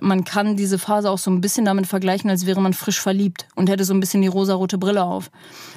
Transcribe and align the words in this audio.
man 0.00 0.24
kann 0.24 0.56
diese 0.56 0.78
Phase 0.78 1.10
auch 1.10 1.18
so 1.18 1.30
ein 1.30 1.40
bisschen 1.40 1.64
damit 1.64 1.86
vergleichen, 1.86 2.28
als 2.28 2.46
wäre 2.46 2.60
man 2.60 2.74
frisch 2.74 3.00
verliebt 3.00 3.46
und 3.54 3.68
hätte 3.68 3.84
so 3.84 3.94
ein 3.94 4.00
bisschen 4.00 4.22
die 4.22 4.28
rosarote 4.28 4.78
Brille 4.78 5.04
auf. 5.04 5.30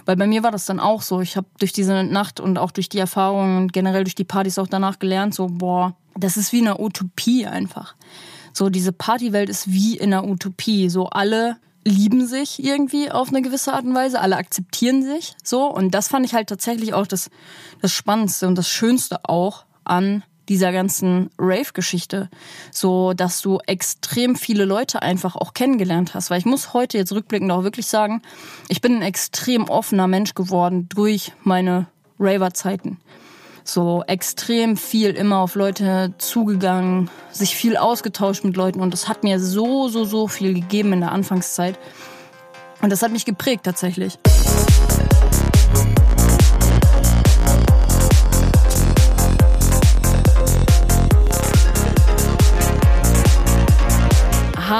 Weil 0.05 0.17
bei 0.17 0.27
mir 0.27 0.43
war 0.43 0.51
das 0.51 0.65
dann 0.65 0.79
auch 0.79 1.01
so. 1.01 1.21
Ich 1.21 1.37
habe 1.37 1.47
durch 1.59 1.71
diese 1.71 2.03
Nacht 2.03 2.39
und 2.39 2.57
auch 2.57 2.71
durch 2.71 2.89
die 2.89 2.99
Erfahrungen 2.99 3.57
und 3.57 3.73
generell 3.73 4.03
durch 4.03 4.15
die 4.15 4.25
Partys 4.25 4.59
auch 4.59 4.67
danach 4.67 4.99
gelernt, 4.99 5.33
so, 5.33 5.47
boah, 5.47 5.95
das 6.17 6.37
ist 6.37 6.51
wie 6.51 6.61
eine 6.61 6.79
Utopie 6.79 7.45
einfach. 7.45 7.95
So, 8.53 8.69
diese 8.69 8.91
Partywelt 8.91 9.49
ist 9.49 9.71
wie 9.71 9.97
in 9.97 10.13
einer 10.13 10.27
Utopie. 10.27 10.89
So, 10.89 11.07
alle 11.07 11.57
lieben 11.85 12.27
sich 12.27 12.63
irgendwie 12.63 13.09
auf 13.09 13.29
eine 13.29 13.41
gewisse 13.41 13.73
Art 13.73 13.85
und 13.85 13.95
Weise, 13.95 14.19
alle 14.19 14.35
akzeptieren 14.35 15.03
sich 15.03 15.35
so. 15.43 15.65
Und 15.65 15.91
das 15.91 16.09
fand 16.09 16.25
ich 16.25 16.33
halt 16.33 16.49
tatsächlich 16.49 16.93
auch 16.93 17.07
das, 17.07 17.29
das 17.81 17.93
Spannendste 17.93 18.47
und 18.47 18.55
das 18.55 18.69
Schönste 18.69 19.23
auch 19.23 19.65
an 19.85 20.23
dieser 20.49 20.71
ganzen 20.71 21.29
Rave-Geschichte, 21.37 22.29
so 22.71 23.13
dass 23.13 23.41
du 23.41 23.59
extrem 23.67 24.35
viele 24.35 24.65
Leute 24.65 25.01
einfach 25.01 25.35
auch 25.35 25.53
kennengelernt 25.53 26.13
hast. 26.13 26.29
Weil 26.29 26.39
ich 26.39 26.45
muss 26.45 26.73
heute 26.73 26.97
jetzt 26.97 27.13
rückblickend 27.13 27.51
auch 27.51 27.63
wirklich 27.63 27.87
sagen, 27.87 28.21
ich 28.67 28.81
bin 28.81 28.95
ein 28.95 29.01
extrem 29.03 29.69
offener 29.69 30.07
Mensch 30.07 30.33
geworden 30.33 30.89
durch 30.89 31.31
meine 31.43 31.87
Raver-Zeiten. 32.19 32.97
So 33.63 34.03
extrem 34.07 34.77
viel 34.77 35.11
immer 35.11 35.37
auf 35.37 35.53
Leute 35.53 36.13
zugegangen, 36.17 37.09
sich 37.31 37.55
viel 37.55 37.77
ausgetauscht 37.77 38.43
mit 38.43 38.57
Leuten 38.57 38.81
und 38.81 38.91
das 38.91 39.07
hat 39.07 39.23
mir 39.23 39.39
so, 39.39 39.87
so, 39.89 40.05
so 40.05 40.27
viel 40.27 40.55
gegeben 40.55 40.93
in 40.93 41.01
der 41.01 41.11
Anfangszeit. 41.11 41.77
Und 42.81 42.89
das 42.91 43.03
hat 43.03 43.11
mich 43.11 43.25
geprägt 43.25 43.65
tatsächlich. 43.65 44.17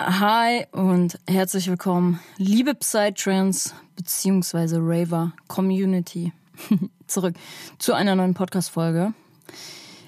Hi 0.00 0.66
und 0.72 1.20
herzlich 1.28 1.68
willkommen, 1.68 2.18
liebe 2.36 2.74
Psytrance 2.74 3.72
bzw. 3.94 4.78
Raver 4.80 5.32
Community. 5.46 6.32
Zurück 7.06 7.36
zu 7.78 7.94
einer 7.94 8.16
neuen 8.16 8.34
Podcast-Folge. 8.34 9.14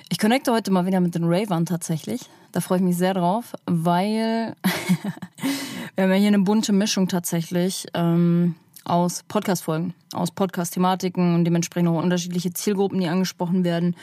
Ich 0.08 0.18
connecte 0.18 0.52
heute 0.52 0.72
mal 0.72 0.86
wieder 0.86 0.98
mit 0.98 1.14
den 1.14 1.24
Ravern 1.24 1.66
tatsächlich. 1.66 2.22
Da 2.50 2.60
freue 2.60 2.78
ich 2.78 2.84
mich 2.84 2.96
sehr 2.96 3.14
drauf, 3.14 3.54
weil 3.66 4.56
wir 5.94 6.04
haben 6.04 6.10
ja 6.10 6.16
hier 6.16 6.28
eine 6.28 6.40
bunte 6.40 6.72
Mischung 6.72 7.06
tatsächlich 7.06 7.86
ähm, 7.94 8.56
aus 8.84 9.22
Podcast-Folgen, 9.22 9.94
aus 10.12 10.32
Podcast-Thematiken 10.32 11.36
und 11.36 11.44
dementsprechend 11.44 11.90
auch 11.90 12.02
unterschiedliche 12.02 12.52
Zielgruppen, 12.52 12.98
die 12.98 13.06
angesprochen 13.06 13.62
werden. 13.62 13.94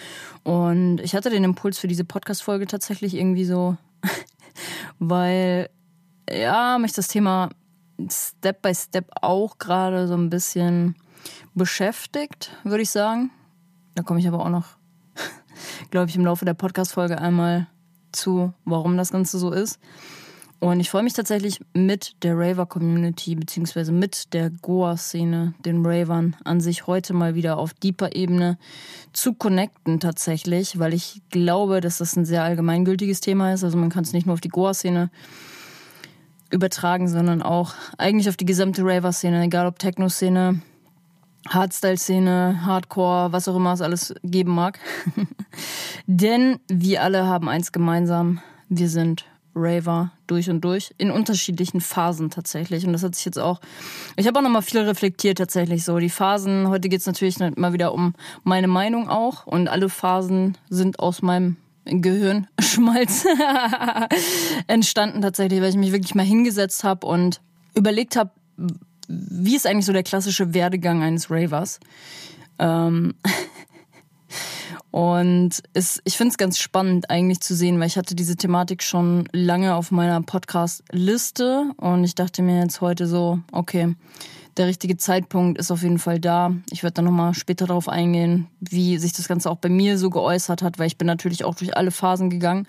Und 0.43 0.99
ich 0.99 1.13
hatte 1.13 1.29
den 1.29 1.43
Impuls 1.43 1.77
für 1.77 1.89
diese 1.89 2.05
Podcast-Folge 2.05 2.67
tatsächlich 2.67 3.15
irgendwie 3.15 3.45
so, 3.45 3.75
weil 4.99 5.69
ja, 6.29 6.77
mich 6.77 6.93
das 6.93 7.07
Thema 7.07 7.49
Step 8.09 8.61
by 8.61 8.73
Step 8.73 9.09
auch 9.21 9.57
gerade 9.57 10.07
so 10.07 10.15
ein 10.15 10.29
bisschen 10.29 10.95
beschäftigt, 11.53 12.51
würde 12.63 12.83
ich 12.83 12.89
sagen. 12.89 13.31
Da 13.95 14.03
komme 14.03 14.19
ich 14.19 14.27
aber 14.27 14.39
auch 14.39 14.49
noch, 14.49 14.65
glaube 15.91 16.09
ich, 16.09 16.15
im 16.15 16.25
Laufe 16.25 16.45
der 16.45 16.55
Podcast-Folge 16.55 17.19
einmal 17.19 17.67
zu, 18.11 18.53
warum 18.65 18.97
das 18.97 19.11
Ganze 19.11 19.37
so 19.37 19.51
ist. 19.51 19.79
Und 20.63 20.79
ich 20.79 20.89
freue 20.89 21.03
mich 21.03 21.11
tatsächlich 21.11 21.59
mit 21.73 22.15
der 22.23 22.37
Raver-Community 22.37 23.35
beziehungsweise 23.35 23.91
mit 23.91 24.33
der 24.33 24.49
Goa-Szene, 24.49 25.53
den 25.65 25.85
Ravern 25.85 26.37
an 26.45 26.61
sich 26.61 26.87
heute 26.87 27.13
mal 27.13 27.35
wieder 27.35 27.57
auf 27.57 27.73
deeper 27.73 28.15
Ebene 28.15 28.57
zu 29.11 29.33
connecten 29.33 29.99
tatsächlich, 29.99 30.79
weil 30.79 30.93
ich 30.93 31.21
glaube, 31.31 31.81
dass 31.81 31.97
das 31.97 32.15
ein 32.15 32.23
sehr 32.23 32.45
allgemeingültiges 32.45 33.19
Thema 33.19 33.51
ist. 33.51 33.65
Also 33.65 33.77
man 33.77 33.89
kann 33.89 34.05
es 34.05 34.13
nicht 34.13 34.25
nur 34.25 34.35
auf 34.35 34.39
die 34.39 34.47
Goa-Szene 34.47 35.09
übertragen, 36.49 37.09
sondern 37.09 37.41
auch 37.41 37.73
eigentlich 37.97 38.29
auf 38.29 38.37
die 38.37 38.45
gesamte 38.45 38.83
Raver-Szene, 38.85 39.43
egal 39.43 39.67
ob 39.67 39.79
Techno-Szene, 39.79 40.61
Hardstyle-Szene, 41.49 42.65
Hardcore, 42.65 43.33
was 43.33 43.49
auch 43.49 43.57
immer 43.57 43.73
es 43.73 43.81
alles 43.81 44.15
geben 44.23 44.55
mag. 44.55 44.79
Denn 46.07 46.61
wir 46.69 47.03
alle 47.03 47.27
haben 47.27 47.49
eins 47.49 47.73
gemeinsam, 47.73 48.39
wir 48.69 48.87
sind 48.87 49.25
Raver 49.55 50.11
durch 50.27 50.49
und 50.49 50.61
durch, 50.61 50.93
in 50.97 51.11
unterschiedlichen 51.11 51.81
Phasen 51.81 52.29
tatsächlich. 52.29 52.85
Und 52.85 52.93
das 52.93 53.03
hat 53.03 53.15
sich 53.15 53.25
jetzt 53.25 53.39
auch, 53.39 53.59
ich 54.15 54.27
habe 54.27 54.39
auch 54.39 54.43
nochmal 54.43 54.61
viel 54.61 54.81
reflektiert 54.81 55.37
tatsächlich 55.37 55.83
so. 55.83 55.99
Die 55.99 56.09
Phasen, 56.09 56.67
heute 56.69 56.89
geht 56.89 57.01
es 57.01 57.05
natürlich 57.05 57.37
mal 57.39 57.73
wieder 57.73 57.93
um 57.93 58.13
meine 58.43 58.67
Meinung 58.67 59.09
auch. 59.09 59.45
Und 59.45 59.67
alle 59.67 59.89
Phasen 59.89 60.57
sind 60.69 60.99
aus 60.99 61.21
meinem 61.21 61.57
Gehirnschmalz 61.85 63.25
entstanden 64.67 65.21
tatsächlich, 65.21 65.61
weil 65.61 65.69
ich 65.69 65.75
mich 65.75 65.91
wirklich 65.91 66.15
mal 66.15 66.25
hingesetzt 66.25 66.83
habe 66.83 67.05
und 67.05 67.41
überlegt 67.75 68.15
habe, 68.15 68.31
wie 69.07 69.55
ist 69.55 69.67
eigentlich 69.67 69.85
so 69.85 69.93
der 69.93 70.03
klassische 70.03 70.53
Werdegang 70.53 71.03
eines 71.03 71.29
Ravers? 71.29 71.79
Ähm 72.59 73.15
und 74.93 75.63
es, 75.73 76.03
ich 76.03 76.17
finde 76.17 76.33
es 76.33 76.37
ganz 76.37 76.59
spannend 76.59 77.09
eigentlich 77.09 77.39
zu 77.39 77.55
sehen, 77.55 77.79
weil 77.79 77.87
ich 77.87 77.97
hatte 77.97 78.13
diese 78.13 78.35
Thematik 78.35 78.83
schon 78.83 79.27
lange 79.31 79.73
auf 79.73 79.89
meiner 79.89 80.21
Podcast-Liste 80.21 81.71
und 81.77 82.03
ich 82.03 82.13
dachte 82.13 82.43
mir 82.43 82.59
jetzt 82.59 82.79
heute 82.79 83.07
so, 83.07 83.39
okay, 83.51 83.95
der 84.55 84.67
richtige 84.67 84.95
Zeitpunkt 84.95 85.57
ist 85.57 85.71
auf 85.71 85.81
jeden 85.81 85.97
Fall 85.97 86.19
da. 86.19 86.51
Ich 86.69 86.83
werde 86.83 86.93
dann 86.93 87.05
nochmal 87.05 87.33
später 87.33 87.65
darauf 87.65 87.89
eingehen, 87.89 88.45
wie 88.59 88.99
sich 88.99 89.13
das 89.13 89.27
Ganze 89.27 89.49
auch 89.49 89.57
bei 89.57 89.67
mir 89.67 89.97
so 89.97 90.11
geäußert 90.11 90.61
hat, 90.61 90.77
weil 90.77 90.85
ich 90.85 90.99
bin 90.99 91.07
natürlich 91.07 91.43
auch 91.43 91.55
durch 91.55 91.75
alle 91.75 91.89
Phasen 91.89 92.29
gegangen. 92.29 92.67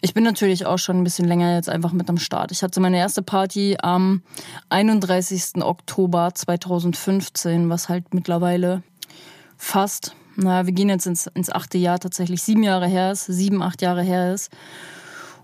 Ich 0.00 0.12
bin 0.12 0.24
natürlich 0.24 0.66
auch 0.66 0.78
schon 0.78 0.98
ein 0.98 1.04
bisschen 1.04 1.28
länger 1.28 1.54
jetzt 1.54 1.68
einfach 1.68 1.92
mit 1.92 2.08
am 2.10 2.18
Start. 2.18 2.50
Ich 2.50 2.64
hatte 2.64 2.80
meine 2.80 2.98
erste 2.98 3.22
Party 3.22 3.76
am 3.80 4.22
31. 4.70 5.62
Oktober 5.62 6.32
2015, 6.34 7.70
was 7.70 7.88
halt 7.88 8.12
mittlerweile 8.12 8.82
fast, 9.56 10.16
naja, 10.36 10.66
wir 10.66 10.72
gehen 10.72 10.88
jetzt 10.88 11.06
ins, 11.06 11.26
ins 11.28 11.50
achte 11.50 11.78
Jahr 11.78 11.98
tatsächlich, 11.98 12.42
sieben 12.42 12.62
Jahre 12.62 12.86
her 12.86 13.12
ist, 13.12 13.26
sieben, 13.26 13.62
acht 13.62 13.82
Jahre 13.82 14.02
her 14.02 14.34
ist. 14.34 14.50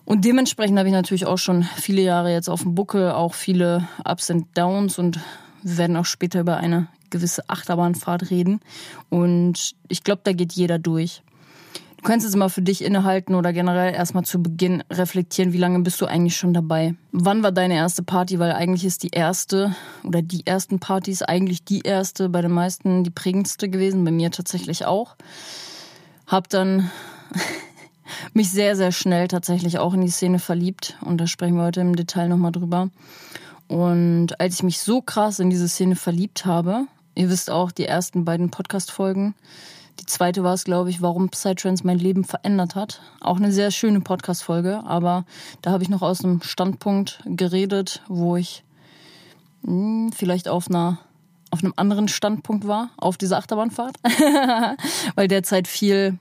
Und 0.05 0.25
dementsprechend 0.25 0.79
habe 0.79 0.89
ich 0.89 0.95
natürlich 0.95 1.27
auch 1.27 1.39
schon 1.39 1.63
viele 1.63 2.03
Jahre 2.03 2.33
jetzt 2.33 2.49
auf 2.49 2.63
dem 2.63 2.75
Buckel, 2.75 3.13
auch 3.13 3.35
viele 3.35 3.89
Ups 4.05 4.31
und 4.31 4.47
Downs 4.57 4.99
und 4.99 5.21
wir 5.63 5.79
werden 5.79 5.97
auch 5.97 6.07
später 6.07 6.41
über 6.41 6.57
eine 6.57 6.89
gewisse 7.11 7.49
Achterbahnfahrt 7.49 8.31
reden. 8.31 8.61
Und 9.09 9.75
ich 9.89 10.03
glaube, 10.03 10.23
da 10.25 10.33
geht 10.33 10.53
jeder 10.53 10.79
durch. 10.79 11.23
Du 12.01 12.09
kannst 12.09 12.25
jetzt 12.25 12.37
mal 12.37 12.49
für 12.49 12.63
dich 12.63 12.83
innehalten 12.83 13.35
oder 13.35 13.53
generell 13.53 13.93
erstmal 13.93 14.25
zu 14.25 14.43
Beginn 14.43 14.83
reflektieren, 14.91 15.53
wie 15.53 15.59
lange 15.59 15.81
bist 15.81 16.01
du 16.01 16.07
eigentlich 16.07 16.35
schon 16.35 16.55
dabei? 16.55 16.95
Wann 17.13 17.43
war 17.43 17.53
deine 17.53 17.75
erste 17.75 18.03
Party? 18.03 18.39
Weil 18.39 18.53
eigentlich 18.53 18.87
ist 18.87 19.03
die 19.03 19.11
erste 19.11 19.75
oder 20.03 20.23
die 20.23 20.47
ersten 20.47 20.79
Partys 20.79 21.21
eigentlich 21.21 21.63
die 21.63 21.83
erste, 21.83 22.31
bei 22.31 22.41
den 22.41 22.53
meisten 22.53 23.05
die 23.05 23.11
prägendste 23.11 23.69
gewesen, 23.69 24.03
bei 24.03 24.13
mir 24.13 24.31
tatsächlich 24.31 24.87
auch. 24.87 25.15
Hab 26.27 26.49
dann 26.49 26.91
mich 28.33 28.51
sehr, 28.51 28.77
sehr 28.77 28.93
schnell 28.93 29.29
tatsächlich 29.29 29.79
auch 29.79 29.93
in 29.93 30.01
die 30.01 30.09
Szene 30.09 30.39
verliebt 30.39 30.97
und 31.03 31.19
da 31.19 31.27
sprechen 31.27 31.57
wir 31.57 31.65
heute 31.65 31.83
im 31.83 31.97
Detail 31.97 32.29
nochmal 32.29 32.53
drüber. 32.53 32.89
Und 33.69 34.41
als 34.41 34.55
ich 34.55 34.63
mich 34.63 34.81
so 34.81 35.03
krass 35.03 35.39
in 35.39 35.51
diese 35.51 35.69
Szene 35.69 35.97
verliebt 35.97 36.47
habe, 36.47 36.87
ihr 37.15 37.29
wisst 37.29 37.51
auch, 37.51 37.71
die 37.71 37.85
ersten 37.85 38.25
beiden 38.25 38.51
Podcast-Folgen, 38.51 39.35
die 40.01 40.07
zweite 40.07 40.43
war 40.43 40.55
es, 40.55 40.65
glaube 40.65 40.91
ich, 40.91 41.03
warum 41.03 41.29
Psytrance 41.29 41.87
mein 41.87 41.99
Leben 41.99 42.25
verändert 42.25 42.75
hat. 42.75 43.03
Auch 43.21 43.37
eine 43.37 43.53
sehr 43.53 43.71
schöne 43.71 44.01
Podcast-Folge, 44.01 44.83
aber 44.85 45.25
da 45.63 45.71
habe 45.71 45.83
ich 45.83 45.91
noch 45.91 46.03
aus 46.03 46.25
einem 46.25 46.43
Standpunkt 46.43 47.21
geredet, 47.27 48.03
wo 48.09 48.37
ich 48.37 48.65
hm, 49.65 50.11
vielleicht 50.13 50.49
auf 50.49 50.69
einer 50.69 50.99
auf 51.53 51.65
einem 51.65 51.75
anderen 51.75 52.07
Standpunkt 52.07 52.69
war 52.69 52.91
auf 52.97 53.19
dieser 53.19 53.37
Achterbahnfahrt, 53.37 53.97
weil 55.17 55.27
derzeit 55.27 55.67
viel 55.67 56.17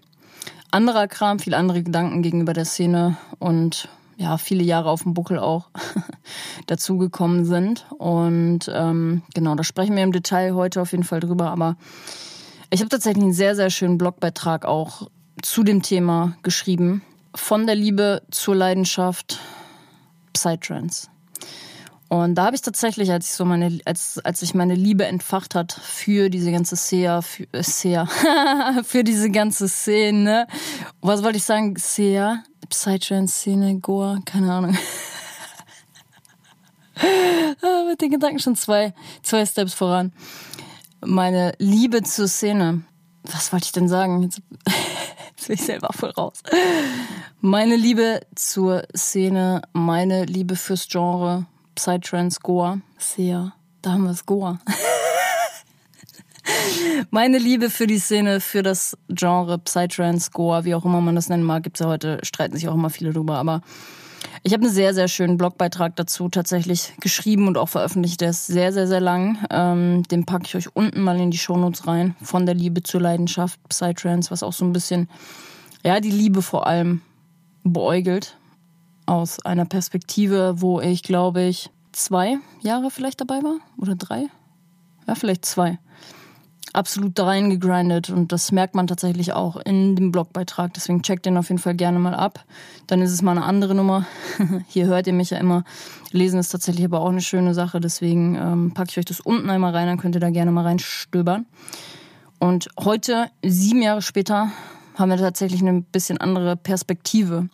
anderer 0.71 1.07
Kram, 1.07 1.37
viel 1.37 1.53
andere 1.53 1.83
Gedanken 1.83 2.23
gegenüber 2.23 2.53
der 2.53 2.65
Szene 2.65 3.15
und 3.37 3.89
ja, 4.17 4.37
viele 4.37 4.63
Jahre 4.63 4.89
auf 4.89 5.03
dem 5.03 5.13
Buckel 5.13 5.39
auch 5.39 5.69
dazugekommen 6.67 7.45
sind. 7.45 7.85
Und 7.97 8.69
ähm, 8.73 9.21
genau, 9.33 9.55
da 9.55 9.63
sprechen 9.63 9.95
wir 9.95 10.03
im 10.03 10.11
Detail 10.11 10.55
heute 10.55 10.81
auf 10.81 10.91
jeden 10.91 11.05
Fall 11.05 11.21
drüber. 11.21 11.51
Aber 11.51 11.77
ich 12.69 12.79
habe 12.81 12.89
tatsächlich 12.89 13.23
einen 13.23 13.33
sehr, 13.33 13.55
sehr 13.55 13.69
schönen 13.69 13.97
Blogbeitrag 13.97 14.65
auch 14.65 15.09
zu 15.41 15.63
dem 15.63 15.81
Thema 15.81 16.37
geschrieben. 16.43 17.01
Von 17.35 17.65
der 17.65 17.75
Liebe 17.75 18.21
zur 18.31 18.55
Leidenschaft 18.55 19.39
Psytrance. 20.33 21.07
Und 22.09 22.35
da 22.35 22.45
habe 22.45 22.55
ich 22.55 22.63
tatsächlich, 22.63 23.11
als 23.11 23.27
ich 23.27 23.33
so 23.33 23.45
meine, 23.45 23.79
als, 23.85 24.17
als 24.23 24.41
ich 24.41 24.55
meine 24.55 24.73
Liebe 24.73 25.05
entfacht 25.05 25.53
hat 25.53 25.73
für 25.73 26.29
diese 26.29 26.51
ganze 26.51 26.75
Szene, 26.75 27.21
für, 27.21 27.47
äh, 27.51 27.61
Szene, 27.63 28.07
für 28.83 29.03
diese 29.03 29.29
ganze 29.29 29.67
Szene, 29.67 30.47
was 31.01 31.21
wollte 31.21 31.37
ich 31.37 31.43
sagen? 31.43 31.75
Szene, 31.77 32.43
Psytrance-Szene, 32.67 33.79
Goa, 33.79 34.19
keine 34.25 34.51
Ahnung. 34.53 34.77
Ah, 37.01 37.85
mit 37.89 38.01
den 38.01 38.11
Gedanken 38.11 38.39
schon 38.39 38.57
zwei, 38.57 38.93
zwei 39.23 39.45
Steps 39.45 39.73
voran. 39.73 40.11
Meine 41.05 41.53
Liebe 41.59 42.03
zur 42.03 42.27
Szene. 42.27 42.83
Was 43.23 43.51
wollte 43.53 43.65
ich 43.65 43.71
denn 43.71 43.87
sagen? 43.87 44.23
Jetzt, 44.23 44.41
jetzt 45.35 45.47
bin 45.47 45.55
ich 45.55 45.63
selber 45.63 45.89
voll 45.93 46.09
raus. 46.11 46.41
Meine 47.41 47.75
Liebe 47.75 48.21
zur 48.35 48.83
Szene, 48.95 49.61
meine 49.71 50.25
Liebe 50.25 50.55
fürs 50.55 50.87
Genre, 50.89 51.45
Psytrance, 51.75 52.39
Goa. 52.41 52.81
Sehr. 52.97 53.53
Da 53.81 53.91
haben 53.93 54.03
wir 54.03 54.11
es, 54.11 54.25
Goa. 54.25 54.59
Meine 57.11 57.37
Liebe 57.37 57.69
für 57.69 57.85
die 57.85 57.99
Szene, 57.99 58.41
für 58.41 58.63
das 58.63 58.97
Genre 59.07 59.59
Psytrance, 59.59 60.31
Goa, 60.31 60.65
wie 60.65 60.73
auch 60.73 60.83
immer 60.83 60.99
man 60.99 61.15
das 61.15 61.29
nennen 61.29 61.43
mag, 61.43 61.63
gibt 61.63 61.77
es 61.77 61.81
ja 61.81 61.87
heute, 61.87 62.19
streiten 62.23 62.55
sich 62.55 62.67
auch 62.67 62.73
immer 62.73 62.89
viele 62.89 63.13
drüber, 63.13 63.37
aber 63.37 63.61
ich 64.43 64.53
habe 64.53 64.63
einen 64.63 64.73
sehr, 64.73 64.93
sehr 64.93 65.07
schönen 65.07 65.37
Blogbeitrag 65.37 65.95
dazu 65.95 66.29
tatsächlich 66.29 66.93
geschrieben 66.99 67.47
und 67.47 67.57
auch 67.57 67.69
veröffentlicht. 67.69 68.21
Der 68.21 68.29
ist 68.29 68.47
sehr, 68.47 68.71
sehr, 68.71 68.87
sehr 68.87 69.01
lang. 69.01 69.37
Ähm, 69.49 70.03
den 70.03 70.25
packe 70.25 70.45
ich 70.45 70.55
euch 70.55 70.75
unten 70.75 71.01
mal 71.01 71.19
in 71.19 71.31
die 71.31 71.37
Shownotes 71.37 71.87
rein. 71.87 72.15
Von 72.21 72.45
der 72.45 72.55
Liebe 72.55 72.83
zur 72.83 73.01
Leidenschaft, 73.01 73.59
Psytrance, 73.69 74.31
was 74.31 74.43
auch 74.43 74.53
so 74.53 74.65
ein 74.65 74.73
bisschen, 74.73 75.09
ja, 75.85 75.99
die 75.99 76.11
Liebe 76.11 76.41
vor 76.41 76.67
allem 76.67 77.01
beäugelt 77.63 78.37
aus 79.05 79.43
einer 79.43 79.65
Perspektive, 79.65 80.61
wo 80.61 80.79
ich, 80.79 81.03
glaube 81.03 81.43
ich, 81.43 81.69
zwei 81.91 82.37
Jahre 82.61 82.91
vielleicht 82.91 83.21
dabei 83.21 83.41
war 83.43 83.57
oder 83.77 83.95
drei. 83.95 84.27
Ja, 85.07 85.15
vielleicht 85.15 85.45
zwei. 85.45 85.79
Absolut 86.71 87.17
da 87.17 87.25
reingegrindet 87.25 88.09
und 88.11 88.31
das 88.31 88.51
merkt 88.51 88.75
man 88.75 88.85
tatsächlich 88.85 89.33
auch 89.33 89.57
in 89.57 89.95
dem 89.95 90.11
Blogbeitrag. 90.11 90.73
Deswegen 90.75 91.01
checkt 91.01 91.25
den 91.25 91.37
auf 91.37 91.49
jeden 91.49 91.59
Fall 91.59 91.73
gerne 91.73 91.97
mal 91.97 92.13
ab. 92.13 92.45
Dann 92.85 93.01
ist 93.01 93.11
es 93.11 93.23
mal 93.23 93.31
eine 93.31 93.43
andere 93.43 93.73
Nummer. 93.73 94.05
Hier 94.67 94.85
hört 94.85 95.07
ihr 95.07 95.13
mich 95.13 95.31
ja 95.31 95.39
immer. 95.39 95.63
Lesen 96.11 96.39
ist 96.39 96.49
tatsächlich 96.49 96.85
aber 96.85 97.01
auch 97.01 97.09
eine 97.09 97.21
schöne 97.21 97.55
Sache. 97.55 97.79
Deswegen 97.79 98.35
ähm, 98.35 98.71
packe 98.73 98.91
ich 98.91 98.97
euch 98.99 99.05
das 99.05 99.19
unten 99.19 99.49
einmal 99.49 99.75
rein, 99.75 99.87
dann 99.87 99.97
könnt 99.97 100.15
ihr 100.15 100.21
da 100.21 100.29
gerne 100.29 100.51
mal 100.51 100.63
reinstöbern. 100.63 101.47
Und 102.37 102.69
heute, 102.79 103.29
sieben 103.43 103.81
Jahre 103.81 104.01
später, 104.01 104.51
haben 104.95 105.09
wir 105.09 105.17
tatsächlich 105.17 105.61
eine 105.61 105.81
bisschen 105.81 106.19
andere 106.19 106.55
Perspektive 106.55 107.49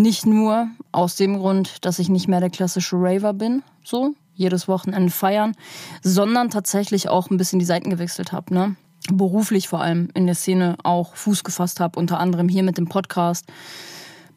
nicht 0.00 0.24
nur 0.24 0.68
aus 0.92 1.16
dem 1.16 1.38
Grund, 1.38 1.84
dass 1.84 1.98
ich 1.98 2.08
nicht 2.08 2.26
mehr 2.26 2.40
der 2.40 2.48
klassische 2.48 2.96
Raver 2.96 3.34
bin, 3.34 3.62
so 3.84 4.14
jedes 4.40 4.66
Wochenende 4.66 5.12
feiern, 5.12 5.54
sondern 6.02 6.50
tatsächlich 6.50 7.08
auch 7.08 7.30
ein 7.30 7.36
bisschen 7.36 7.58
die 7.58 7.64
Seiten 7.64 7.90
gewechselt 7.90 8.32
habe, 8.32 8.52
ne? 8.52 8.76
Beruflich 9.12 9.68
vor 9.68 9.80
allem 9.80 10.08
in 10.14 10.26
der 10.26 10.34
Szene 10.34 10.76
auch 10.82 11.14
Fuß 11.14 11.44
gefasst 11.44 11.80
habe, 11.80 11.98
unter 11.98 12.18
anderem 12.18 12.48
hier 12.48 12.62
mit 12.62 12.76
dem 12.76 12.88
Podcast, 12.88 13.46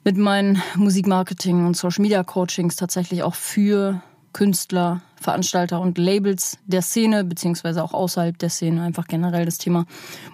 mit 0.04 0.18
meinen 0.18 0.62
Musikmarketing 0.76 1.66
und 1.66 1.76
Social 1.76 2.02
Media 2.02 2.24
Coachings 2.24 2.76
tatsächlich 2.76 3.24
auch 3.24 3.36
für 3.36 4.02
Künstler, 4.34 5.02
Veranstalter 5.16 5.80
und 5.80 5.98
Labels 5.98 6.58
der 6.66 6.82
Szene, 6.82 7.24
beziehungsweise 7.24 7.84
auch 7.84 7.94
außerhalb 7.94 8.38
der 8.38 8.50
Szene. 8.50 8.82
Einfach 8.82 9.08
generell 9.08 9.46
das 9.46 9.60
Thema 9.60 9.86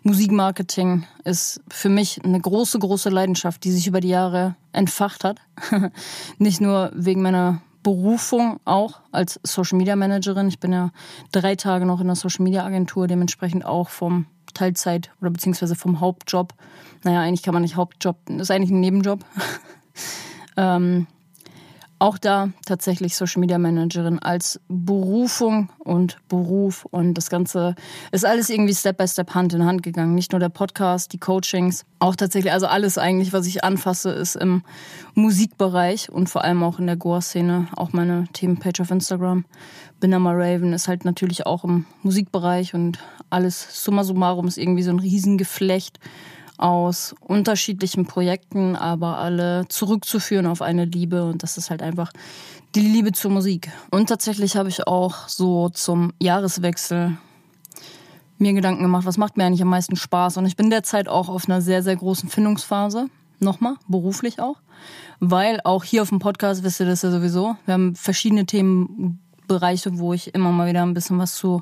Musikmarketing 0.03 1.05
ist 1.25 1.61
für 1.69 1.89
mich 1.89 2.23
eine 2.23 2.39
große, 2.39 2.79
große 2.79 3.09
Leidenschaft, 3.09 3.63
die 3.63 3.71
sich 3.71 3.87
über 3.87 3.99
die 3.99 4.09
Jahre 4.09 4.55
entfacht 4.71 5.23
hat. 5.23 5.39
Nicht 6.39 6.61
nur 6.61 6.91
wegen 6.95 7.21
meiner 7.21 7.61
Berufung 7.83 8.59
auch 8.65 9.01
als 9.11 9.39
Social 9.43 9.77
Media 9.77 9.95
Managerin. 9.95 10.47
Ich 10.47 10.59
bin 10.59 10.73
ja 10.73 10.91
drei 11.31 11.55
Tage 11.55 11.85
noch 11.85 12.01
in 12.01 12.07
der 12.07 12.15
Social 12.15 12.43
Media 12.43 12.65
Agentur, 12.65 13.07
dementsprechend 13.07 13.65
auch 13.65 13.89
vom 13.89 14.25
Teilzeit 14.53 15.11
oder 15.21 15.29
beziehungsweise 15.29 15.75
vom 15.75 15.99
Hauptjob. 15.99 16.53
Naja, 17.03 17.21
eigentlich 17.21 17.43
kann 17.43 17.53
man 17.53 17.63
nicht 17.63 17.75
Hauptjob, 17.75 18.17
das 18.25 18.41
ist 18.41 18.51
eigentlich 18.51 18.71
ein 18.71 18.79
Nebenjob. 18.79 19.23
ähm, 20.57 21.07
auch 21.99 22.17
da 22.17 22.49
tatsächlich 22.65 23.15
Social 23.15 23.41
Media 23.41 23.57
Managerin 23.57 24.19
als 24.19 24.59
Berufung 24.69 25.69
und 25.79 26.17
Beruf 26.29 26.85
und 26.85 27.13
das 27.15 27.29
Ganze 27.29 27.75
ist 28.11 28.25
alles 28.25 28.49
irgendwie 28.49 28.73
Step 28.73 28.97
by 28.97 29.07
Step 29.07 29.35
Hand 29.35 29.53
in 29.53 29.65
Hand 29.65 29.83
gegangen. 29.83 30.15
Nicht 30.15 30.31
nur 30.31 30.39
der 30.39 30.49
Podcast, 30.49 31.11
die 31.11 31.17
Coachings, 31.17 31.85
auch 31.99 32.15
tatsächlich, 32.15 32.53
also 32.53 32.67
alles 32.67 32.97
eigentlich, 32.97 33.33
was 33.33 33.45
ich 33.45 33.63
anfasse, 33.65 34.11
ist 34.11 34.35
im 34.35 34.63
Musikbereich 35.13 36.09
und 36.09 36.29
vor 36.29 36.43
allem 36.43 36.63
auch 36.63 36.79
in 36.79 36.87
der 36.87 36.95
Goa-Szene. 36.95 37.67
Auch 37.75 37.91
meine 37.91 38.27
Themenpage 38.31 38.79
auf 38.79 38.91
Instagram, 38.91 39.43
Binama 39.99 40.31
Raven, 40.31 40.71
ist 40.71 40.87
halt 40.87 41.03
natürlich 41.03 41.45
auch 41.45 41.65
im 41.65 41.85
Musikbereich 42.01 42.73
und 42.73 42.99
alles 43.29 43.83
summa 43.83 44.05
summarum 44.05 44.47
ist 44.47 44.57
irgendwie 44.57 44.83
so 44.83 44.91
ein 44.91 44.99
Riesengeflecht 44.99 45.99
aus 46.59 47.15
unterschiedlichen 47.21 48.05
Projekten, 48.05 48.75
aber 48.75 49.17
alle 49.17 49.67
zurückzuführen 49.69 50.45
auf 50.45 50.61
eine 50.61 50.85
Liebe 50.85 51.23
und 51.23 51.41
das 51.41 51.57
ist 51.57 51.69
halt 51.69 51.81
einfach 51.81 52.11
die 52.75 52.81
Liebe 52.81 53.13
zur 53.13 53.31
Musik. 53.31 53.71
Und 53.91 54.09
tatsächlich 54.09 54.55
habe 54.57 54.69
ich 54.69 54.85
auch 54.85 55.27
so 55.27 55.69
zum 55.69 56.13
Jahreswechsel 56.19 57.17
mir 58.37 58.53
Gedanken 58.53 58.83
gemacht, 58.83 59.05
was 59.05 59.17
macht 59.17 59.37
mir 59.37 59.45
eigentlich 59.45 59.61
am 59.61 59.69
meisten 59.69 59.95
Spaß 59.95 60.37
und 60.37 60.45
ich 60.45 60.57
bin 60.57 60.69
derzeit 60.69 61.07
auch 61.07 61.29
auf 61.29 61.47
einer 61.47 61.61
sehr, 61.61 61.81
sehr 61.81 61.95
großen 61.95 62.29
Findungsphase. 62.29 63.07
Nochmal, 63.39 63.75
beruflich 63.87 64.41
auch. 64.41 64.57
Weil 65.21 65.61
auch 65.63 65.85
hier 65.85 66.01
auf 66.01 66.09
dem 66.09 66.19
Podcast 66.19 66.63
wisst 66.63 66.81
ihr 66.81 66.85
das 66.85 67.03
ja 67.03 67.11
sowieso. 67.11 67.55
Wir 67.65 67.73
haben 67.73 67.95
verschiedene 67.95 68.45
Themenbereiche, 68.45 69.97
wo 69.97 70.13
ich 70.13 70.35
immer 70.35 70.51
mal 70.51 70.67
wieder 70.67 70.83
ein 70.83 70.93
bisschen 70.93 71.19
was 71.19 71.35
zu 71.35 71.61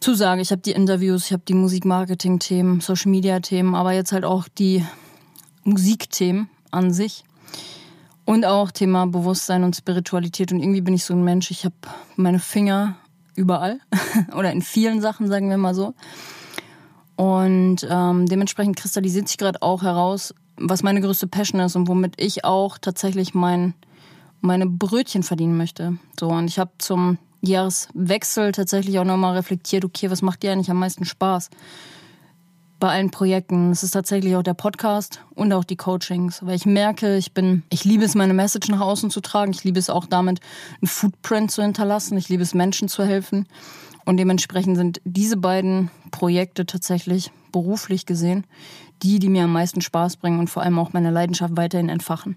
Zusage. 0.00 0.42
Ich 0.42 0.50
habe 0.50 0.62
die 0.62 0.72
Interviews, 0.72 1.26
ich 1.26 1.32
habe 1.32 1.42
die 1.46 1.54
Musikmarketing-Themen, 1.54 2.80
Social-Media-Themen, 2.80 3.74
aber 3.74 3.92
jetzt 3.92 4.12
halt 4.12 4.24
auch 4.24 4.48
die 4.48 4.84
Musikthemen 5.64 6.48
an 6.70 6.92
sich. 6.92 7.24
Und 8.24 8.44
auch 8.44 8.70
Thema 8.72 9.06
Bewusstsein 9.06 9.62
und 9.62 9.76
Spiritualität. 9.76 10.52
Und 10.52 10.60
irgendwie 10.60 10.80
bin 10.80 10.94
ich 10.94 11.04
so 11.04 11.14
ein 11.14 11.22
Mensch, 11.22 11.50
ich 11.50 11.64
habe 11.64 11.74
meine 12.16 12.40
Finger 12.40 12.96
überall 13.36 13.78
oder 14.36 14.50
in 14.52 14.62
vielen 14.62 15.00
Sachen, 15.00 15.28
sagen 15.28 15.48
wir 15.48 15.56
mal 15.56 15.74
so. 15.74 15.94
Und 17.16 17.86
ähm, 17.88 18.26
dementsprechend 18.26 18.76
kristallisiert 18.76 19.28
sich 19.28 19.38
gerade 19.38 19.62
auch 19.62 19.82
heraus, 19.82 20.34
was 20.56 20.82
meine 20.82 21.00
größte 21.00 21.26
Passion 21.26 21.60
ist 21.60 21.76
und 21.76 21.88
womit 21.88 22.20
ich 22.20 22.44
auch 22.44 22.78
tatsächlich 22.78 23.34
mein, 23.34 23.74
meine 24.40 24.66
Brötchen 24.66 25.22
verdienen 25.22 25.56
möchte. 25.56 25.98
So, 26.18 26.28
und 26.28 26.46
ich 26.46 26.58
habe 26.58 26.72
zum 26.78 27.18
Jahreswechsel 27.48 28.52
tatsächlich 28.52 28.98
auch 28.98 29.04
nochmal 29.04 29.36
reflektiert, 29.36 29.84
okay, 29.84 30.10
was 30.10 30.22
macht 30.22 30.42
dir 30.42 30.52
eigentlich 30.52 30.70
am 30.70 30.78
meisten 30.78 31.04
Spaß 31.04 31.50
bei 32.78 32.88
allen 32.88 33.10
Projekten? 33.10 33.70
Es 33.70 33.82
ist 33.82 33.92
tatsächlich 33.92 34.36
auch 34.36 34.42
der 34.42 34.54
Podcast 34.54 35.20
und 35.34 35.52
auch 35.52 35.64
die 35.64 35.76
Coachings, 35.76 36.44
weil 36.44 36.56
ich 36.56 36.66
merke, 36.66 37.16
ich 37.16 37.32
bin, 37.32 37.62
ich 37.70 37.84
liebe 37.84 38.04
es, 38.04 38.14
meine 38.14 38.34
Message 38.34 38.68
nach 38.68 38.80
außen 38.80 39.10
zu 39.10 39.20
tragen. 39.20 39.52
Ich 39.52 39.64
liebe 39.64 39.78
es 39.78 39.90
auch 39.90 40.06
damit, 40.06 40.40
einen 40.80 40.88
Footprint 40.88 41.50
zu 41.50 41.62
hinterlassen. 41.62 42.18
Ich 42.18 42.28
liebe 42.28 42.42
es, 42.42 42.54
Menschen 42.54 42.88
zu 42.88 43.04
helfen. 43.04 43.46
Und 44.04 44.18
dementsprechend 44.18 44.76
sind 44.76 45.00
diese 45.04 45.36
beiden 45.36 45.90
Projekte 46.12 46.64
tatsächlich 46.64 47.32
beruflich 47.50 48.06
gesehen 48.06 48.46
die, 49.02 49.18
die 49.18 49.28
mir 49.28 49.44
am 49.44 49.52
meisten 49.52 49.80
Spaß 49.80 50.16
bringen 50.16 50.38
und 50.38 50.50
vor 50.50 50.62
allem 50.62 50.78
auch 50.78 50.92
meine 50.92 51.10
Leidenschaft 51.10 51.56
weiterhin 51.56 51.88
entfachen. 51.88 52.36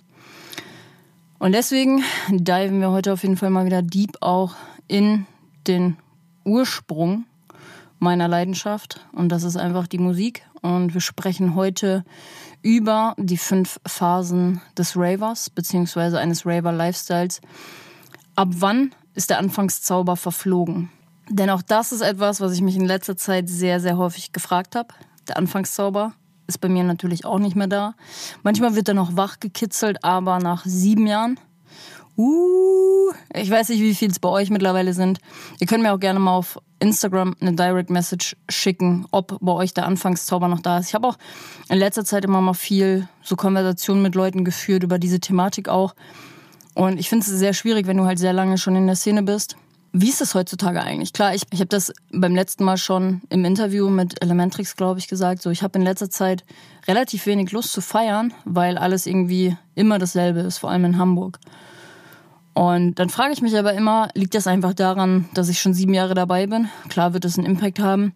Und 1.37 1.53
deswegen 1.53 2.03
diven 2.29 2.81
wir 2.81 2.91
heute 2.91 3.13
auf 3.13 3.23
jeden 3.23 3.37
Fall 3.37 3.49
mal 3.49 3.65
wieder 3.65 3.81
deep 3.81 4.17
auch 4.21 4.55
in 4.89 5.25
den 5.67 5.95
Ursprung 6.43 7.25
meiner 7.99 8.27
Leidenschaft 8.27 9.05
und 9.13 9.29
das 9.29 9.43
ist 9.43 9.55
einfach 9.55 9.87
die 9.87 9.97
Musik. 9.99 10.43
Und 10.61 10.93
wir 10.93 11.01
sprechen 11.01 11.55
heute 11.55 12.03
über 12.61 13.13
die 13.17 13.37
fünf 13.37 13.79
Phasen 13.85 14.61
des 14.77 14.97
Ravers 14.97 15.49
beziehungsweise 15.49 16.19
eines 16.19 16.45
Raver-Lifestyles. 16.45 17.39
Ab 18.35 18.49
wann 18.51 18.93
ist 19.15 19.29
der 19.29 19.37
Anfangszauber 19.37 20.17
verflogen? 20.17 20.89
Denn 21.29 21.49
auch 21.49 21.61
das 21.61 21.91
ist 21.91 22.01
etwas, 22.01 22.41
was 22.41 22.53
ich 22.53 22.61
mich 22.61 22.75
in 22.75 22.85
letzter 22.85 23.15
Zeit 23.15 23.47
sehr, 23.47 23.79
sehr 23.79 23.97
häufig 23.97 24.33
gefragt 24.33 24.75
habe. 24.75 24.93
Der 25.27 25.37
Anfangszauber 25.37 26.13
ist 26.47 26.59
bei 26.59 26.67
mir 26.67 26.83
natürlich 26.83 27.23
auch 27.23 27.39
nicht 27.39 27.55
mehr 27.55 27.67
da. 27.67 27.93
Manchmal 28.43 28.75
wird 28.75 28.87
er 28.87 28.95
noch 28.95 29.15
wach 29.15 29.39
gekitzelt, 29.39 30.03
aber 30.03 30.39
nach 30.39 30.65
sieben 30.65 31.05
Jahren 31.05 31.39
Uh, 32.19 33.13
ich 33.33 33.49
weiß 33.49 33.69
nicht, 33.69 33.79
wie 33.79 33.95
viel 33.95 34.11
es 34.11 34.19
bei 34.19 34.27
euch 34.27 34.49
mittlerweile 34.49 34.93
sind. 34.93 35.19
Ihr 35.61 35.67
könnt 35.67 35.83
mir 35.83 35.93
auch 35.93 36.01
gerne 36.01 36.19
mal 36.19 36.35
auf 36.35 36.59
Instagram 36.79 37.33
eine 37.39 37.53
Direct 37.53 37.89
Message 37.89 38.35
schicken, 38.49 39.05
ob 39.11 39.37
bei 39.39 39.53
euch 39.53 39.73
der 39.73 39.85
Anfangszauber 39.85 40.49
noch 40.49 40.59
da 40.59 40.79
ist. 40.79 40.89
Ich 40.89 40.95
habe 40.95 41.07
auch 41.07 41.17
in 41.69 41.77
letzter 41.77 42.03
Zeit 42.03 42.25
immer 42.25 42.41
mal 42.41 42.55
viel 42.55 43.07
so 43.23 43.37
Konversationen 43.37 44.03
mit 44.03 44.15
Leuten 44.15 44.43
geführt 44.43 44.83
über 44.83 44.99
diese 44.99 45.21
Thematik 45.21 45.69
auch. 45.69 45.95
Und 46.73 46.99
ich 46.99 47.07
finde 47.07 47.25
es 47.25 47.31
sehr 47.31 47.53
schwierig, 47.53 47.87
wenn 47.87 47.95
du 47.95 48.03
halt 48.03 48.19
sehr 48.19 48.33
lange 48.33 48.57
schon 48.57 48.75
in 48.75 48.87
der 48.87 48.97
Szene 48.97 49.23
bist. 49.23 49.55
Wie 49.93 50.09
ist 50.09 50.19
das 50.19 50.35
heutzutage 50.35 50.83
eigentlich? 50.83 51.13
Klar, 51.13 51.33
ich, 51.33 51.43
ich 51.53 51.61
habe 51.61 51.69
das 51.69 51.93
beim 52.11 52.35
letzten 52.35 52.65
Mal 52.65 52.75
schon 52.75 53.21
im 53.29 53.45
Interview 53.45 53.89
mit 53.89 54.21
Elementrix, 54.21 54.75
glaube 54.75 54.99
ich, 54.99 55.07
gesagt. 55.07 55.41
So, 55.41 55.51
ich 55.51 55.63
habe 55.63 55.79
in 55.79 55.85
letzter 55.85 56.09
Zeit 56.09 56.43
relativ 56.85 57.27
wenig 57.27 57.53
Lust 57.53 57.71
zu 57.71 57.79
feiern, 57.79 58.33
weil 58.43 58.77
alles 58.77 59.05
irgendwie 59.05 59.55
immer 59.73 59.99
dasselbe 59.99 60.41
ist, 60.41 60.57
vor 60.57 60.69
allem 60.69 60.83
in 60.83 60.97
Hamburg. 60.97 61.39
Und 62.53 62.95
dann 62.95 63.09
frage 63.09 63.33
ich 63.33 63.41
mich 63.41 63.57
aber 63.57 63.73
immer, 63.73 64.09
liegt 64.13 64.35
das 64.35 64.47
einfach 64.47 64.73
daran, 64.73 65.29
dass 65.33 65.49
ich 65.49 65.59
schon 65.59 65.73
sieben 65.73 65.93
Jahre 65.93 66.13
dabei 66.13 66.47
bin? 66.47 66.69
Klar 66.89 67.13
wird 67.13 67.25
das 67.25 67.37
einen 67.37 67.47
Impact 67.47 67.79
haben. 67.79 68.13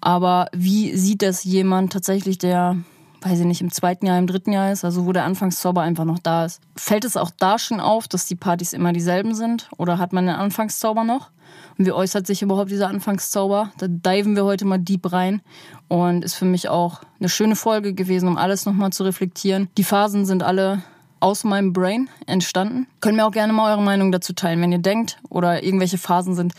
Aber 0.00 0.46
wie 0.52 0.96
sieht 0.96 1.22
das 1.22 1.44
jemand 1.44 1.92
tatsächlich, 1.92 2.38
der 2.38 2.76
weiß 3.24 3.40
ich 3.40 3.46
nicht, 3.46 3.60
im 3.60 3.70
zweiten 3.70 4.06
Jahr, 4.06 4.18
im 4.18 4.26
dritten 4.26 4.52
Jahr 4.52 4.72
ist, 4.72 4.84
also 4.84 5.06
wo 5.06 5.12
der 5.12 5.24
Anfangszauber 5.24 5.80
einfach 5.80 6.04
noch 6.04 6.18
da 6.18 6.44
ist. 6.44 6.60
Fällt 6.76 7.04
es 7.04 7.16
auch 7.16 7.30
da 7.38 7.58
schon 7.58 7.80
auf, 7.80 8.08
dass 8.08 8.26
die 8.26 8.34
Partys 8.34 8.72
immer 8.72 8.92
dieselben 8.92 9.34
sind? 9.34 9.68
Oder 9.76 9.98
hat 9.98 10.12
man 10.12 10.26
den 10.26 10.34
Anfangszauber 10.34 11.04
noch? 11.04 11.30
Und 11.78 11.86
wie 11.86 11.92
äußert 11.92 12.26
sich 12.26 12.42
überhaupt 12.42 12.70
dieser 12.70 12.88
Anfangszauber? 12.88 13.72
Da 13.78 13.86
diven 13.88 14.36
wir 14.36 14.44
heute 14.44 14.64
mal 14.64 14.78
deep 14.78 15.12
rein 15.12 15.40
und 15.88 16.24
ist 16.24 16.34
für 16.34 16.44
mich 16.44 16.68
auch 16.68 17.00
eine 17.18 17.28
schöne 17.28 17.56
Folge 17.56 17.94
gewesen, 17.94 18.28
um 18.28 18.36
alles 18.36 18.66
nochmal 18.66 18.92
zu 18.92 19.04
reflektieren. 19.04 19.68
Die 19.76 19.84
Phasen 19.84 20.24
sind 20.24 20.42
alle 20.42 20.82
aus 21.22 21.44
meinem 21.44 21.72
Brain 21.72 22.10
entstanden. 22.26 22.86
Könnt 23.00 23.16
mir 23.16 23.26
auch 23.26 23.32
gerne 23.32 23.52
mal 23.52 23.72
eure 23.72 23.82
Meinung 23.82 24.10
dazu 24.10 24.32
teilen, 24.32 24.60
wenn 24.60 24.72
ihr 24.72 24.78
denkt 24.78 25.18
oder 25.28 25.62
irgendwelche 25.62 25.98
Phasen 25.98 26.34
sind, 26.34 26.52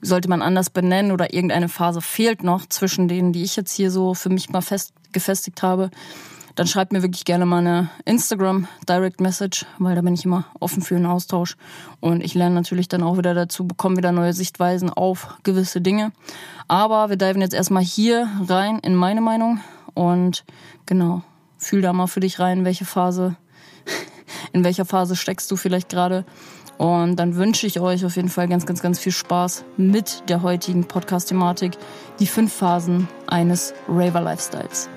sollte 0.00 0.28
man 0.28 0.42
anders 0.42 0.70
benennen 0.70 1.12
oder 1.12 1.32
irgendeine 1.32 1.68
Phase 1.68 2.00
fehlt 2.00 2.42
noch 2.42 2.66
zwischen 2.66 3.08
denen, 3.08 3.32
die 3.32 3.44
ich 3.44 3.56
jetzt 3.56 3.72
hier 3.72 3.90
so 3.90 4.14
für 4.14 4.28
mich 4.28 4.50
mal 4.50 4.60
fest 4.60 4.92
gefestigt 5.12 5.62
habe, 5.62 5.90
dann 6.58 6.66
schreibt 6.66 6.92
mir 6.92 7.02
wirklich 7.02 7.24
gerne 7.24 7.46
mal 7.46 7.58
eine 7.58 7.88
Instagram 8.04 8.66
Direct 8.88 9.20
Message, 9.20 9.64
weil 9.78 9.94
da 9.94 10.02
bin 10.02 10.14
ich 10.14 10.24
immer 10.24 10.46
offen 10.58 10.82
für 10.82 10.96
einen 10.96 11.06
Austausch. 11.06 11.56
Und 12.00 12.20
ich 12.20 12.34
lerne 12.34 12.56
natürlich 12.56 12.88
dann 12.88 13.04
auch 13.04 13.16
wieder 13.16 13.32
dazu, 13.32 13.64
bekomme 13.64 13.96
wieder 13.96 14.10
neue 14.10 14.32
Sichtweisen 14.32 14.90
auf 14.90 15.38
gewisse 15.44 15.80
Dinge. 15.80 16.10
Aber 16.66 17.10
wir 17.10 17.16
diven 17.16 17.40
jetzt 17.40 17.54
erstmal 17.54 17.84
hier 17.84 18.28
rein 18.48 18.80
in 18.80 18.96
meine 18.96 19.20
Meinung 19.20 19.60
und 19.94 20.44
genau, 20.84 21.22
fühl 21.58 21.80
da 21.80 21.92
mal 21.92 22.08
für 22.08 22.20
dich 22.20 22.40
rein, 22.40 22.64
welche 22.64 22.84
Phase, 22.84 23.36
in 24.52 24.64
welcher 24.64 24.84
Phase 24.84 25.16
steckst 25.16 25.50
du 25.50 25.56
vielleicht 25.56 25.88
gerade. 25.88 26.24
Und 26.78 27.16
dann 27.16 27.34
wünsche 27.34 27.66
ich 27.66 27.80
euch 27.80 28.04
auf 28.04 28.14
jeden 28.16 28.28
Fall 28.28 28.48
ganz, 28.48 28.64
ganz, 28.64 28.80
ganz 28.80 28.98
viel 29.00 29.12
Spaß 29.12 29.64
mit 29.76 30.22
der 30.28 30.42
heutigen 30.42 30.86
Podcast-Thematik, 30.86 31.72
die 32.20 32.26
fünf 32.26 32.52
Phasen 32.52 33.08
eines 33.26 33.74
Raver-Lifestyles. 33.88 34.88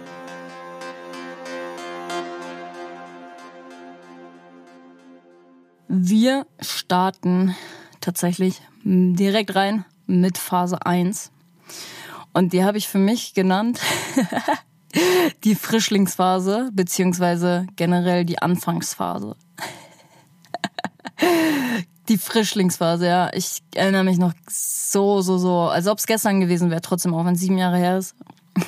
Wir 5.87 6.45
starten 6.61 7.55
tatsächlich 7.99 8.61
direkt 8.83 9.55
rein 9.55 9.83
mit 10.05 10.37
Phase 10.37 10.85
1. 10.85 11.31
Und 12.33 12.53
die 12.53 12.63
habe 12.63 12.77
ich 12.77 12.87
für 12.87 12.97
mich 12.97 13.33
genannt 13.33 13.79
die 15.43 15.55
Frischlingsphase, 15.55 16.69
beziehungsweise 16.73 17.67
generell 17.75 18.25
die 18.25 18.41
Anfangsphase. 18.41 19.35
die 22.09 22.17
Frischlingsphase, 22.17 23.07
ja. 23.07 23.31
Ich 23.33 23.61
erinnere 23.75 24.03
mich 24.03 24.17
noch 24.17 24.33
so, 24.49 25.21
so, 25.21 25.37
so, 25.37 25.59
als 25.61 25.87
ob 25.87 25.97
es 25.97 26.07
gestern 26.07 26.39
gewesen 26.39 26.69
wäre, 26.69 26.81
trotzdem 26.81 27.13
auch 27.13 27.25
wenn 27.25 27.35
es 27.35 27.41
sieben 27.41 27.57
Jahre 27.57 27.77
her 27.77 27.97
ist. 27.97 28.15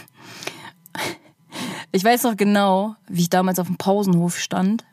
Ich 1.95 2.03
weiß 2.03 2.23
noch 2.23 2.35
genau, 2.35 2.95
wie 3.07 3.21
ich 3.21 3.29
damals 3.29 3.59
auf 3.59 3.67
dem 3.67 3.77
Pausenhof 3.77 4.39
stand 4.39 4.83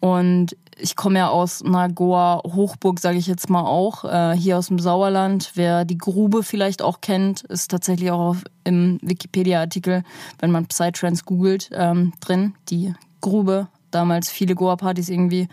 und 0.00 0.56
ich 0.78 0.96
komme 0.96 1.18
ja 1.18 1.28
aus 1.28 1.62
einer 1.62 1.88
Goa-Hochburg, 1.88 3.00
sage 3.00 3.18
ich 3.18 3.26
jetzt 3.26 3.48
mal 3.48 3.64
auch, 3.64 4.04
äh, 4.04 4.36
hier 4.36 4.58
aus 4.58 4.68
dem 4.68 4.78
Sauerland. 4.78 5.52
Wer 5.54 5.84
die 5.84 5.98
Grube 5.98 6.42
vielleicht 6.42 6.82
auch 6.82 7.00
kennt, 7.00 7.42
ist 7.42 7.70
tatsächlich 7.70 8.10
auch 8.10 8.36
im 8.64 8.98
Wikipedia-Artikel, 9.02 10.02
wenn 10.38 10.50
man 10.50 10.66
Psytrance 10.66 11.24
googelt, 11.24 11.70
ähm, 11.72 12.12
drin. 12.20 12.54
Die 12.68 12.94
Grube, 13.20 13.68
damals 13.90 14.30
viele 14.30 14.54
Goa-Partys 14.54 15.08
irgendwie 15.08 15.48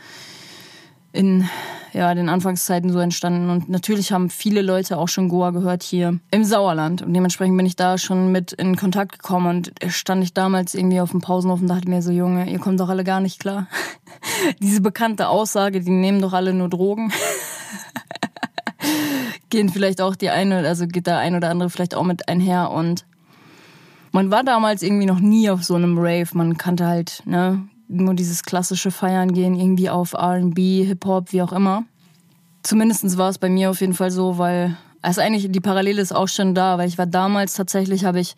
in 1.13 1.48
ja, 1.93 2.13
den 2.15 2.27
Anfangszeiten 2.27 2.91
so 2.91 3.00
entstanden. 3.00 3.50
Und 3.50 3.70
natürlich 3.70 4.12
haben 4.12 4.29
viele 4.29 4.62
Leute 4.62 4.98
auch 4.98 5.08
schon 5.08 5.29
Goa 5.29 5.51
gehört 5.51 5.84
hier 5.84 6.20
im 6.32 6.43
Sauerland. 6.43 7.03
Und 7.03 7.13
dementsprechend 7.13 7.55
bin 7.55 7.67
ich 7.67 7.75
da 7.75 8.00
schon 8.00 8.32
mit 8.32 8.51
in 8.51 8.75
Kontakt 8.75 9.13
gekommen. 9.13 9.48
Und 9.48 9.72
stand 9.88 10.24
ich 10.24 10.34
damals 10.34 10.74
irgendwie 10.74 11.00
auf 11.00 11.12
dem 11.12 11.22
Pausenhof 11.22 11.62
und 11.62 11.67
dachte 11.67 11.89
mir 11.89 12.01
so, 12.01 12.12
Junge, 12.12 12.50
ihr 12.50 12.60
kommt 12.60 12.79
doch 12.79 12.89
alle 12.89 13.03
gar 13.03 13.22
nicht 13.22 13.39
klar. 13.39 13.67
Diese 14.60 14.82
bekannte 14.82 15.29
Aussage, 15.29 15.82
die 15.82 15.91
nehmen 15.91 16.22
doch 16.22 16.34
alle 16.34 16.53
nur 16.53 16.70
Drogen. 16.70 17.13
Gehen 19.50 19.70
vielleicht 19.70 20.01
auch 20.01 20.15
die 20.15 20.32
eine, 20.32 20.67
also 20.67 20.88
geht 20.88 21.05
da 21.05 21.20
ein 21.20 21.36
oder 21.36 21.50
andere 21.50 21.70
vielleicht 21.70 21.93
auch 21.93 22.03
mit 22.03 22.27
einher. 22.27 22.72
Und 22.72 23.05
man 24.12 24.32
war 24.32 24.43
damals 24.43 24.82
irgendwie 24.82 25.05
noch 25.05 25.20
nie 25.20 25.51
auf 25.51 25.63
so 25.63 25.75
einem 25.75 26.00
Rave. 26.00 26.29
Man 26.34 26.58
kannte 26.58 26.88
halt, 26.88 27.22
ne, 27.25 27.67
nur 27.93 28.13
dieses 28.13 28.43
klassische 28.43 28.91
Feiern 28.91 29.33
gehen, 29.33 29.55
irgendwie 29.55 29.89
auf 29.89 30.13
RB, 30.13 30.57
Hip-Hop, 30.57 31.31
wie 31.31 31.41
auch 31.41 31.53
immer. 31.53 31.83
Zumindest 32.63 33.17
war 33.17 33.29
es 33.29 33.38
bei 33.38 33.50
mir 33.50 33.69
auf 33.69 33.81
jeden 33.81 33.93
Fall 33.93 34.12
so, 34.12 34.38
weil, 34.38 34.77
also 35.01 35.21
eigentlich 35.21 35.51
die 35.51 35.59
Parallele 35.59 36.01
ist 36.01 36.15
auch 36.15 36.27
schon 36.27 36.55
da, 36.55 36.77
weil 36.77 36.88
ich 36.88 36.97
war 36.97 37.05
damals 37.05 37.53
tatsächlich, 37.53 38.05
habe 38.05 38.19
ich 38.19 38.35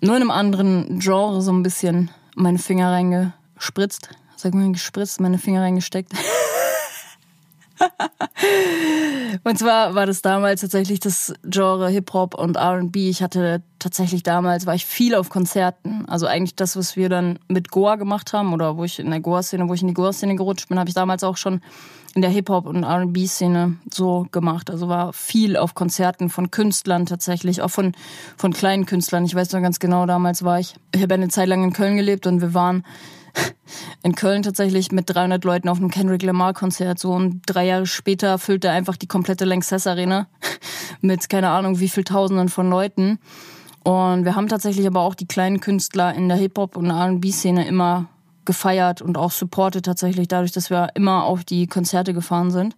nur 0.00 0.16
in 0.16 0.22
einem 0.22 0.30
anderen 0.30 0.98
Genre 0.98 1.40
so 1.42 1.52
ein 1.52 1.62
bisschen 1.62 2.10
meine 2.34 2.58
Finger 2.58 2.92
reingespritzt. 2.92 4.10
Sag 4.36 4.54
mal, 4.54 4.70
gespritzt, 4.70 5.20
meine 5.20 5.38
Finger 5.38 5.62
reingesteckt. 5.62 6.12
und 9.44 9.58
zwar 9.58 9.94
war 9.94 10.06
das 10.06 10.22
damals 10.22 10.60
tatsächlich 10.60 11.00
das 11.00 11.32
Genre 11.44 11.88
Hip-Hop 11.88 12.34
und 12.34 12.56
R&B. 12.56 13.08
Ich 13.08 13.22
hatte 13.22 13.62
tatsächlich 13.78 14.22
damals, 14.22 14.66
war 14.66 14.74
ich 14.74 14.86
viel 14.86 15.14
auf 15.14 15.28
Konzerten. 15.30 16.04
Also 16.08 16.26
eigentlich 16.26 16.56
das, 16.56 16.76
was 16.76 16.96
wir 16.96 17.08
dann 17.08 17.38
mit 17.48 17.70
Goa 17.70 17.96
gemacht 17.96 18.32
haben 18.32 18.52
oder 18.52 18.76
wo 18.76 18.84
ich 18.84 18.98
in 18.98 19.10
der 19.10 19.20
Goa-Szene, 19.20 19.68
wo 19.68 19.74
ich 19.74 19.82
in 19.82 19.88
die 19.88 19.94
Goa-Szene 19.94 20.36
gerutscht 20.36 20.68
bin, 20.68 20.78
habe 20.78 20.88
ich 20.88 20.94
damals 20.94 21.24
auch 21.24 21.36
schon 21.36 21.60
in 22.14 22.22
der 22.22 22.30
Hip-Hop 22.30 22.66
und 22.66 22.82
R&B-Szene 22.82 23.76
so 23.92 24.26
gemacht. 24.32 24.70
Also 24.70 24.88
war 24.88 25.12
viel 25.12 25.56
auf 25.56 25.74
Konzerten 25.74 26.30
von 26.30 26.50
Künstlern 26.50 27.06
tatsächlich, 27.06 27.62
auch 27.62 27.70
von, 27.70 27.92
von 28.36 28.52
kleinen 28.52 28.86
Künstlern. 28.86 29.24
Ich 29.24 29.34
weiß 29.34 29.52
noch 29.52 29.60
ganz 29.60 29.78
genau, 29.78 30.06
damals 30.06 30.42
war 30.42 30.58
ich, 30.58 30.74
ich 30.94 31.02
habe 31.02 31.14
eine 31.14 31.28
Zeit 31.28 31.48
lang 31.48 31.62
in 31.64 31.72
Köln 31.72 31.96
gelebt 31.96 32.26
und 32.26 32.40
wir 32.40 32.54
waren 32.54 32.84
in 34.02 34.14
Köln 34.14 34.42
tatsächlich 34.42 34.92
mit 34.92 35.08
300 35.08 35.44
Leuten 35.44 35.68
auf 35.68 35.78
einem 35.78 35.90
Kendrick 35.90 36.22
Lamar 36.22 36.54
Konzert 36.54 36.98
so 36.98 37.12
und 37.12 37.42
drei 37.46 37.66
Jahre 37.66 37.86
später 37.86 38.38
füllte 38.38 38.70
einfach 38.70 38.96
die 38.96 39.06
komplette 39.06 39.44
Lanxess 39.44 39.86
Arena 39.86 40.26
mit 41.00 41.28
keine 41.28 41.50
Ahnung 41.50 41.80
wie 41.80 41.88
viel 41.88 42.04
Tausenden 42.04 42.48
von 42.48 42.70
Leuten 42.70 43.18
und 43.88 44.24
wir 44.26 44.36
haben 44.36 44.48
tatsächlich 44.48 44.86
aber 44.86 45.00
auch 45.00 45.14
die 45.14 45.26
kleinen 45.26 45.60
Künstler 45.60 46.14
in 46.14 46.28
der 46.28 46.36
Hip 46.36 46.58
Hop 46.58 46.76
und 46.76 46.90
R&B 46.90 47.30
Szene 47.30 47.66
immer 47.66 48.06
gefeiert 48.44 49.00
und 49.00 49.16
auch 49.16 49.30
supportet 49.30 49.86
tatsächlich 49.86 50.28
dadurch, 50.28 50.52
dass 50.52 50.68
wir 50.68 50.88
immer 50.94 51.24
auf 51.24 51.44
die 51.44 51.66
Konzerte 51.66 52.12
gefahren 52.12 52.50
sind. 52.50 52.76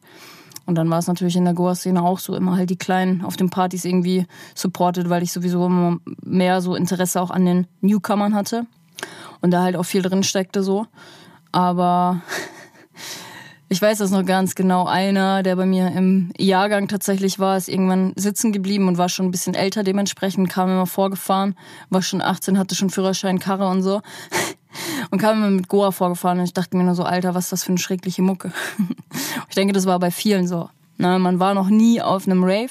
Und 0.67 0.77
dann 0.77 0.89
war 0.89 0.99
es 0.99 1.09
natürlich 1.09 1.35
in 1.35 1.45
der 1.45 1.55
Goa-Szene 1.55 2.01
auch 2.01 2.21
so, 2.21 2.37
immer 2.37 2.57
halt 2.57 2.71
die 2.71 2.77
Kleinen 2.77 3.25
auf 3.25 3.37
den 3.37 3.51
Partys 3.51 3.85
irgendwie 3.85 4.27
supportet, 4.55 5.09
weil 5.09 5.25
ich 5.25 5.33
sowieso 5.33 5.67
immer 5.67 5.97
mehr 6.23 6.61
so 6.61 6.77
Interesse 6.77 7.21
auch 7.21 7.31
an 7.31 7.45
den 7.45 7.67
Newcomern 7.81 8.35
hatte 8.35 8.67
und 9.41 9.51
da 9.51 9.63
halt 9.63 9.77
auch 9.77 9.85
viel 9.85 10.03
drin 10.03 10.23
steckte 10.23 10.63
so. 10.63 10.87
Aber 11.53 12.21
ich 13.69 13.81
weiß 13.81 13.99
das 13.99 14.11
noch 14.11 14.25
ganz 14.25 14.55
genau. 14.55 14.87
Einer, 14.87 15.43
der 15.43 15.57
bei 15.57 15.67
mir 15.67 15.89
im 15.93 16.33
Jahrgang 16.39 16.89
tatsächlich 16.89 17.39
war, 17.39 17.57
ist 17.57 17.69
irgendwann 17.69 18.13
sitzen 18.17 18.53
geblieben 18.53 18.89
und 18.89 18.99
war 18.99 19.09
schon 19.09 19.27
ein 19.27 19.31
bisschen 19.31 19.55
älter. 19.55 19.83
Dementsprechend 19.83 20.49
kam 20.49 20.71
immer 20.71 20.87
vorgefahren, 20.87 21.57
war 21.89 22.03
schon 22.03 22.23
18, 22.23 22.59
hatte 22.59 22.75
schon 22.75 22.91
Führerschein, 22.91 23.39
Karre 23.39 23.69
und 23.69 23.83
so. 23.83 24.01
Und 25.11 25.19
kam 25.19 25.39
immer 25.39 25.51
mit 25.51 25.67
Goa 25.67 25.91
vorgefahren 25.91 26.39
und 26.39 26.45
ich 26.45 26.53
dachte 26.53 26.77
mir 26.77 26.85
nur 26.85 26.95
so, 26.95 27.03
Alter, 27.03 27.35
was 27.35 27.47
ist 27.47 27.53
das 27.53 27.65
für 27.65 27.73
eine 27.73 27.79
schreckliche 27.79 28.23
Mucke. 28.23 28.53
Ich 29.49 29.57
denke, 29.57 29.73
das 29.73 29.85
war 29.85 29.99
bei 29.99 30.13
vielen 30.13 30.47
so. 30.47 30.71
Na, 30.97 31.19
man 31.19 31.41
war 31.41 31.55
noch 31.55 31.69
nie 31.69 32.01
auf 32.01 32.29
einem 32.29 32.45
Rave 32.45 32.71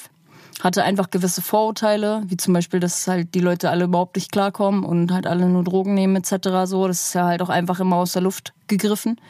hatte 0.64 0.84
einfach 0.84 1.10
gewisse 1.10 1.42
Vorurteile, 1.42 2.22
wie 2.26 2.36
zum 2.36 2.54
Beispiel, 2.54 2.80
dass 2.80 3.06
halt 3.08 3.34
die 3.34 3.40
Leute 3.40 3.70
alle 3.70 3.84
überhaupt 3.84 4.16
nicht 4.16 4.32
klarkommen 4.32 4.84
und 4.84 5.12
halt 5.12 5.26
alle 5.26 5.48
nur 5.48 5.64
Drogen 5.64 5.94
nehmen 5.94 6.16
etc. 6.16 6.48
So, 6.64 6.86
das 6.86 7.04
ist 7.04 7.14
ja 7.14 7.26
halt 7.26 7.42
auch 7.42 7.48
einfach 7.48 7.80
immer 7.80 7.96
aus 7.96 8.12
der 8.12 8.22
Luft 8.22 8.52
gegriffen. 8.66 9.20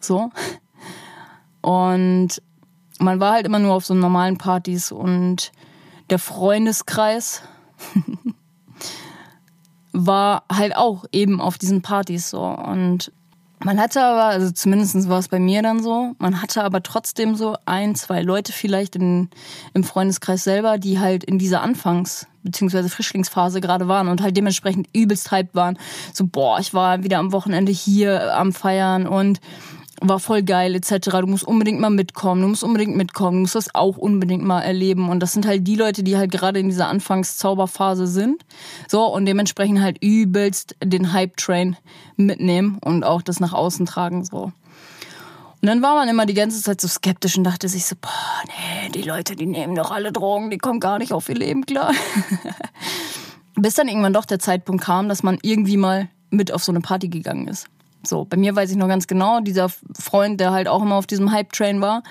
So. 0.00 0.30
Und 1.60 2.42
man 2.98 3.20
war 3.20 3.32
halt 3.32 3.46
immer 3.46 3.58
nur 3.58 3.74
auf 3.74 3.86
so 3.86 3.94
normalen 3.94 4.38
Partys 4.38 4.92
und 4.92 5.52
der 6.10 6.18
Freundeskreis 6.18 7.42
war 9.92 10.44
halt 10.52 10.76
auch 10.76 11.04
eben 11.12 11.40
auf 11.40 11.58
diesen 11.58 11.82
Partys 11.82 12.30
so 12.30 12.42
und 12.42 13.12
Man 13.64 13.80
hatte 13.80 14.02
aber, 14.02 14.24
also 14.24 14.50
zumindest 14.50 15.08
war 15.08 15.18
es 15.18 15.28
bei 15.28 15.38
mir 15.38 15.62
dann 15.62 15.82
so, 15.82 16.14
man 16.18 16.42
hatte 16.42 16.62
aber 16.62 16.82
trotzdem 16.82 17.34
so 17.34 17.56
ein, 17.64 17.94
zwei 17.94 18.20
Leute 18.20 18.52
vielleicht 18.52 18.94
in, 18.94 19.30
im 19.72 19.84
Freundeskreis 19.84 20.44
selber, 20.44 20.76
die 20.76 20.98
halt 20.98 21.24
in 21.24 21.38
dieser 21.38 21.62
Anfangs- 21.62 22.26
bzw. 22.42 22.90
Frischlingsphase 22.90 23.62
gerade 23.62 23.88
waren 23.88 24.08
und 24.08 24.20
halt 24.20 24.36
dementsprechend 24.36 24.88
übelst 24.92 25.32
hyped 25.32 25.54
waren. 25.54 25.78
So, 26.12 26.26
boah, 26.26 26.58
ich 26.60 26.74
war 26.74 27.02
wieder 27.02 27.18
am 27.18 27.32
Wochenende 27.32 27.72
hier 27.72 28.36
am 28.36 28.52
Feiern 28.52 29.06
und 29.06 29.40
war 30.08 30.20
voll 30.20 30.42
geil 30.42 30.74
etc. 30.74 31.10
Du 31.20 31.26
musst 31.26 31.44
unbedingt 31.44 31.80
mal 31.80 31.90
mitkommen, 31.90 32.42
du 32.42 32.48
musst 32.48 32.64
unbedingt 32.64 32.96
mitkommen, 32.96 33.38
du 33.38 33.40
musst 33.42 33.54
das 33.54 33.74
auch 33.74 33.96
unbedingt 33.96 34.44
mal 34.44 34.60
erleben. 34.60 35.08
Und 35.08 35.20
das 35.20 35.32
sind 35.32 35.46
halt 35.46 35.66
die 35.66 35.76
Leute, 35.76 36.02
die 36.02 36.16
halt 36.16 36.30
gerade 36.30 36.60
in 36.60 36.68
dieser 36.68 36.88
Anfangszauberphase 36.88 38.06
sind. 38.06 38.44
So, 38.88 39.06
und 39.06 39.26
dementsprechend 39.26 39.80
halt 39.80 40.02
übelst 40.02 40.76
den 40.82 41.12
Hype-Train 41.12 41.76
mitnehmen 42.16 42.78
und 42.84 43.04
auch 43.04 43.22
das 43.22 43.40
nach 43.40 43.52
außen 43.52 43.86
tragen. 43.86 44.24
So. 44.24 44.52
Und 45.64 45.68
dann 45.68 45.80
war 45.80 45.94
man 45.94 46.08
immer 46.08 46.26
die 46.26 46.34
ganze 46.34 46.60
Zeit 46.60 46.80
so 46.80 46.88
skeptisch 46.88 47.38
und 47.38 47.44
dachte 47.44 47.68
sich 47.68 47.86
so, 47.86 47.96
boah, 47.98 48.10
nee, 48.46 48.90
die 48.90 49.02
Leute, 49.02 49.34
die 49.34 49.46
nehmen 49.46 49.74
doch 49.74 49.90
alle 49.90 50.12
Drogen, 50.12 50.50
die 50.50 50.58
kommen 50.58 50.78
gar 50.78 50.98
nicht 50.98 51.12
auf 51.12 51.28
ihr 51.30 51.36
Leben 51.36 51.64
klar. 51.64 51.92
Bis 53.56 53.74
dann 53.74 53.88
irgendwann 53.88 54.12
doch 54.12 54.26
der 54.26 54.38
Zeitpunkt 54.40 54.84
kam, 54.84 55.08
dass 55.08 55.22
man 55.22 55.38
irgendwie 55.40 55.78
mal 55.78 56.08
mit 56.28 56.52
auf 56.52 56.62
so 56.62 56.72
eine 56.72 56.80
Party 56.80 57.08
gegangen 57.08 57.48
ist. 57.48 57.68
So, 58.06 58.24
bei 58.24 58.36
mir 58.36 58.54
weiß 58.54 58.70
ich 58.70 58.76
noch 58.76 58.88
ganz 58.88 59.06
genau, 59.06 59.40
dieser 59.40 59.68
Freund, 59.98 60.40
der 60.40 60.52
halt 60.52 60.68
auch 60.68 60.82
immer 60.82 60.96
auf 60.96 61.06
diesem 61.06 61.32
Hype-Train 61.32 61.80
war, 61.80 62.02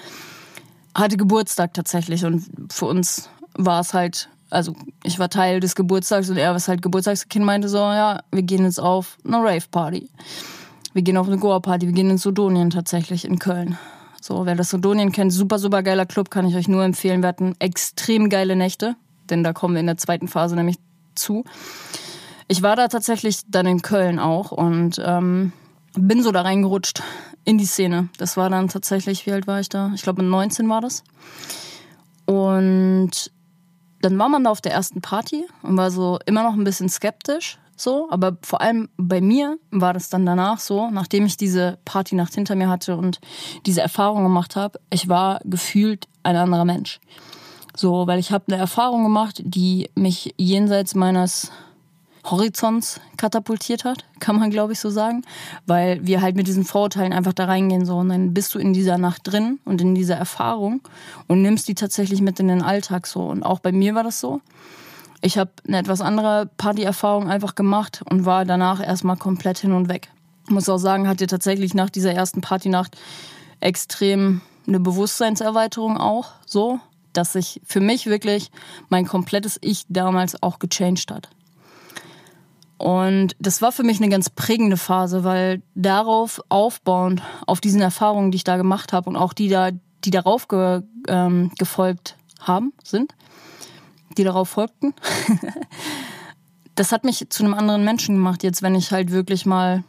hatte 0.95 1.17
Geburtstag 1.17 1.73
tatsächlich 1.73 2.25
und 2.25 2.45
für 2.71 2.85
uns 2.85 3.29
war 3.55 3.81
es 3.81 3.93
halt, 3.93 4.29
also 4.49 4.75
ich 5.03 5.19
war 5.19 5.29
Teil 5.29 5.59
des 5.59 5.75
Geburtstags 5.75 6.29
und 6.29 6.37
er 6.37 6.53
was 6.53 6.67
halt 6.67 6.81
Geburtstagskind 6.81 7.45
meinte 7.45 7.69
so, 7.69 7.77
ja, 7.77 8.21
wir 8.31 8.43
gehen 8.43 8.63
jetzt 8.63 8.79
auf 8.79 9.17
eine 9.25 9.37
Rave-Party. 9.37 10.09
Wir 10.93 11.01
gehen 11.01 11.17
auf 11.17 11.27
eine 11.27 11.37
Goa-Party, 11.37 11.87
wir 11.87 11.93
gehen 11.93 12.11
ins 12.11 12.21
Sudonien 12.21 12.69
tatsächlich 12.69 13.25
in 13.25 13.39
Köln. 13.39 13.77
So, 14.21 14.45
wer 14.45 14.55
das 14.55 14.69
Sudonien 14.69 15.11
kennt, 15.11 15.33
super, 15.33 15.57
super 15.59 15.83
geiler 15.83 16.05
Club, 16.05 16.29
kann 16.29 16.45
ich 16.45 16.55
euch 16.55 16.67
nur 16.67 16.83
empfehlen. 16.83 17.21
Wir 17.21 17.29
hatten 17.29 17.55
extrem 17.59 18.29
geile 18.29 18.55
Nächte, 18.55 18.95
denn 19.29 19.43
da 19.43 19.53
kommen 19.53 19.73
wir 19.73 19.81
in 19.81 19.87
der 19.87 19.97
zweiten 19.97 20.27
Phase 20.27 20.55
nämlich 20.55 20.77
zu. 21.15 21.43
Ich 22.47 22.61
war 22.61 22.75
da 22.75 22.87
tatsächlich 22.87 23.41
dann 23.47 23.65
in 23.65 23.81
Köln 23.81 24.19
auch 24.19 24.51
und 24.51 25.01
ähm, 25.03 25.51
bin 25.95 26.23
so 26.23 26.31
da 26.31 26.41
reingerutscht 26.41 27.03
in 27.45 27.57
die 27.57 27.65
Szene. 27.65 28.09
Das 28.17 28.37
war 28.37 28.49
dann 28.49 28.67
tatsächlich, 28.67 29.25
wie 29.25 29.31
alt 29.31 29.47
war 29.47 29.59
ich 29.59 29.69
da? 29.69 29.91
Ich 29.95 30.01
glaube, 30.01 30.21
mit 30.21 30.31
19 30.31 30.67
war 30.69 30.81
das. 30.81 31.03
Und 32.25 33.31
dann 34.01 34.17
war 34.19 34.29
man 34.29 34.43
da 34.43 34.49
auf 34.49 34.61
der 34.61 34.73
ersten 34.73 35.01
Party 35.01 35.45
und 35.61 35.77
war 35.77 35.91
so 35.91 36.19
immer 36.25 36.43
noch 36.43 36.53
ein 36.53 36.63
bisschen 36.63 36.89
skeptisch, 36.89 37.57
so. 37.75 38.07
Aber 38.11 38.37
vor 38.41 38.61
allem 38.61 38.89
bei 38.97 39.21
mir 39.21 39.57
war 39.71 39.93
das 39.93 40.09
dann 40.09 40.25
danach 40.25 40.59
so, 40.59 40.89
nachdem 40.89 41.25
ich 41.25 41.37
diese 41.37 41.79
Partynacht 41.85 42.33
hinter 42.33 42.55
mir 42.55 42.69
hatte 42.69 42.97
und 42.97 43.19
diese 43.65 43.81
Erfahrung 43.81 44.23
gemacht 44.23 44.55
habe, 44.55 44.79
ich 44.89 45.09
war 45.09 45.39
gefühlt 45.43 46.07
ein 46.23 46.35
anderer 46.35 46.65
Mensch. 46.65 46.99
So, 47.75 48.05
weil 48.05 48.19
ich 48.19 48.31
habe 48.31 48.45
eine 48.49 48.57
Erfahrung 48.57 49.03
gemacht, 49.03 49.41
die 49.43 49.89
mich 49.95 50.33
jenseits 50.37 50.95
meines 50.95 51.51
Horizonts 52.23 53.01
katapultiert 53.17 53.83
hat, 53.83 54.05
kann 54.19 54.39
man 54.39 54.49
glaube 54.49 54.73
ich 54.73 54.79
so 54.79 54.89
sagen, 54.89 55.23
weil 55.65 56.05
wir 56.05 56.21
halt 56.21 56.35
mit 56.35 56.47
diesen 56.47 56.63
Vorurteilen 56.63 57.13
einfach 57.13 57.33
da 57.33 57.45
reingehen 57.45 57.85
so 57.85 57.97
und 57.97 58.09
dann 58.09 58.33
bist 58.33 58.55
du 58.55 58.59
in 58.59 58.73
dieser 58.73 58.97
Nacht 58.97 59.21
drin 59.23 59.59
und 59.65 59.81
in 59.81 59.95
dieser 59.95 60.15
Erfahrung 60.15 60.81
und 61.27 61.41
nimmst 61.41 61.67
die 61.67 61.75
tatsächlich 61.75 62.21
mit 62.21 62.39
in 62.39 62.47
den 62.47 62.61
Alltag 62.61 63.07
so 63.07 63.21
und 63.27 63.43
auch 63.43 63.59
bei 63.59 63.71
mir 63.71 63.95
war 63.95 64.03
das 64.03 64.19
so. 64.19 64.41
Ich 65.21 65.37
habe 65.37 65.51
eine 65.65 65.77
etwas 65.77 66.01
andere 66.01 66.49
Partyerfahrung 66.57 67.29
einfach 67.29 67.55
gemacht 67.55 68.01
und 68.09 68.25
war 68.25 68.43
danach 68.43 68.85
erstmal 68.85 69.15
komplett 69.15 69.57
hin 69.57 69.71
und 69.71 69.87
weg. 69.87 70.09
Muss 70.49 70.67
auch 70.67 70.77
sagen, 70.77 71.07
hatte 71.07 71.27
tatsächlich 71.27 71.73
nach 71.73 71.89
dieser 71.89 72.13
ersten 72.13 72.41
Partynacht 72.41 72.97
extrem 73.61 74.41
eine 74.67 74.79
Bewusstseinserweiterung 74.79 75.97
auch 75.97 76.31
so, 76.45 76.79
dass 77.13 77.33
sich 77.33 77.61
für 77.65 77.79
mich 77.79 78.07
wirklich 78.07 78.51
mein 78.89 79.05
komplettes 79.05 79.57
Ich 79.61 79.85
damals 79.87 80.41
auch 80.43 80.59
gechanged 80.59 81.09
hat. 81.11 81.29
Und 82.83 83.37
das 83.39 83.61
war 83.61 83.71
für 83.71 83.83
mich 83.83 84.01
eine 84.01 84.09
ganz 84.09 84.29
prägende 84.29 84.75
Phase, 84.75 85.23
weil 85.23 85.61
darauf 85.73 86.41
aufbauend, 86.49 87.21
auf 87.47 87.61
diesen 87.61 87.79
Erfahrungen, 87.79 88.29
die 88.29 88.35
ich 88.35 88.43
da 88.43 88.57
gemacht 88.57 88.91
habe 88.91 89.09
und 89.09 89.15
auch 89.15 89.31
die 89.31 89.47
da, 89.47 89.69
die 90.03 90.11
darauf 90.11 90.49
ge, 90.49 90.81
ähm, 91.07 91.49
gefolgt 91.57 92.17
haben, 92.41 92.73
sind, 92.83 93.15
die 94.17 94.25
darauf 94.25 94.49
folgten, 94.49 94.93
das 96.75 96.91
hat 96.91 97.05
mich 97.05 97.25
zu 97.29 97.45
einem 97.45 97.53
anderen 97.53 97.85
Menschen 97.85 98.15
gemacht, 98.15 98.43
jetzt 98.43 98.61
wenn 98.61 98.75
ich 98.75 98.91
halt 98.91 99.11
wirklich 99.11 99.45
mal 99.45 99.85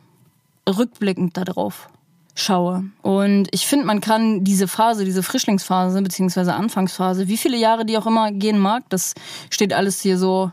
rückblickend 0.69 1.37
darauf 1.37 1.89
schaue. 2.37 2.85
Und 3.03 3.49
ich 3.51 3.67
finde, 3.67 3.87
man 3.87 4.03
kann 4.03 4.45
diese 4.45 4.69
Phase, 4.69 5.05
diese 5.05 5.25
Frischlingsphase 5.25 6.01
beziehungsweise 6.01 6.55
Anfangsphase, 6.55 7.27
wie 7.27 7.39
viele 7.39 7.57
Jahre 7.57 7.87
die 7.87 7.99
auch 7.99 8.07
immer 8.07 8.31
gehen 8.31 8.61
mag, 8.61 8.85
das 8.89 9.15
steht 9.51 9.73
alles 9.73 10.01
hier 10.01 10.17
so 10.17 10.53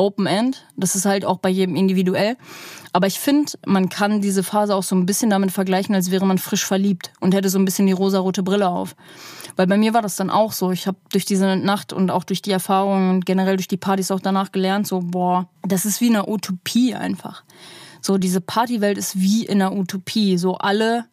Open 0.00 0.26
End. 0.26 0.66
Das 0.76 0.94
ist 0.94 1.04
halt 1.04 1.24
auch 1.24 1.38
bei 1.38 1.48
jedem 1.48 1.76
individuell. 1.76 2.36
Aber 2.92 3.06
ich 3.06 3.20
finde, 3.20 3.52
man 3.66 3.88
kann 3.88 4.20
diese 4.20 4.42
Phase 4.42 4.74
auch 4.74 4.82
so 4.82 4.96
ein 4.96 5.06
bisschen 5.06 5.30
damit 5.30 5.52
vergleichen, 5.52 5.94
als 5.94 6.10
wäre 6.10 6.26
man 6.26 6.38
frisch 6.38 6.64
verliebt 6.64 7.12
und 7.20 7.34
hätte 7.34 7.48
so 7.48 7.58
ein 7.58 7.64
bisschen 7.64 7.86
die 7.86 7.92
rosarote 7.92 8.42
Brille 8.42 8.68
auf. 8.68 8.96
Weil 9.56 9.66
bei 9.66 9.76
mir 9.76 9.94
war 9.94 10.02
das 10.02 10.16
dann 10.16 10.30
auch 10.30 10.52
so. 10.52 10.72
Ich 10.72 10.86
habe 10.86 10.98
durch 11.12 11.24
diese 11.24 11.56
Nacht 11.56 11.92
und 11.92 12.10
auch 12.10 12.24
durch 12.24 12.42
die 12.42 12.50
Erfahrungen 12.50 13.10
und 13.10 13.26
generell 13.26 13.56
durch 13.56 13.68
die 13.68 13.76
Partys 13.76 14.10
auch 14.10 14.20
danach 14.20 14.50
gelernt, 14.50 14.86
so, 14.86 15.00
boah, 15.00 15.48
das 15.62 15.84
ist 15.84 16.00
wie 16.00 16.08
eine 16.08 16.28
Utopie 16.28 16.94
einfach. 16.94 17.44
So, 18.00 18.18
diese 18.18 18.40
Partywelt 18.40 18.98
ist 18.98 19.20
wie 19.20 19.44
in 19.44 19.60
einer 19.60 19.72
Utopie. 19.72 20.38
So, 20.38 20.56
alle 20.56 21.04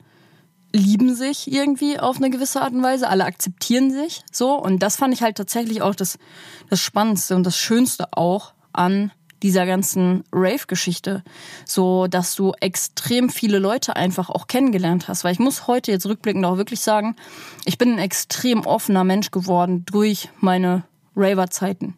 lieben 0.73 1.15
sich 1.15 1.51
irgendwie 1.51 1.99
auf 1.99 2.17
eine 2.17 2.29
gewisse 2.29 2.61
Art 2.61 2.73
und 2.73 2.83
Weise, 2.83 3.09
alle 3.09 3.25
akzeptieren 3.25 3.91
sich 3.91 4.21
so. 4.31 4.53
Und 4.53 4.79
das 4.79 4.95
fand 4.95 5.13
ich 5.13 5.21
halt 5.21 5.37
tatsächlich 5.37 5.81
auch 5.81 5.95
das, 5.95 6.17
das 6.69 6.79
Spannendste 6.79 7.35
und 7.35 7.43
das 7.43 7.57
Schönste 7.57 8.13
auch 8.13 8.53
an 8.77 9.11
dieser 9.43 9.65
ganzen 9.65 10.23
Rave-Geschichte, 10.31 11.23
so 11.65 12.07
dass 12.07 12.35
du 12.35 12.53
extrem 12.59 13.29
viele 13.29 13.59
Leute 13.59 13.95
einfach 13.95 14.29
auch 14.29 14.47
kennengelernt 14.47 15.07
hast. 15.07 15.23
Weil 15.23 15.33
ich 15.33 15.39
muss 15.39 15.67
heute 15.67 15.91
jetzt 15.91 16.05
rückblickend 16.05 16.45
auch 16.45 16.57
wirklich 16.57 16.81
sagen, 16.81 17.15
ich 17.65 17.77
bin 17.77 17.93
ein 17.93 17.99
extrem 17.99 18.65
offener 18.65 19.03
Mensch 19.03 19.31
geworden 19.31 19.85
durch 19.85 20.29
meine 20.39 20.83
Raver-Zeiten. 21.15 21.95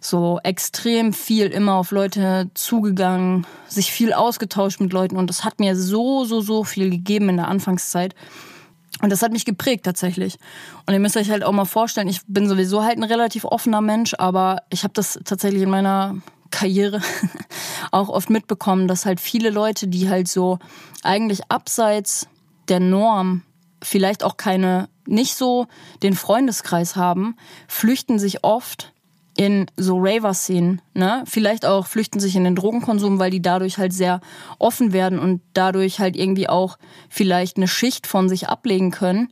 So 0.00 0.40
extrem 0.42 1.12
viel 1.12 1.46
immer 1.46 1.74
auf 1.74 1.90
Leute 1.90 2.50
zugegangen, 2.54 3.46
sich 3.66 3.90
viel 3.90 4.12
ausgetauscht 4.12 4.80
mit 4.80 4.92
Leuten 4.92 5.16
und 5.16 5.28
das 5.28 5.44
hat 5.44 5.58
mir 5.58 5.74
so, 5.74 6.24
so, 6.24 6.40
so 6.40 6.64
viel 6.64 6.90
gegeben 6.90 7.28
in 7.28 7.36
der 7.36 7.48
Anfangszeit. 7.48 8.14
Und 9.02 9.10
das 9.10 9.22
hat 9.22 9.32
mich 9.32 9.44
geprägt 9.44 9.84
tatsächlich. 9.84 10.38
Und 10.86 10.94
ihr 10.94 11.00
müsst 11.00 11.16
euch 11.16 11.30
halt 11.30 11.44
auch 11.44 11.52
mal 11.52 11.66
vorstellen, 11.66 12.08
ich 12.08 12.20
bin 12.26 12.48
sowieso 12.48 12.82
halt 12.82 12.96
ein 12.96 13.04
relativ 13.04 13.44
offener 13.44 13.80
Mensch, 13.80 14.14
aber 14.18 14.62
ich 14.70 14.84
habe 14.84 14.94
das 14.94 15.18
tatsächlich 15.24 15.62
in 15.62 15.70
meiner 15.70 16.16
Karriere 16.50 17.02
auch 17.90 18.08
oft 18.08 18.30
mitbekommen, 18.30 18.88
dass 18.88 19.04
halt 19.04 19.20
viele 19.20 19.50
Leute, 19.50 19.88
die 19.88 20.08
halt 20.08 20.28
so 20.28 20.58
eigentlich 21.02 21.50
abseits 21.50 22.26
der 22.68 22.80
Norm 22.80 23.42
vielleicht 23.82 24.24
auch 24.24 24.36
keine, 24.36 24.88
nicht 25.06 25.36
so 25.36 25.66
den 26.02 26.14
Freundeskreis 26.14 26.96
haben, 26.96 27.36
flüchten 27.68 28.18
sich 28.18 28.42
oft 28.44 28.92
in 29.36 29.66
so 29.76 29.98
Raver-Szenen, 29.98 30.80
ne? 30.94 31.22
Vielleicht 31.26 31.66
auch 31.66 31.86
flüchten 31.86 32.20
sich 32.20 32.36
in 32.36 32.44
den 32.44 32.56
Drogenkonsum, 32.56 33.18
weil 33.18 33.30
die 33.30 33.42
dadurch 33.42 33.78
halt 33.78 33.92
sehr 33.92 34.20
offen 34.58 34.92
werden 34.92 35.18
und 35.18 35.42
dadurch 35.52 36.00
halt 36.00 36.16
irgendwie 36.16 36.48
auch 36.48 36.78
vielleicht 37.08 37.56
eine 37.56 37.68
Schicht 37.68 38.06
von 38.06 38.28
sich 38.28 38.48
ablegen 38.48 38.90
können, 38.90 39.28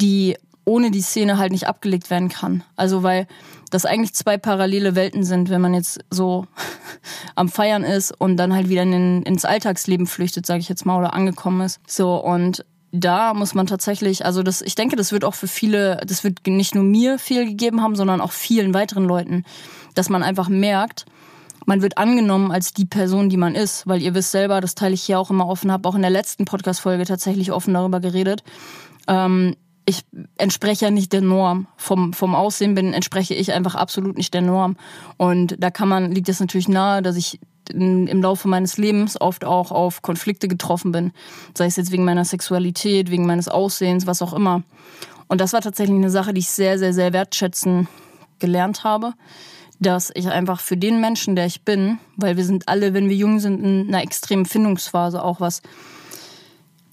die 0.00 0.36
ohne 0.64 0.90
die 0.90 1.00
Szene 1.00 1.38
halt 1.38 1.52
nicht 1.52 1.68
abgelegt 1.68 2.10
werden 2.10 2.28
kann. 2.28 2.64
Also 2.74 3.02
weil 3.02 3.26
das 3.70 3.84
eigentlich 3.84 4.14
zwei 4.14 4.36
parallele 4.38 4.94
Welten 4.94 5.24
sind, 5.24 5.50
wenn 5.50 5.60
man 5.60 5.74
jetzt 5.74 6.00
so 6.10 6.46
am 7.34 7.48
Feiern 7.48 7.84
ist 7.84 8.12
und 8.18 8.36
dann 8.36 8.54
halt 8.54 8.68
wieder 8.68 8.82
in 8.82 9.22
ins 9.22 9.44
Alltagsleben 9.44 10.06
flüchtet, 10.06 10.46
sage 10.46 10.60
ich 10.60 10.68
jetzt 10.68 10.86
mal, 10.86 10.98
oder 10.98 11.14
angekommen 11.14 11.60
ist. 11.60 11.80
So 11.86 12.16
und 12.16 12.64
da 12.96 13.34
muss 13.34 13.54
man 13.54 13.66
tatsächlich, 13.66 14.24
also 14.24 14.42
das, 14.42 14.62
ich 14.62 14.74
denke, 14.74 14.96
das 14.96 15.12
wird 15.12 15.24
auch 15.24 15.34
für 15.34 15.48
viele, 15.48 16.00
das 16.06 16.24
wird 16.24 16.46
nicht 16.46 16.74
nur 16.74 16.84
mir 16.84 17.18
viel 17.18 17.44
gegeben 17.44 17.82
haben, 17.82 17.96
sondern 17.96 18.20
auch 18.20 18.32
vielen 18.32 18.74
weiteren 18.74 19.04
Leuten, 19.04 19.44
dass 19.94 20.08
man 20.08 20.22
einfach 20.22 20.48
merkt, 20.48 21.06
man 21.66 21.82
wird 21.82 21.98
angenommen 21.98 22.52
als 22.52 22.72
die 22.72 22.84
Person, 22.84 23.28
die 23.28 23.36
man 23.36 23.54
ist, 23.54 23.86
weil 23.86 24.00
ihr 24.00 24.14
wisst 24.14 24.30
selber, 24.30 24.60
das 24.60 24.76
teile 24.76 24.94
ich 24.94 25.02
hier 25.02 25.18
auch 25.18 25.30
immer 25.30 25.48
offen, 25.48 25.72
habe 25.72 25.88
auch 25.88 25.96
in 25.96 26.02
der 26.02 26.10
letzten 26.10 26.44
Podcast-Folge 26.44 27.04
tatsächlich 27.04 27.50
offen 27.50 27.74
darüber 27.74 27.98
geredet. 28.00 28.44
Ähm, 29.08 29.56
ich 29.84 30.04
entspreche 30.36 30.86
ja 30.86 30.90
nicht 30.90 31.12
der 31.12 31.20
Norm. 31.20 31.68
Vom, 31.76 32.12
vom 32.12 32.34
Aussehen 32.34 32.74
bin, 32.74 32.92
entspreche 32.92 33.34
ich 33.34 33.52
einfach 33.52 33.74
absolut 33.74 34.16
nicht 34.16 34.34
der 34.34 34.42
Norm. 34.42 34.76
Und 35.16 35.56
da 35.58 35.70
kann 35.70 35.88
man, 35.88 36.12
liegt 36.12 36.28
es 36.28 36.40
natürlich 36.40 36.68
nahe, 36.68 37.02
dass 37.02 37.16
ich 37.16 37.40
in, 37.70 38.06
im 38.06 38.22
Laufe 38.22 38.48
meines 38.48 38.76
Lebens 38.78 39.20
oft 39.20 39.44
auch 39.44 39.70
auf 39.70 40.02
Konflikte 40.02 40.48
getroffen 40.48 40.92
bin. 40.92 41.12
Sei 41.56 41.66
es 41.66 41.76
jetzt 41.76 41.92
wegen 41.92 42.04
meiner 42.04 42.24
Sexualität, 42.24 43.10
wegen 43.10 43.26
meines 43.26 43.48
Aussehens, 43.48 44.06
was 44.06 44.22
auch 44.22 44.32
immer. 44.32 44.62
Und 45.28 45.40
das 45.40 45.52
war 45.52 45.60
tatsächlich 45.60 45.96
eine 45.96 46.10
Sache, 46.10 46.32
die 46.32 46.40
ich 46.40 46.48
sehr, 46.48 46.78
sehr, 46.78 46.92
sehr 46.92 47.12
wertschätzen 47.12 47.88
gelernt 48.38 48.84
habe. 48.84 49.14
Dass 49.78 50.10
ich 50.14 50.28
einfach 50.28 50.60
für 50.60 50.78
den 50.78 51.00
Menschen, 51.02 51.36
der 51.36 51.46
ich 51.46 51.62
bin, 51.62 51.98
weil 52.16 52.38
wir 52.38 52.44
sind 52.44 52.66
alle, 52.66 52.94
wenn 52.94 53.10
wir 53.10 53.16
jung 53.16 53.40
sind, 53.40 53.62
in 53.62 53.88
einer 53.88 54.02
extremen 54.02 54.46
Findungsphase, 54.46 55.22
auch 55.22 55.40
was 55.40 55.60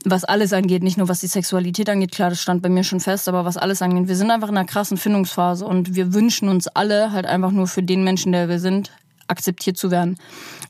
was 0.06 0.24
alles 0.24 0.54
angeht, 0.54 0.84
nicht 0.84 0.98
nur 0.98 1.08
was 1.08 1.22
die 1.22 1.28
Sexualität 1.28 1.90
angeht, 1.90 2.12
klar, 2.12 2.30
das 2.30 2.42
stand 2.42 2.62
bei 2.62 2.70
mir 2.70 2.84
schon 2.84 3.00
fest, 3.00 3.28
aber 3.30 3.46
was 3.46 3.58
alles 3.58 3.82
angeht. 3.82 4.08
Wir 4.08 4.16
sind 4.16 4.32
einfach 4.32 4.50
in 4.50 4.58
einer 4.58 4.68
krassen 4.68 4.98
Findungsphase 4.98 5.66
und 5.66 5.96
wir 5.96 6.14
wünschen 6.14 6.50
uns 6.50 6.68
alle 6.68 7.12
halt 7.12 7.26
einfach 7.26 7.52
nur 7.52 7.68
für 7.68 7.84
den 7.84 8.04
Menschen, 8.04 8.32
der 8.32 8.50
wir 8.50 8.60
sind, 8.60 8.92
akzeptiert 9.28 9.78
zu 9.78 9.92
werden. 9.92 10.18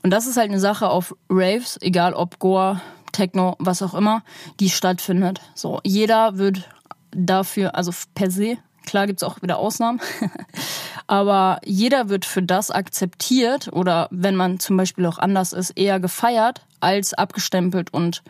Und 0.02 0.10
das 0.10 0.26
ist 0.26 0.36
halt 0.36 0.50
eine 0.50 0.60
Sache 0.60 0.88
auf 0.88 1.14
Raves, 1.28 1.78
egal 1.80 2.14
ob 2.14 2.38
Goa, 2.38 2.80
Techno, 3.12 3.56
was 3.58 3.82
auch 3.82 3.94
immer, 3.94 4.22
die 4.60 4.70
stattfindet. 4.70 5.40
So, 5.54 5.80
jeder 5.84 6.36
wird 6.36 6.68
dafür, 7.12 7.74
also 7.74 7.92
per 8.14 8.30
se, 8.30 8.58
klar 8.84 9.06
gibt's 9.06 9.22
auch 9.22 9.40
wieder 9.40 9.58
Ausnahmen, 9.58 10.00
aber 11.06 11.60
jeder 11.64 12.08
wird 12.08 12.24
für 12.24 12.42
das 12.42 12.70
akzeptiert 12.70 13.72
oder 13.72 14.08
wenn 14.10 14.36
man 14.36 14.58
zum 14.58 14.76
Beispiel 14.76 15.06
auch 15.06 15.18
anders 15.18 15.52
ist, 15.52 15.70
eher 15.70 16.00
gefeiert 16.00 16.66
als 16.80 17.14
abgestempelt 17.14 17.92
und 17.94 18.22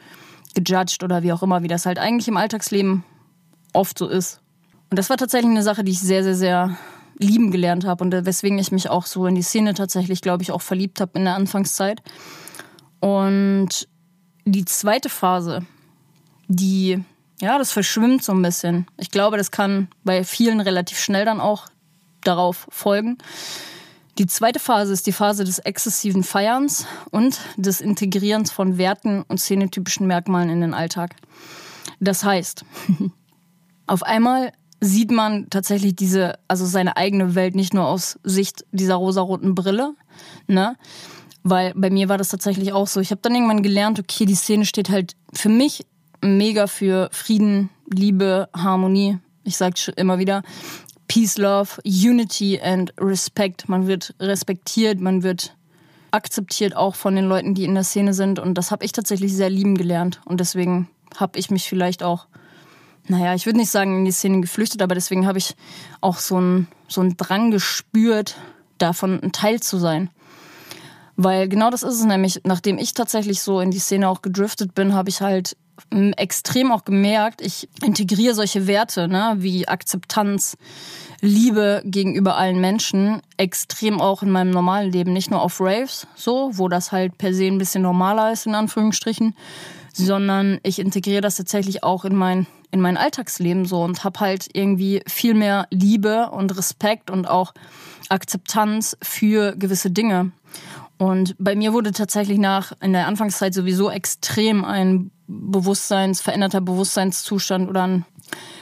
gejudged 0.55 1.03
oder 1.03 1.23
wie 1.23 1.33
auch 1.33 1.43
immer, 1.43 1.63
wie 1.63 1.69
das 1.69 1.87
halt 1.87 1.99
eigentlich 1.99 2.29
im 2.29 2.37
Alltagsleben 2.37 3.05
oft 3.73 3.99
so 3.99 4.07
ist. 4.07 4.41
Und 4.91 4.99
das 4.99 5.11
war 5.11 5.17
tatsächlich 5.17 5.51
eine 5.51 5.63
Sache, 5.63 5.83
die 5.83 5.93
ich 5.93 6.01
sehr, 6.01 6.23
sehr, 6.23 6.37
sehr 6.37 6.77
lieben 7.19 7.51
gelernt 7.51 7.85
habe 7.85 8.05
und 8.05 8.13
weswegen 8.27 8.59
ich 8.59 8.73
mich 8.73 8.91
auch 8.91 9.07
so 9.07 9.27
in 9.27 9.35
die 9.35 9.43
Szene 9.43 9.75
tatsächlich, 9.75 10.21
glaube 10.21 10.43
ich, 10.43 10.53
auch 10.53 10.63
verliebt 10.63 11.01
habe 11.01 11.19
in 11.19 11.25
der 11.25 11.35
Anfangszeit. 11.35 12.03
Und 13.01 13.89
die 14.45 14.65
zweite 14.65 15.09
Phase, 15.09 15.65
die, 16.49 17.03
ja, 17.41 17.59
das 17.59 17.73
verschwimmt 17.73 18.23
so 18.25 18.33
ein 18.33 18.43
bisschen. 18.43 18.87
Ich 18.97 19.11
glaube, 19.11 19.37
das 19.37 19.51
kann 19.51 19.89
bei 20.05 20.25
vielen 20.25 20.61
relativ 20.61 20.99
schnell 20.99 21.25
dann 21.25 21.41
auch 21.41 21.67
darauf 22.23 22.67
folgen. 22.71 23.19
Die 24.19 24.27
zweite 24.27 24.61
Phase 24.61 24.93
ist 24.93 25.07
die 25.09 25.13
Phase 25.13 25.45
des 25.45 25.59
exzessiven 25.59 26.23
Feierns 26.23 26.87
und 27.11 27.41
des 27.57 27.81
Integrierens 27.81 28.53
von 28.53 28.79
Werten 28.79 29.23
und 29.23 29.41
szenetypischen 29.41 30.07
Merkmalen 30.07 30.51
in 30.51 30.61
den 30.61 30.75
Alltag. 30.75 31.17
Das 31.99 32.23
heißt, 32.23 32.65
auf 33.87 34.03
einmal 34.05 34.53
sieht 34.85 35.11
man 35.11 35.49
tatsächlich 35.51 35.97
diese, 35.97 36.39
also 36.49 36.67
seine 36.67 36.97
eigene 36.97 37.35
Welt 37.35 37.55
nicht 37.55 37.75
nur 37.75 37.87
aus 37.87 38.19
Sicht 38.23 38.65
dieser 38.73 38.97
rosaroten 38.97 39.55
Brille, 39.55 39.95
ne? 40.47 40.77
Weil 41.43 41.73
bei 41.75 41.91
mir 41.91 42.09
war 42.09 42.17
das 42.17 42.29
tatsächlich 42.29 42.73
auch 42.73 42.87
so. 42.87 43.01
Ich 43.01 43.11
habe 43.11 43.21
dann 43.21 43.35
irgendwann 43.35 43.63
gelernt, 43.63 43.99
okay, 43.99 44.25
die 44.25 44.35
Szene 44.35 44.65
steht 44.65 44.89
halt 44.89 45.15
für 45.33 45.51
mich 45.51 45.85
mega 46.23 46.67
für 46.67 47.09
Frieden, 47.13 47.69
Liebe, 47.93 48.49
Harmonie. 48.57 49.19
Ich 49.43 49.59
sage 49.59 49.93
immer 49.97 50.19
wieder, 50.19 50.43
Peace, 51.07 51.37
Love, 51.37 51.83
Unity 51.85 52.61
and 52.61 52.95
Respect. 52.99 53.69
Man 53.69 53.87
wird 53.87 54.15
respektiert, 54.19 55.01
man 55.01 55.23
wird 55.23 55.55
akzeptiert 56.13 56.77
auch 56.77 56.95
von 56.95 57.15
den 57.15 57.27
Leuten, 57.27 57.55
die 57.55 57.65
in 57.65 57.75
der 57.75 57.85
Szene 57.85 58.15
sind. 58.15 58.39
Und 58.39 58.55
das 58.55 58.71
habe 58.71 58.85
ich 58.85 58.93
tatsächlich 58.93 59.35
sehr 59.35 59.51
lieben 59.51 59.77
gelernt. 59.77 60.21
Und 60.25 60.41
deswegen 60.41 60.89
habe 61.17 61.39
ich 61.39 61.51
mich 61.51 61.69
vielleicht 61.69 62.03
auch, 62.03 62.27
naja, 63.07 63.35
ich 63.35 63.47
würde 63.47 63.59
nicht 63.59 63.71
sagen 63.71 63.99
in 63.99 64.05
die 64.05 64.13
Szene 64.13 64.41
geflüchtet, 64.41 64.83
aber 64.83 64.95
deswegen 64.95 65.27
habe 65.27 65.39
ich 65.39 65.55
auch 66.01 66.19
so 66.19 66.37
einen 66.37 66.69
so 66.89 67.07
Drang 67.17 67.51
gespürt, 67.51 68.37
davon 68.79 69.21
ein 69.23 69.33
Teil 69.33 69.61
zu 69.61 69.79
sein. 69.79 70.11
Weil 71.17 71.49
genau 71.49 71.71
das 71.71 71.83
ist 71.83 72.01
es 72.01 72.05
nämlich, 72.05 72.41
nachdem 72.45 72.79
ich 72.79 72.95
tatsächlich 72.95 73.43
so 73.43 73.61
in 73.61 73.71
die 73.71 73.79
Szene 73.79 74.09
auch 74.09 74.23
gedriftet 74.23 74.75
bin, 74.75 74.95
habe 74.95 75.11
ich 75.11 75.21
halt 75.21 75.57
extrem 76.17 76.73
auch 76.73 76.85
gemerkt, 76.85 77.41
ich 77.41 77.69
integriere 77.83 78.35
solche 78.35 78.67
Werte, 78.67 79.09
ne, 79.09 79.35
wie 79.39 79.67
Akzeptanz, 79.69 80.57
Liebe 81.21 81.83
gegenüber 81.85 82.37
allen 82.37 82.61
Menschen, 82.61 83.23
extrem 83.37 84.01
auch 84.01 84.23
in 84.23 84.31
meinem 84.31 84.51
normalen 84.51 84.93
Leben. 84.93 85.13
Nicht 85.13 85.31
nur 85.31 85.41
auf 85.41 85.61
Raves, 85.61 86.07
so, 86.15 86.51
wo 86.55 86.69
das 86.69 86.93
halt 86.93 87.17
per 87.19 87.33
se 87.33 87.47
ein 87.47 87.59
bisschen 87.59 87.83
normaler 87.83 88.33
ist, 88.33 88.47
in 88.47 88.55
Anführungsstrichen, 88.55 89.35
sondern 89.97 90.59
ich 90.63 90.79
integriere 90.79 91.21
das 91.21 91.37
tatsächlich 91.37 91.85
auch 91.85 92.05
in 92.05 92.17
mein, 92.17 92.47
in 92.71 92.81
mein 92.81 92.97
Alltagsleben 92.97 93.65
so 93.65 93.83
und 93.83 94.05
habe 94.05 94.21
halt 94.21 94.49
irgendwie 94.53 95.03
viel 95.07 95.35
mehr 95.35 95.67
Liebe 95.71 96.31
und 96.31 96.57
Respekt 96.57 97.11
und 97.11 97.29
auch 97.29 97.55
Akzeptanz 98.09 98.97
für 99.03 99.55
gewisse 99.57 99.91
Dinge. 99.91 100.33
Und 100.99 101.35
bei 101.39 101.57
mir 101.57 101.73
wurde 101.73 101.93
tatsächlich 101.93 102.39
nach 102.39 102.73
in 102.81 102.93
der 102.93 103.07
Anfangszeit 103.07 103.55
sowieso 103.55 103.91
extrem 103.91 104.65
ein 104.65 105.11
Bewusstseins, 105.27 106.21
veränderter 106.21 106.61
Bewusstseinszustand 106.61 107.69
oder 107.69 107.85
ein 107.85 108.05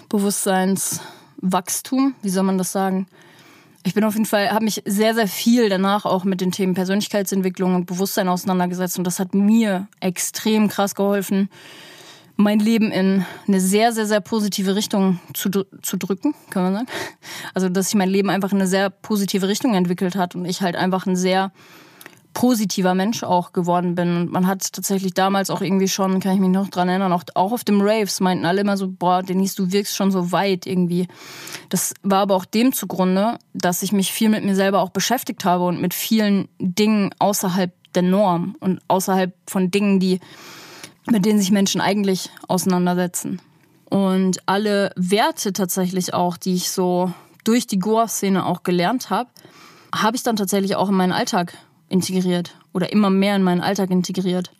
Bewusstseinswachstum, 0.09 2.14
wie 2.23 2.31
soll 2.31 2.45
man 2.45 2.59
das 2.59 2.73
sagen? 2.73 3.07
Ich 3.85 3.95
bin 3.95 4.05
auf 4.05 4.14
jeden 4.14 4.27
Fall, 4.27 4.51
habe 4.51 4.64
mich 4.64 4.83
sehr, 4.85 5.14
sehr 5.14 5.27
viel 5.27 5.68
danach 5.68 6.05
auch 6.05 6.25
mit 6.25 6.40
den 6.40 6.53
Themen 6.53 6.75
Persönlichkeitsentwicklung 6.75 7.75
und 7.75 7.87
Bewusstsein 7.87 8.29
auseinandergesetzt 8.29 8.99
und 8.99 9.05
das 9.05 9.18
hat 9.18 9.35
mir 9.35 9.88
extrem 10.01 10.68
krass 10.68 10.95
geholfen, 10.95 11.49
mein 12.37 12.61
Leben 12.61 12.90
in 12.90 13.25
eine 13.47 13.61
sehr, 13.61 13.92
sehr, 13.92 14.07
sehr 14.07 14.21
positive 14.21 14.75
Richtung 14.75 15.21
zu, 15.35 15.51
zu 15.51 15.97
drücken, 15.97 16.35
kann 16.51 16.62
man 16.62 16.75
sagen. 16.75 16.87
Also, 17.55 17.68
dass 17.68 17.87
sich 17.87 17.95
mein 17.95 18.09
Leben 18.09 18.31
einfach 18.31 18.53
in 18.53 18.59
eine 18.59 18.66
sehr 18.66 18.88
positive 18.88 19.49
Richtung 19.49 19.75
entwickelt 19.75 20.16
hat 20.16 20.35
und 20.35 20.45
ich 20.45 20.62
halt 20.62 20.77
einfach 20.77 21.07
ein 21.07 21.16
sehr 21.16 21.53
positiver 22.35 22.95
Mensch 22.95 23.23
auch 23.23 23.53
geworden 23.53 23.95
bin. 23.95 24.16
Und 24.16 24.33
man 24.33 24.47
hat 24.47 24.73
tatsächlich 24.73 25.14
damals 25.14 25.51
auch 25.51 25.61
irgendwie 25.61 25.88
schon, 25.88 26.21
kann 26.21 26.35
ich 26.35 26.40
mich 26.40 26.51
noch 26.51 26.68
dran 26.68 26.88
erinnern, 26.88 27.12
auch, 27.12 27.25
auch 27.35 27.53
auf 27.53 27.64
dem 27.64 27.81
Raves 27.81 28.21
meinten 28.21 28.47
alle 28.47 28.61
immer 28.61 28.77
so, 28.77 28.88
boah, 28.88 29.23
Denise, 29.23 29.55
du 29.55 29.73
wirkst 29.73 29.97
schon 29.97 30.11
so 30.11 30.33
weit 30.33 30.66
irgendwie. 30.66 31.09
Das 31.68 31.95
war 32.03 32.21
aber 32.21 32.35
auch 32.35 32.45
dem 32.45 32.73
zugrunde, 32.73 33.38
dass 33.55 33.83
ich 33.83 33.92
mich 33.92 34.12
viel 34.12 34.29
mit 34.29 34.45
mir 34.45 34.55
selber 34.55 34.81
auch 34.81 34.90
beschäftigt 34.90 35.45
habe 35.45 35.64
und 35.64 35.81
mit 35.81 35.95
vielen 35.95 36.49
Dingen 36.59 37.11
außerhalb 37.18 37.73
der 37.95 38.03
Norm 38.03 38.57
und 38.61 38.81
außerhalb 38.88 39.35
von 39.47 39.71
Dingen, 39.71 40.01
die, 40.01 40.21
mit 41.11 41.27
denen 41.27 41.38
sich 41.38 41.51
Menschen 41.51 41.81
eigentlich 41.81 42.31
auseinandersetzen. 42.49 43.40
Und 43.90 44.38
alle 44.47 44.92
Werte 44.97 45.53
tatsächlich 45.53 46.14
auch, 46.14 46.38
die 46.38 46.55
ich 46.55 46.71
so 46.71 47.12
durch 47.45 47.66
die 47.66 47.79
Goa-Szene 47.79 48.47
auch 48.47 48.62
gelernt 48.62 49.11
habe, 49.11 49.29
habe 49.95 50.16
ich 50.16 50.23
dann 50.23 50.37
tatsächlich 50.37 50.77
auch 50.77 50.88
in 50.88 50.95
meinen 50.95 51.12
Alltag 51.12 51.55
integriert 51.92 52.57
oder 52.72 52.92
immer 52.92 53.11
mehr 53.11 53.37
in 53.37 53.42
meinen 53.42 53.61
Alltag 53.61 53.90
integriert. 53.90 54.52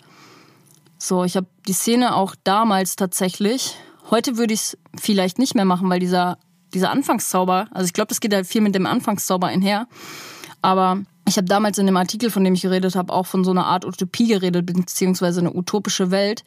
So, 0.99 1.25
ich 1.25 1.37
habe 1.37 1.47
die 1.66 1.73
Szene 1.73 2.14
auch 2.14 2.37
damals 2.45 2.97
tatsächlich. 2.97 3.75
Heute 4.11 4.37
würde 4.37 4.55
ich 4.55 4.61
es 4.61 4.79
vielleicht 5.01 5.38
nicht 5.38 5.55
mehr 5.55 5.64
machen, 5.64 5.90
weil 5.90 5.99
dieser, 5.99 6.38
dieser 6.75 6.90
Anfangszauber, 6.90 7.66
also 7.73 7.87
ich 7.87 7.92
glaube, 7.92 8.09
das 8.09 8.21
geht 8.21 8.33
halt 8.35 8.47
viel 8.47 8.61
mit 8.61 8.75
dem 8.75 8.87
Anfangszauber 8.87 9.49
einher. 9.49 9.88
Aber 10.61 11.03
ich 11.27 11.37
habe 11.37 11.47
damals 11.47 11.79
in 11.79 11.87
dem 11.87 11.97
Artikel, 11.97 12.31
von 12.31 12.45
dem 12.45 12.55
ich 12.55 12.62
geredet 12.62 12.95
habe, 12.95 13.12
auch 13.12 13.27
von 13.27 13.42
so 13.42 13.51
einer 13.51 13.66
Art 13.66 13.85
Utopie 13.85 14.29
geredet, 14.29 14.66
beziehungsweise 14.66 15.40
eine 15.40 15.55
utopische 15.55 16.11
Welt, 16.11 16.45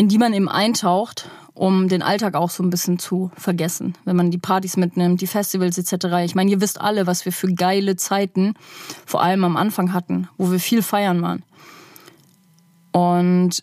in 0.00 0.08
die 0.08 0.16
man 0.16 0.32
eben 0.32 0.48
eintaucht, 0.48 1.28
um 1.52 1.90
den 1.90 2.00
Alltag 2.00 2.34
auch 2.34 2.48
so 2.48 2.62
ein 2.62 2.70
bisschen 2.70 2.98
zu 2.98 3.30
vergessen. 3.36 3.98
Wenn 4.06 4.16
man 4.16 4.30
die 4.30 4.38
Partys 4.38 4.78
mitnimmt, 4.78 5.20
die 5.20 5.26
Festivals 5.26 5.76
etc. 5.76 6.06
Ich 6.24 6.34
meine, 6.34 6.50
ihr 6.50 6.62
wisst 6.62 6.80
alle, 6.80 7.06
was 7.06 7.26
wir 7.26 7.32
für 7.32 7.52
geile 7.52 7.96
Zeiten 7.96 8.54
vor 9.04 9.22
allem 9.22 9.44
am 9.44 9.58
Anfang 9.58 9.92
hatten, 9.92 10.26
wo 10.38 10.50
wir 10.50 10.58
viel 10.58 10.80
feiern 10.80 11.20
waren. 11.20 11.42
Und 12.92 13.62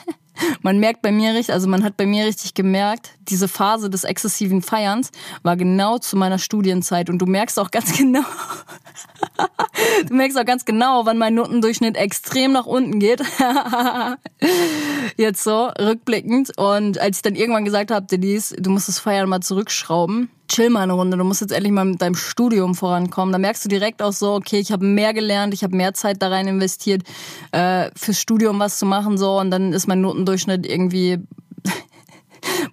man 0.62 0.80
merkt 0.80 1.02
bei 1.02 1.12
mir 1.12 1.34
richtig, 1.34 1.52
also 1.52 1.68
man 1.68 1.84
hat 1.84 1.98
bei 1.98 2.06
mir 2.06 2.24
richtig 2.24 2.54
gemerkt, 2.54 3.15
diese 3.28 3.48
Phase 3.48 3.90
des 3.90 4.04
exzessiven 4.04 4.62
Feierns 4.62 5.10
war 5.42 5.56
genau 5.56 5.98
zu 5.98 6.16
meiner 6.16 6.38
Studienzeit 6.38 7.10
und 7.10 7.18
du 7.18 7.26
merkst 7.26 7.58
auch 7.58 7.70
ganz 7.70 7.96
genau, 7.96 8.24
du 10.06 10.14
merkst 10.14 10.38
auch 10.38 10.44
ganz 10.44 10.64
genau, 10.64 11.06
wann 11.06 11.18
mein 11.18 11.34
Notendurchschnitt 11.34 11.96
extrem 11.96 12.52
nach 12.52 12.66
unten 12.66 12.98
geht. 12.98 13.22
Jetzt 15.16 15.44
so, 15.44 15.70
rückblickend. 15.78 16.56
Und 16.58 16.98
als 16.98 17.18
ich 17.18 17.22
dann 17.22 17.34
irgendwann 17.34 17.64
gesagt 17.64 17.90
habe, 17.90 18.06
Denise, 18.06 18.54
du 18.56 18.70
musst 18.70 18.88
das 18.88 18.98
Feiern 18.98 19.28
mal 19.28 19.40
zurückschrauben, 19.40 20.30
chill 20.48 20.70
mal 20.70 20.82
eine 20.82 20.92
Runde, 20.92 21.16
du 21.16 21.24
musst 21.24 21.40
jetzt 21.40 21.52
endlich 21.52 21.72
mal 21.72 21.84
mit 21.84 22.02
deinem 22.02 22.14
Studium 22.14 22.74
vorankommen. 22.74 23.32
Da 23.32 23.38
merkst 23.38 23.64
du 23.64 23.68
direkt 23.68 24.02
auch 24.02 24.12
so, 24.12 24.34
okay, 24.34 24.58
ich 24.58 24.72
habe 24.72 24.84
mehr 24.84 25.12
gelernt, 25.14 25.54
ich 25.54 25.62
habe 25.62 25.76
mehr 25.76 25.94
Zeit 25.94 26.22
da 26.22 26.28
rein 26.28 26.46
investiert, 26.46 27.02
äh, 27.52 27.90
fürs 27.96 28.20
Studium 28.20 28.58
was 28.58 28.78
zu 28.78 28.86
machen 28.86 29.18
so 29.18 29.38
und 29.38 29.50
dann 29.50 29.72
ist 29.72 29.86
mein 29.86 30.00
Notendurchschnitt 30.00 30.66
irgendwie 30.66 31.18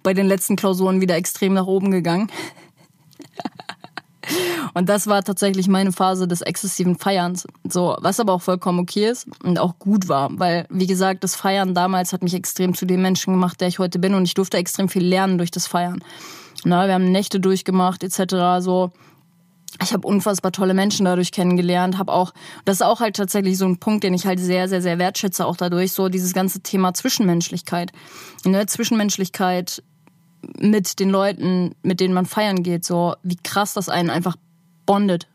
bei 0.02 0.14
den 0.14 0.26
letzten 0.26 0.56
Klausuren 0.56 1.00
wieder 1.00 1.16
extrem 1.16 1.54
nach 1.54 1.66
oben 1.66 1.90
gegangen. 1.90 2.30
Und 4.74 4.88
das 4.88 5.06
war 5.06 5.22
tatsächlich 5.22 5.68
meine 5.68 5.92
Phase 5.92 6.26
des 6.26 6.40
exzessiven 6.40 6.98
Feierns. 6.98 7.46
So, 7.68 7.96
was 8.00 8.20
aber 8.20 8.32
auch 8.32 8.42
vollkommen 8.42 8.80
okay 8.80 9.08
ist 9.08 9.28
und 9.44 9.58
auch 9.58 9.78
gut 9.78 10.08
war, 10.08 10.30
weil, 10.38 10.66
wie 10.70 10.86
gesagt, 10.86 11.22
das 11.24 11.36
Feiern 11.36 11.74
damals 11.74 12.12
hat 12.12 12.22
mich 12.22 12.34
extrem 12.34 12.74
zu 12.74 12.86
dem 12.86 13.02
Menschen 13.02 13.34
gemacht, 13.34 13.60
der 13.60 13.68
ich 13.68 13.78
heute 13.78 13.98
bin 13.98 14.14
und 14.14 14.24
ich 14.24 14.34
durfte 14.34 14.56
extrem 14.56 14.88
viel 14.88 15.04
lernen 15.04 15.38
durch 15.38 15.50
das 15.50 15.66
Feiern. 15.66 16.02
Na, 16.64 16.86
wir 16.86 16.94
haben 16.94 17.12
Nächte 17.12 17.40
durchgemacht, 17.40 18.02
etc. 18.02 18.64
So, 18.64 18.90
ich 19.82 19.92
habe 19.92 20.06
unfassbar 20.06 20.52
tolle 20.52 20.74
Menschen 20.74 21.04
dadurch 21.04 21.32
kennengelernt, 21.32 21.98
habe 21.98 22.12
auch, 22.12 22.32
das 22.64 22.76
ist 22.76 22.82
auch 22.82 23.00
halt 23.00 23.16
tatsächlich 23.16 23.58
so 23.58 23.64
ein 23.64 23.78
Punkt, 23.78 24.04
den 24.04 24.14
ich 24.14 24.26
halt 24.26 24.38
sehr, 24.38 24.68
sehr, 24.68 24.80
sehr 24.80 24.98
wertschätze, 24.98 25.46
auch 25.46 25.56
dadurch, 25.56 25.92
so 25.92 26.08
dieses 26.08 26.32
ganze 26.32 26.60
Thema 26.60 26.94
Zwischenmenschlichkeit. 26.94 27.92
Ne, 28.44 28.66
Zwischenmenschlichkeit 28.66 29.82
mit 30.58 31.00
den 31.00 31.10
Leuten, 31.10 31.74
mit 31.82 32.00
denen 32.00 32.14
man 32.14 32.26
feiern 32.26 32.62
geht, 32.62 32.84
so 32.84 33.14
wie 33.22 33.36
krass 33.36 33.74
das 33.74 33.88
einen 33.88 34.10
einfach 34.10 34.36
bondet. 34.86 35.26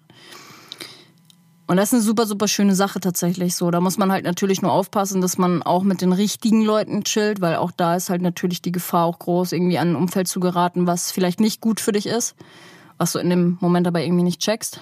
Und 1.67 1.78
das 1.78 1.89
ist 1.89 1.93
eine 1.93 2.02
super, 2.02 2.25
super 2.25 2.47
schöne 2.47 2.73
Sache 2.73 2.99
tatsächlich 2.99 3.56
so. 3.56 3.69
Da 3.69 3.80
muss 3.80 3.99
man 3.99 4.12
halt 4.12 4.23
natürlich 4.23 4.63
nur 4.63 4.71
aufpassen, 4.71 5.21
dass 5.21 5.38
man 5.38 5.62
auch 5.62 5.84
mit 5.84 6.02
den 6.02 6.13
richtigen 6.13 6.63
Leuten 6.63 7.04
chillt, 7.04 7.41
weil 7.41 7.58
auch 7.58 7.71
da 7.71 7.95
ist 7.95 8.10
halt 8.10 8.23
natürlich 8.23 8.63
die 8.63 8.71
Gefahr 8.71 9.06
auch 9.06 9.19
groß, 9.19 9.52
irgendwie 9.52 9.78
an 9.78 9.91
ein 9.91 9.95
Umfeld 9.95 10.28
zu 10.28 10.39
geraten, 10.39 10.88
was 10.88 11.12
vielleicht 11.12 11.39
nicht 11.39 11.62
gut 11.62 11.80
für 11.80 11.91
dich 11.91 12.08
ist, 12.08 12.36
was 13.00 13.14
du 13.14 13.20
in 13.20 13.32
dem 13.32 13.58
Moment 13.62 13.88
aber 13.88 14.04
irgendwie 14.04 14.24
nicht 14.24 14.42
checkst. 14.42 14.82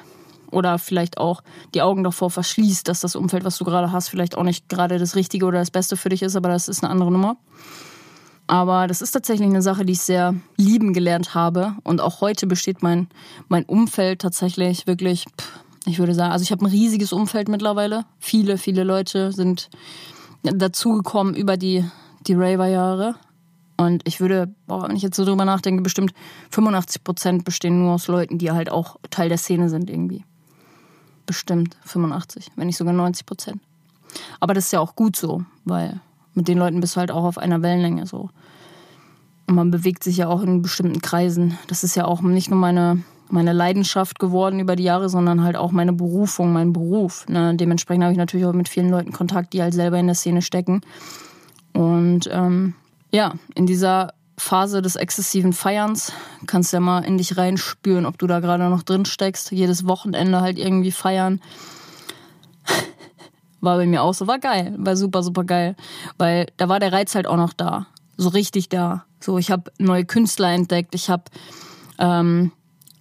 Oder 0.52 0.80
vielleicht 0.80 1.18
auch 1.18 1.44
die 1.74 1.82
Augen 1.82 2.04
davor 2.04 2.30
verschließt, 2.30 2.88
dass 2.88 3.02
das 3.02 3.16
Umfeld, 3.16 3.44
was 3.44 3.58
du 3.58 3.66
gerade 3.66 3.92
hast, 3.92 4.10
vielleicht 4.10 4.38
auch 4.38 4.44
nicht 4.44 4.70
gerade 4.70 4.98
das 4.98 5.16
Richtige 5.16 5.46
oder 5.46 5.60
das 5.60 5.72
Beste 5.72 5.98
für 5.98 6.10
dich 6.10 6.22
ist, 6.22 6.36
aber 6.36 6.50
das 6.50 6.68
ist 6.68 6.84
eine 6.84 6.92
andere 6.92 7.12
Nummer. 7.12 7.38
Aber 8.48 8.88
das 8.88 9.02
ist 9.02 9.12
tatsächlich 9.12 9.48
eine 9.48 9.62
Sache, 9.62 9.86
die 9.86 9.94
ich 9.94 10.02
sehr 10.02 10.34
lieben 10.56 10.94
gelernt 10.94 11.36
habe. 11.36 11.76
Und 11.84 12.00
auch 12.00 12.22
heute 12.22 12.48
besteht 12.48 12.82
mein, 12.82 13.08
mein 13.50 13.66
Umfeld 13.66 14.22
tatsächlich 14.22 14.88
wirklich, 14.88 15.26
ich 15.86 16.00
würde 16.00 16.14
sagen, 16.14 16.32
also 16.32 16.44
ich 16.44 16.52
habe 16.52 16.66
ein 16.66 16.72
riesiges 16.72 17.12
Umfeld 17.12 17.50
mittlerweile. 17.50 18.06
Viele, 18.20 18.58
viele 18.58 18.86
Leute 18.86 19.34
sind 19.34 19.70
dazugekommen 20.44 21.36
über 21.36 21.58
die, 21.58 21.84
die 22.26 22.36
Raver-Jahre. 22.36 23.16
Und 23.78 24.02
ich 24.08 24.20
würde, 24.20 24.54
boah, 24.66 24.90
wenn 24.90 24.96
ich 24.96 25.04
jetzt 25.04 25.16
so 25.16 25.24
drüber 25.24 25.46
nachdenke, 25.46 25.84
bestimmt 25.84 26.14
85 26.50 27.04
Prozent 27.04 27.46
bestehen 27.46 27.80
nur 27.80 27.94
aus 27.94 28.08
Leuten, 28.08 28.40
die 28.40 28.52
halt 28.52 28.72
auch 28.72 28.98
Teil 29.12 29.30
der 29.30 29.38
Szene 29.38 29.70
sind 29.70 29.90
irgendwie. 29.90 30.26
Bestimmt 31.28 31.78
85, 31.86 32.52
wenn 32.56 32.68
nicht 32.68 32.78
sogar 32.78 32.94
90 32.94 33.26
Prozent. 33.26 33.62
Aber 34.40 34.56
das 34.56 34.66
ist 34.66 34.72
ja 34.74 34.80
auch 34.80 34.96
gut 34.96 35.16
so, 35.16 35.44
weil 35.64 36.00
mit 36.34 36.48
den 36.48 36.58
Leuten 36.58 36.80
bist 36.80 36.96
du 36.96 37.00
halt 37.00 37.12
auch 37.12 37.24
auf 37.24 37.38
einer 37.38 37.62
Wellenlänge 37.62 38.08
so. 38.08 38.30
Und 39.46 39.56
man 39.56 39.72
bewegt 39.72 40.04
sich 40.04 40.18
ja 40.18 40.28
auch 40.28 40.42
in 40.42 40.62
bestimmten 40.62 41.02
Kreisen. 41.02 41.58
Das 41.68 41.84
ist 41.84 41.96
ja 41.96 42.06
auch 42.06 42.22
nicht 42.22 42.50
nur 42.50 42.60
meine, 42.60 43.04
meine 43.30 43.54
Leidenschaft 43.54 44.20
geworden 44.20 44.60
über 44.60 44.76
die 44.76 44.84
Jahre, 44.84 45.08
sondern 45.08 45.44
halt 45.44 45.56
auch 45.56 45.72
meine 45.72 45.94
Berufung, 45.94 46.52
mein 46.52 46.74
Beruf. 46.74 47.28
Ne? 47.30 47.56
Dementsprechend 47.56 48.04
habe 48.04 48.12
ich 48.12 48.18
natürlich 48.18 48.46
auch 48.46 48.54
mit 48.54 48.70
vielen 48.70 48.90
Leuten 48.90 49.14
Kontakt, 49.14 49.54
die 49.54 49.62
halt 49.62 49.74
selber 49.74 50.00
in 50.00 50.08
der 50.08 50.16
Szene 50.16 50.42
stecken. 50.42 50.82
Und 51.74 52.28
ähm, 52.32 52.74
ja, 53.12 53.34
in 53.56 53.66
dieser 53.66 54.14
Phase 54.38 54.82
des 54.82 54.96
exzessiven 54.96 55.52
Feierns 55.52 56.12
kannst 56.46 56.72
du 56.72 56.78
ja 56.78 56.82
mal 56.82 57.04
in 57.04 57.18
dich 57.18 57.38
reinspüren, 57.38 58.06
ob 58.06 58.18
du 58.18 58.28
da 58.28 58.40
gerade 58.40 58.70
noch 58.70 58.84
drin 58.84 59.06
steckst. 59.06 59.52
Jedes 59.52 59.88
Wochenende 59.88 60.42
halt 60.42 60.60
irgendwie 60.60 60.92
feiern. 60.92 61.42
War 63.62 63.78
bei 63.78 63.88
mir 63.88 64.04
auch 64.04 64.14
so, 64.14 64.28
war 64.28 64.38
geil, 64.38 64.76
war 64.78 64.96
super, 64.96 65.24
super 65.24 65.44
geil. 65.44 65.76
Weil 66.20 66.46
da 66.58 66.70
war 66.70 66.80
der 66.80 66.94
Reiz 66.94 67.16
halt 67.16 67.26
auch 67.26 67.38
noch 67.38 67.54
da. 67.54 67.88
So 68.16 68.30
richtig 68.30 68.70
da. 68.70 69.06
So, 69.20 69.40
ich 69.40 69.50
habe 69.50 69.72
neue 69.80 70.06
Künstler 70.06 70.52
entdeckt, 70.52 70.94
ich 70.94 71.10
habe 71.10 71.24
ähm, 71.98 72.52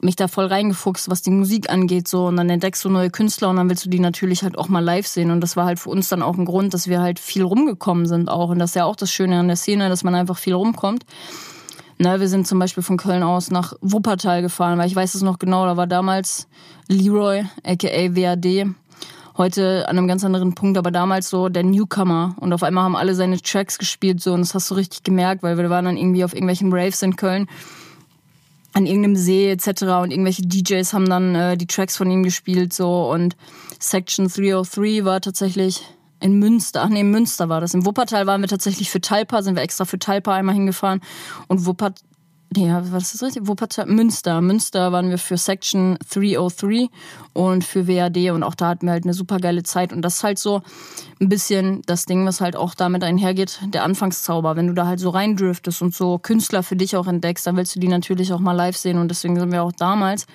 mich 0.01 0.17
da 0.17 0.29
voll 0.29 0.47
reingefuchst, 0.47 1.11
was 1.11 1.23
die 1.23 1.31
Musik 1.31 1.71
angeht, 1.71 2.09
so. 2.09 2.27
Und 2.27 2.37
dann 2.37 2.51
entdeckst 2.51 2.85
du 2.85 2.91
neue 2.91 3.11
Künstler 3.11 3.49
und 3.49 3.57
dann 3.57 3.69
willst 3.69 3.85
du 3.85 3.91
die 3.91 4.01
natürlich 4.01 4.43
halt 4.43 4.59
auch 4.59 4.69
mal 4.69 4.85
live 4.85 5.07
sehen. 5.07 5.31
Und 5.31 5.41
das 5.41 5.57
war 5.57 5.67
halt 5.67 5.79
für 5.79 5.91
uns 5.91 6.09
dann 6.09 6.23
auch 6.23 6.37
ein 6.37 6.45
Grund, 6.45 6.75
dass 6.75 6.89
wir 6.89 7.01
halt 7.01 7.19
viel 7.19 7.43
rumgekommen 7.43 8.07
sind 8.07 8.29
auch. 8.29 8.51
Und 8.51 8.59
das 8.59 8.71
ist 8.71 8.77
ja 8.77 8.85
auch 8.85 8.97
das 8.97 9.11
Schöne 9.11 9.39
an 9.39 9.49
der 9.49 9.57
Szene, 9.57 9.89
dass 9.89 10.05
man 10.05 10.15
einfach 10.15 10.39
viel 10.39 10.55
rumkommt. 10.55 11.05
Na, 11.99 12.21
wir 12.21 12.29
sind 12.29 12.47
zum 12.47 12.59
Beispiel 12.59 12.83
von 12.83 12.99
Köln 12.99 13.23
aus 13.23 13.51
nach 13.51 13.73
Wuppertal 13.81 14.43
gefahren, 14.43 14.79
weil 14.79 14.87
ich 14.87 14.95
weiß 14.95 15.15
es 15.15 15.23
noch 15.23 15.39
genau, 15.39 15.65
da 15.65 15.79
war 15.79 15.87
damals 15.87 16.47
Leroy, 16.89 17.45
aka 17.65 18.15
WAD, 18.15 18.67
heute 19.39 19.89
an 19.89 19.97
einem 19.97 20.07
ganz 20.07 20.23
anderen 20.23 20.55
Punkt, 20.55 20.77
aber 20.77 20.91
damals 20.91 21.31
so 21.31 21.49
der 21.49 21.63
Newcomer. 21.63 22.37
Und 22.39 22.53
auf 22.53 22.63
einmal 22.63 22.85
haben 22.85 22.97
alle 22.97 23.15
seine 23.15 23.41
Tracks 23.41 23.79
gespielt 23.79 24.21
so 24.21 24.35
und 24.35 24.41
das 24.41 24.55
hast 24.55 24.71
du 24.71 24.75
richtig 24.75 25.05
gemerkt, 25.05 25.43
weil 25.43 25.57
wir 25.57 25.71
waren 25.71 25.87
dann 25.87 25.97
irgendwie 25.97 26.23
auf 26.23 26.35
irgendwelchen 26.35 26.71
Raves 26.71 27.01
in 27.01 27.17
Köln 27.17 27.49
an 28.77 28.85
irgendeinem 28.85 29.17
See 29.17 29.51
etc. 29.51 29.85
und 30.03 30.11
irgendwelche 30.11 30.43
DJs 30.43 30.93
haben 30.93 31.09
dann 31.09 31.35
äh, 31.35 31.57
die 31.57 31.67
Tracks 31.67 31.97
von 31.97 32.11
ihm 32.11 32.23
gespielt 32.23 32.75
so 32.75 33.11
und 33.11 33.35
Section 33.81 34.29
303 34.29 35.07
war 35.07 35.23
tatsächlich 35.23 35.83
in 36.21 36.39
Münster, 36.39 36.83
ach 36.83 36.91
nee, 36.91 37.01
in 37.01 37.11
Münster 37.11 37.49
war 37.49 37.63
das. 37.63 37.73
In 37.73 37.87
Wuppertal 37.87 38.27
waren 38.27 38.43
wir 38.43 38.49
tatsächlich 38.49 38.91
für 38.91 39.01
Talpa, 39.01 39.41
sind 39.41 39.57
wir 39.57 39.63
extra 39.63 39.87
für 39.87 39.99
Talpa 39.99 40.35
einmal 40.35 40.55
hingefahren 40.55 41.01
und 41.49 41.65
Wuppert, 41.65 42.01
Nee, 42.55 42.71
war 42.71 42.83
das 42.83 43.13
das 43.13 43.23
richtig? 43.23 43.49
Wuppertal, 43.49 43.87
Münster. 43.87 44.41
Münster 44.41 44.93
waren 44.93 45.11
wir 45.11 45.19
für 45.19 45.37
Section 45.37 45.99
303 46.09 46.89
und 47.33 47.65
für 47.65 47.89
WAD 47.89 48.31
und 48.31 48.43
auch 48.45 48.55
da 48.55 48.69
hatten 48.69 48.87
wir 48.87 48.93
halt 48.93 49.05
eine 49.05 49.15
super 49.15 49.39
geile 49.39 49.63
Zeit 49.65 49.93
und 49.93 50.01
das 50.03 50.17
ist 50.17 50.25
halt 50.25 50.39
so 50.39 50.63
ein 51.21 51.29
bisschen 51.29 51.83
das 51.87 52.07
Ding, 52.07 52.25
was 52.25 52.41
halt 52.41 52.55
auch 52.55 52.75
damit 52.75 53.03
einhergeht, 53.03 53.61
der 53.67 53.83
Anfangszauber. 53.83 54.55
Wenn 54.55 54.69
du 54.69 54.75
da 54.75 54.87
halt 54.87 55.01
so 55.01 55.11
reindriftest 55.11 55.83
und 55.83 55.95
so 55.95 56.19
Künstler 56.19 56.63
für 56.63 56.77
dich 56.77 56.97
auch 56.97 57.09
entdeckst, 57.09 57.47
dann 57.47 57.57
willst 57.57 57.75
du 57.75 57.81
die 57.81 57.89
natürlich 57.89 58.33
auch 58.33 58.41
mal 58.41 58.53
live 58.53 58.77
sehen 58.77 58.99
und 58.99 59.09
deswegen 59.09 59.39
sind 59.39 59.51
wir 59.51 59.63
auch 59.63 59.73
damals 59.73 60.27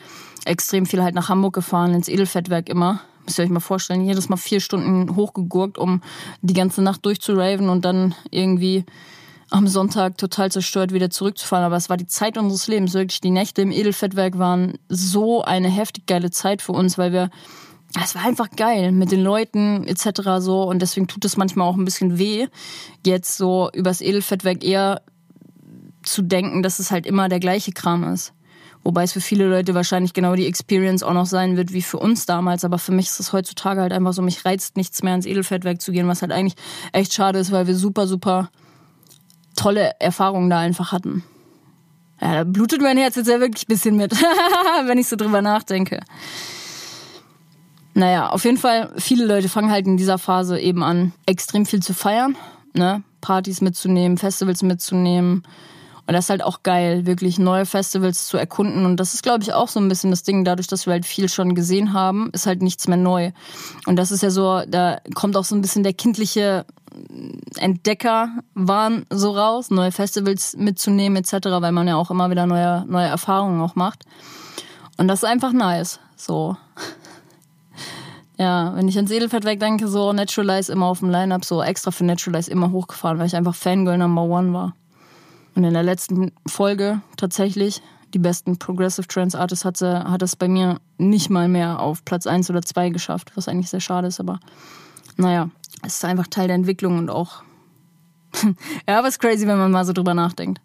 extrem 0.46 0.86
viel 0.86 1.02
halt 1.02 1.16
nach 1.16 1.30
Hamburg 1.30 1.54
gefahren, 1.54 1.94
ins 1.94 2.10
Edelfettwerk 2.10 2.68
immer. 2.68 3.02
Müsst 3.26 3.40
ihr 3.40 3.46
euch 3.46 3.52
mal 3.52 3.60
vorstellen, 3.62 4.02
jedes 4.02 4.30
Mal 4.30 4.38
vier 4.38 4.60
Stunden 4.60 5.16
hochgegurkt, 5.16 5.78
um 5.78 6.02
die 6.42 6.54
ganze 6.54 6.82
Nacht 6.82 7.06
durchzuraven 7.06 7.70
und 7.70 7.86
dann 7.86 8.16
irgendwie 8.32 8.86
am 9.52 9.68
Sonntag 9.68 10.18
total 10.18 10.52
zerstört 10.52 10.94
wieder 10.94 11.10
zurückzufahren. 11.10 11.66
Aber 11.66 11.76
es 11.76 11.90
war 11.90 11.98
die 11.98 12.08
Zeit 12.08 12.38
unseres 12.38 12.68
Lebens. 12.68 12.94
Wirklich, 12.94 13.22
die 13.22 13.30
Nächte 13.30 13.62
im 13.62 13.72
Edelfettwerk 13.72 14.40
waren 14.40 14.80
so 14.90 15.44
eine 15.44 15.70
heftig 15.70 16.08
geile 16.08 16.32
Zeit 16.32 16.62
für 16.62 16.72
uns, 16.72 16.98
weil 16.98 17.12
wir 17.12 17.30
es 18.02 18.16
war 18.16 18.24
einfach 18.24 18.50
geil 18.52 18.94
mit 18.94 19.12
den 19.12 19.22
Leuten 19.22 19.86
etc. 19.86 20.22
so 20.40 20.64
und 20.64 20.82
deswegen 20.82 21.08
tut 21.08 21.26
es 21.26 21.36
manchmal 21.36 21.68
auch 21.68 21.76
ein 21.76 21.84
bisschen 21.84 22.18
weh, 22.18 22.48
jetzt 23.06 23.36
so 23.36 23.70
übers 23.74 24.00
Edelfettwerk 24.00 24.64
eher 24.64 25.02
zu 26.02 26.22
denken, 26.22 26.64
dass 26.64 26.80
es 26.80 26.90
halt 26.90 27.06
immer 27.06 27.28
der 27.28 27.42
gleiche 27.42 27.74
Kram 27.74 28.06
ist. 28.06 28.34
Wobei 28.84 29.04
es 29.04 29.12
für 29.12 29.22
viele 29.22 29.48
Leute 29.48 29.76
wahrscheinlich 29.76 30.14
genau 30.14 30.36
die 30.36 30.48
Experience 30.48 31.04
auch 31.04 31.14
noch 31.14 31.26
sein 31.26 31.58
wird 31.58 31.74
wie 31.74 31.84
für 31.84 32.00
uns 32.00 32.26
damals. 32.26 32.66
Aber 32.66 32.80
für 32.80 32.92
mich 32.92 33.08
ist 33.08 33.20
es 33.20 33.34
heutzutage 33.34 33.82
halt 33.82 33.94
einfach 33.94 34.14
so, 34.14 34.22
mich 34.22 34.44
reizt 34.44 34.76
nichts 34.76 35.04
mehr 35.04 35.14
ins 35.14 35.28
Edelfettwerk 35.28 35.82
zu 35.82 35.92
gehen, 35.92 36.08
was 36.08 36.22
halt 36.22 36.32
eigentlich 36.32 36.56
echt 36.92 37.14
schade 37.14 37.40
ist, 37.40 37.52
weil 37.52 37.68
wir 37.68 37.76
super, 37.76 38.08
super 38.08 38.50
tolle 39.56 40.00
Erfahrungen 40.00 40.50
da 40.50 40.60
einfach 40.60 40.92
hatten. 40.92 41.24
Ja, 42.22 42.36
da 42.36 42.44
blutet 42.44 42.82
mein 42.82 42.98
Herz 42.98 43.16
jetzt 43.16 43.28
ja 43.28 43.40
wirklich 43.40 43.64
ein 43.64 43.74
bisschen 43.74 43.96
mit, 43.96 44.12
wenn 44.86 44.98
ich 44.98 45.08
so 45.08 45.16
drüber 45.16 45.42
nachdenke. 45.42 46.02
Naja, 47.94 48.30
auf 48.30 48.46
jeden 48.46 48.58
Fall, 48.58 48.94
viele 48.98 49.26
Leute 49.26 49.50
fangen 49.50 49.72
halt 49.72 49.86
in 49.86 49.98
dieser 49.98 50.18
Phase 50.18 50.60
eben 50.60 50.84
an, 50.84 51.14
extrem 51.26 51.66
viel 51.66 51.82
zu 51.82 51.94
feiern, 51.94 52.38
ne? 52.74 53.04
Partys 53.20 53.62
mitzunehmen, 53.62 54.18
Festivals 54.18 54.64
mitzunehmen. 54.64 55.44
Und 56.12 56.16
das 56.16 56.26
ist 56.26 56.30
halt 56.30 56.44
auch 56.44 56.62
geil, 56.62 57.06
wirklich 57.06 57.40
neue 57.40 57.66
Festivals 57.66 58.28
zu 58.28 58.36
erkunden. 58.36 58.86
Und 58.86 58.98
das 58.98 59.14
ist, 59.14 59.24
glaube 59.24 59.44
ich, 59.44 59.54
auch 59.54 59.70
so 59.70 59.80
ein 59.80 59.88
bisschen 59.88 60.12
das 60.12 60.24
Ding, 60.24 60.44
dadurch, 60.44 60.68
dass 60.68 60.86
wir 60.86 60.92
halt 60.92 61.06
viel 61.06 61.30
schon 61.30 61.56
gesehen 61.56 61.94
haben, 61.94 62.30
ist 62.34 62.48
halt 62.48 62.62
nichts 62.62 62.90
mehr 62.90 62.98
neu. 62.98 63.32
Und 63.86 63.96
das 63.96 64.12
ist 64.12 64.22
ja 64.22 64.30
so, 64.30 64.62
da 64.68 65.00
kommt 65.16 65.38
auch 65.38 65.46
so 65.46 65.56
ein 65.56 65.62
bisschen 65.62 65.84
der 65.84 65.94
kindliche 65.94 66.66
Entdecker 67.56 68.28
waren 68.56 69.06
so 69.10 69.32
raus, 69.32 69.70
neue 69.70 69.94
Festivals 69.94 70.58
mitzunehmen 70.58 71.16
etc., 71.16 71.48
weil 71.62 71.72
man 71.72 71.88
ja 71.88 71.96
auch 71.96 72.12
immer 72.12 72.30
wieder 72.30 72.46
neue, 72.46 72.84
neue 72.90 73.08
Erfahrungen 73.08 73.62
auch 73.62 73.76
macht. 73.76 74.04
Und 74.98 75.08
das 75.08 75.24
ist 75.24 75.30
einfach 75.30 75.54
nice. 75.54 76.02
So. 76.18 76.58
Ja, 78.36 78.76
wenn 78.76 78.90
ich 78.90 78.98
ans 78.98 79.12
Edelfettwerk 79.12 79.62
denke, 79.62 79.88
so 79.88 80.12
Naturalize 80.12 80.74
immer 80.74 80.88
auf 80.88 81.00
dem 81.00 81.10
Line-Up, 81.10 81.46
so 81.46 81.64
extra 81.64 81.92
für 81.92 82.04
Naturalize 82.04 82.52
immer 82.52 82.72
hochgefahren, 82.72 83.18
weil 83.18 83.28
ich 83.28 83.36
einfach 83.38 83.56
Fangirl 83.56 83.98
Number 83.98 84.24
One 84.24 84.52
war. 84.52 84.76
Und 85.56 85.64
in 85.64 85.74
der 85.74 85.84
letzten 85.84 86.32
Folge 86.48 87.02
tatsächlich, 87.18 87.82
die 88.14 88.20
besten 88.20 88.58
Progressive 88.58 89.08
Trance 89.08 89.40
Artists 89.40 89.66
hatte, 89.66 90.04
hat 90.10 90.22
es 90.22 90.36
bei 90.36 90.48
mir 90.48 90.80
nicht 90.98 91.30
mal 91.30 91.48
mehr 91.48 91.80
auf 91.80 92.06
Platz 92.06 92.28
1 92.28 92.50
oder 92.50 92.62
2 92.62 92.90
geschafft, 92.90 93.32
was 93.36 93.48
eigentlich 93.48 93.70
sehr 93.70 93.80
schade 93.80 94.08
ist, 94.08 94.20
aber 94.20 94.40
naja, 95.18 95.50
es 95.84 95.96
ist 95.96 96.06
einfach 96.06 96.28
Teil 96.28 96.48
der 96.48 96.56
Entwicklung 96.56 96.98
und 96.98 97.10
auch, 97.10 97.44
ja, 98.88 99.00
aber 99.00 99.08
es 99.08 99.16
ist 99.16 99.20
crazy, 99.20 99.48
wenn 99.48 99.58
man 99.58 99.72
mal 99.72 99.86
so 99.86 99.94
drüber 99.94 100.14
nachdenkt. 100.14 100.62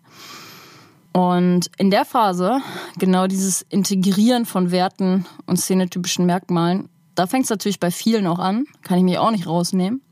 Und 1.13 1.71
in 1.79 1.91
der 1.91 2.05
Phase, 2.05 2.59
genau 2.99 3.27
dieses 3.27 3.63
Integrieren 3.63 4.45
von 4.45 4.71
Werten 4.71 5.25
und 5.47 5.57
szenetypischen 5.57 6.27
Merkmalen, 6.27 6.89
da 7.15 7.27
fängt 7.27 7.45
es 7.45 7.51
natürlich 7.51 7.81
bei 7.81 7.91
vielen 7.91 8.27
auch 8.27 8.39
an, 8.39 8.67
kann 8.83 8.99
ich 8.99 9.05
mich 9.05 9.19
auch 9.19 9.31
nicht 9.31 9.47
rausnehmen 9.47 10.03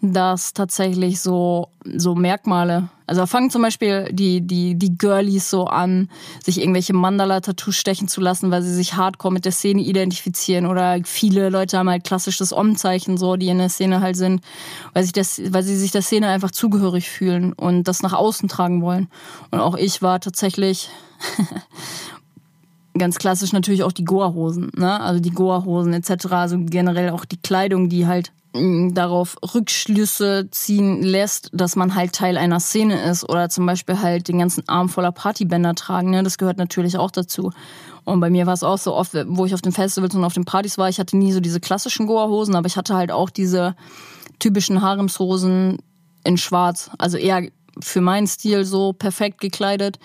dass 0.00 0.52
tatsächlich 0.52 1.20
so, 1.20 1.68
so 1.84 2.14
Merkmale, 2.14 2.88
also 3.08 3.24
fangen 3.24 3.50
zum 3.50 3.62
Beispiel 3.62 4.08
die, 4.12 4.42
die, 4.42 4.74
die 4.74 4.96
Girlies 4.96 5.48
so 5.48 5.64
an, 5.64 6.10
sich 6.44 6.60
irgendwelche 6.60 6.92
Mandala-Tattoos 6.92 7.74
stechen 7.74 8.06
zu 8.06 8.20
lassen, 8.20 8.50
weil 8.50 8.62
sie 8.62 8.74
sich 8.74 8.94
hardcore 8.94 9.32
mit 9.32 9.46
der 9.46 9.52
Szene 9.52 9.80
identifizieren 9.80 10.66
oder 10.66 10.98
viele 11.04 11.48
Leute 11.48 11.78
haben 11.78 11.88
halt 11.88 12.04
klassisches 12.04 12.52
Om-Zeichen 12.52 13.16
so, 13.16 13.36
die 13.36 13.48
in 13.48 13.58
der 13.58 13.70
Szene 13.70 14.00
halt 14.02 14.16
sind, 14.16 14.42
weil 14.92 15.04
sich 15.04 15.12
das, 15.12 15.40
weil 15.52 15.62
sie 15.62 15.76
sich 15.76 15.90
der 15.90 16.02
Szene 16.02 16.28
einfach 16.28 16.50
zugehörig 16.50 17.08
fühlen 17.08 17.54
und 17.54 17.84
das 17.84 18.02
nach 18.02 18.12
außen 18.12 18.48
tragen 18.48 18.82
wollen. 18.82 19.08
Und 19.50 19.60
auch 19.60 19.74
ich 19.74 20.02
war 20.02 20.20
tatsächlich 20.20 20.90
ganz 22.98 23.18
klassisch 23.18 23.52
natürlich 23.52 23.84
auch 23.84 23.92
die 23.92 24.04
Goa-Hosen, 24.04 24.70
ne? 24.76 25.00
Also 25.00 25.20
die 25.20 25.30
Goa-Hosen 25.30 25.94
etc. 25.94 26.26
Also 26.30 26.58
generell 26.60 27.10
auch 27.10 27.24
die 27.24 27.38
Kleidung, 27.38 27.88
die 27.88 28.06
halt 28.06 28.32
darauf 28.94 29.36
Rückschlüsse 29.54 30.48
ziehen 30.50 31.02
lässt, 31.02 31.50
dass 31.52 31.76
man 31.76 31.94
halt 31.94 32.12
Teil 32.12 32.36
einer 32.36 32.60
Szene 32.60 33.02
ist 33.10 33.28
oder 33.28 33.48
zum 33.48 33.66
Beispiel 33.66 34.00
halt 34.00 34.28
den 34.28 34.38
ganzen 34.38 34.68
Arm 34.68 34.88
voller 34.88 35.12
Partybänder 35.12 35.74
tragen. 35.74 36.10
Ne? 36.10 36.22
Das 36.22 36.38
gehört 36.38 36.58
natürlich 36.58 36.96
auch 36.98 37.10
dazu. 37.10 37.52
Und 38.04 38.20
bei 38.20 38.30
mir 38.30 38.46
war 38.46 38.54
es 38.54 38.62
auch 38.62 38.78
so 38.78 38.94
oft, 38.94 39.12
wo 39.26 39.44
ich 39.44 39.54
auf 39.54 39.60
den 39.60 39.72
Festivals 39.72 40.14
und 40.14 40.24
auf 40.24 40.34
den 40.34 40.44
Partys 40.44 40.78
war, 40.78 40.88
ich 40.88 40.98
hatte 40.98 41.16
nie 41.16 41.32
so 41.32 41.40
diese 41.40 41.60
klassischen 41.60 42.06
Goa-Hosen, 42.06 42.54
aber 42.54 42.66
ich 42.66 42.76
hatte 42.76 42.94
halt 42.94 43.10
auch 43.10 43.30
diese 43.30 43.74
typischen 44.38 44.80
Haremshosen 44.80 45.78
in 46.24 46.38
schwarz. 46.38 46.90
Also 46.98 47.18
eher 47.18 47.48
für 47.80 48.00
meinen 48.00 48.26
Stil 48.26 48.64
so 48.64 48.92
perfekt 48.92 49.40
gekleidet. 49.40 49.98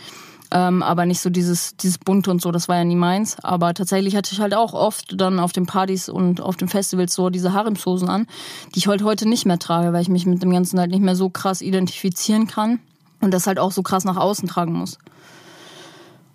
Ähm, 0.56 0.84
aber 0.84 1.08
nicht 1.08 1.20
so 1.20 1.32
dieses, 1.32 1.76
dieses 1.78 1.98
Bunte 1.98 2.30
und 2.30 2.39
so, 2.39 2.52
das 2.52 2.68
war 2.70 2.78
ja 2.78 2.84
nie 2.84 2.96
meins. 2.96 3.38
Aber 3.44 3.74
tatsächlich 3.74 4.16
hatte 4.16 4.34
ich 4.34 4.39
halt 4.39 4.54
auch 4.54 4.74
oft 4.74 5.20
dann 5.20 5.39
auf 5.39 5.52
den 5.52 5.66
Partys 5.66 6.10
und 6.10 6.42
auf 6.42 6.58
den 6.58 6.68
Festivals 6.68 7.16
so 7.16 7.32
diese 7.32 7.54
Haremshosen 7.54 8.08
an, 8.08 8.28
die 8.76 8.80
ich 8.80 8.88
halt 8.88 9.04
heute 9.04 9.28
nicht 9.28 9.48
mehr 9.48 9.58
trage, 9.58 9.94
weil 9.94 10.04
ich 10.04 10.10
mich 10.10 10.28
mit 10.28 10.44
dem 10.44 10.52
Ganzen 10.52 10.80
halt 10.80 10.92
nicht 10.92 11.02
mehr 11.02 11.16
so 11.16 11.32
krass 11.32 11.62
identifizieren 11.62 12.46
kann 12.46 12.80
und 13.20 13.34
das 13.34 13.48
halt 13.48 13.58
auch 13.58 13.72
so 13.72 13.82
krass 13.82 14.06
nach 14.06 14.18
außen 14.18 14.48
tragen 14.48 14.74
muss. 14.74 15.00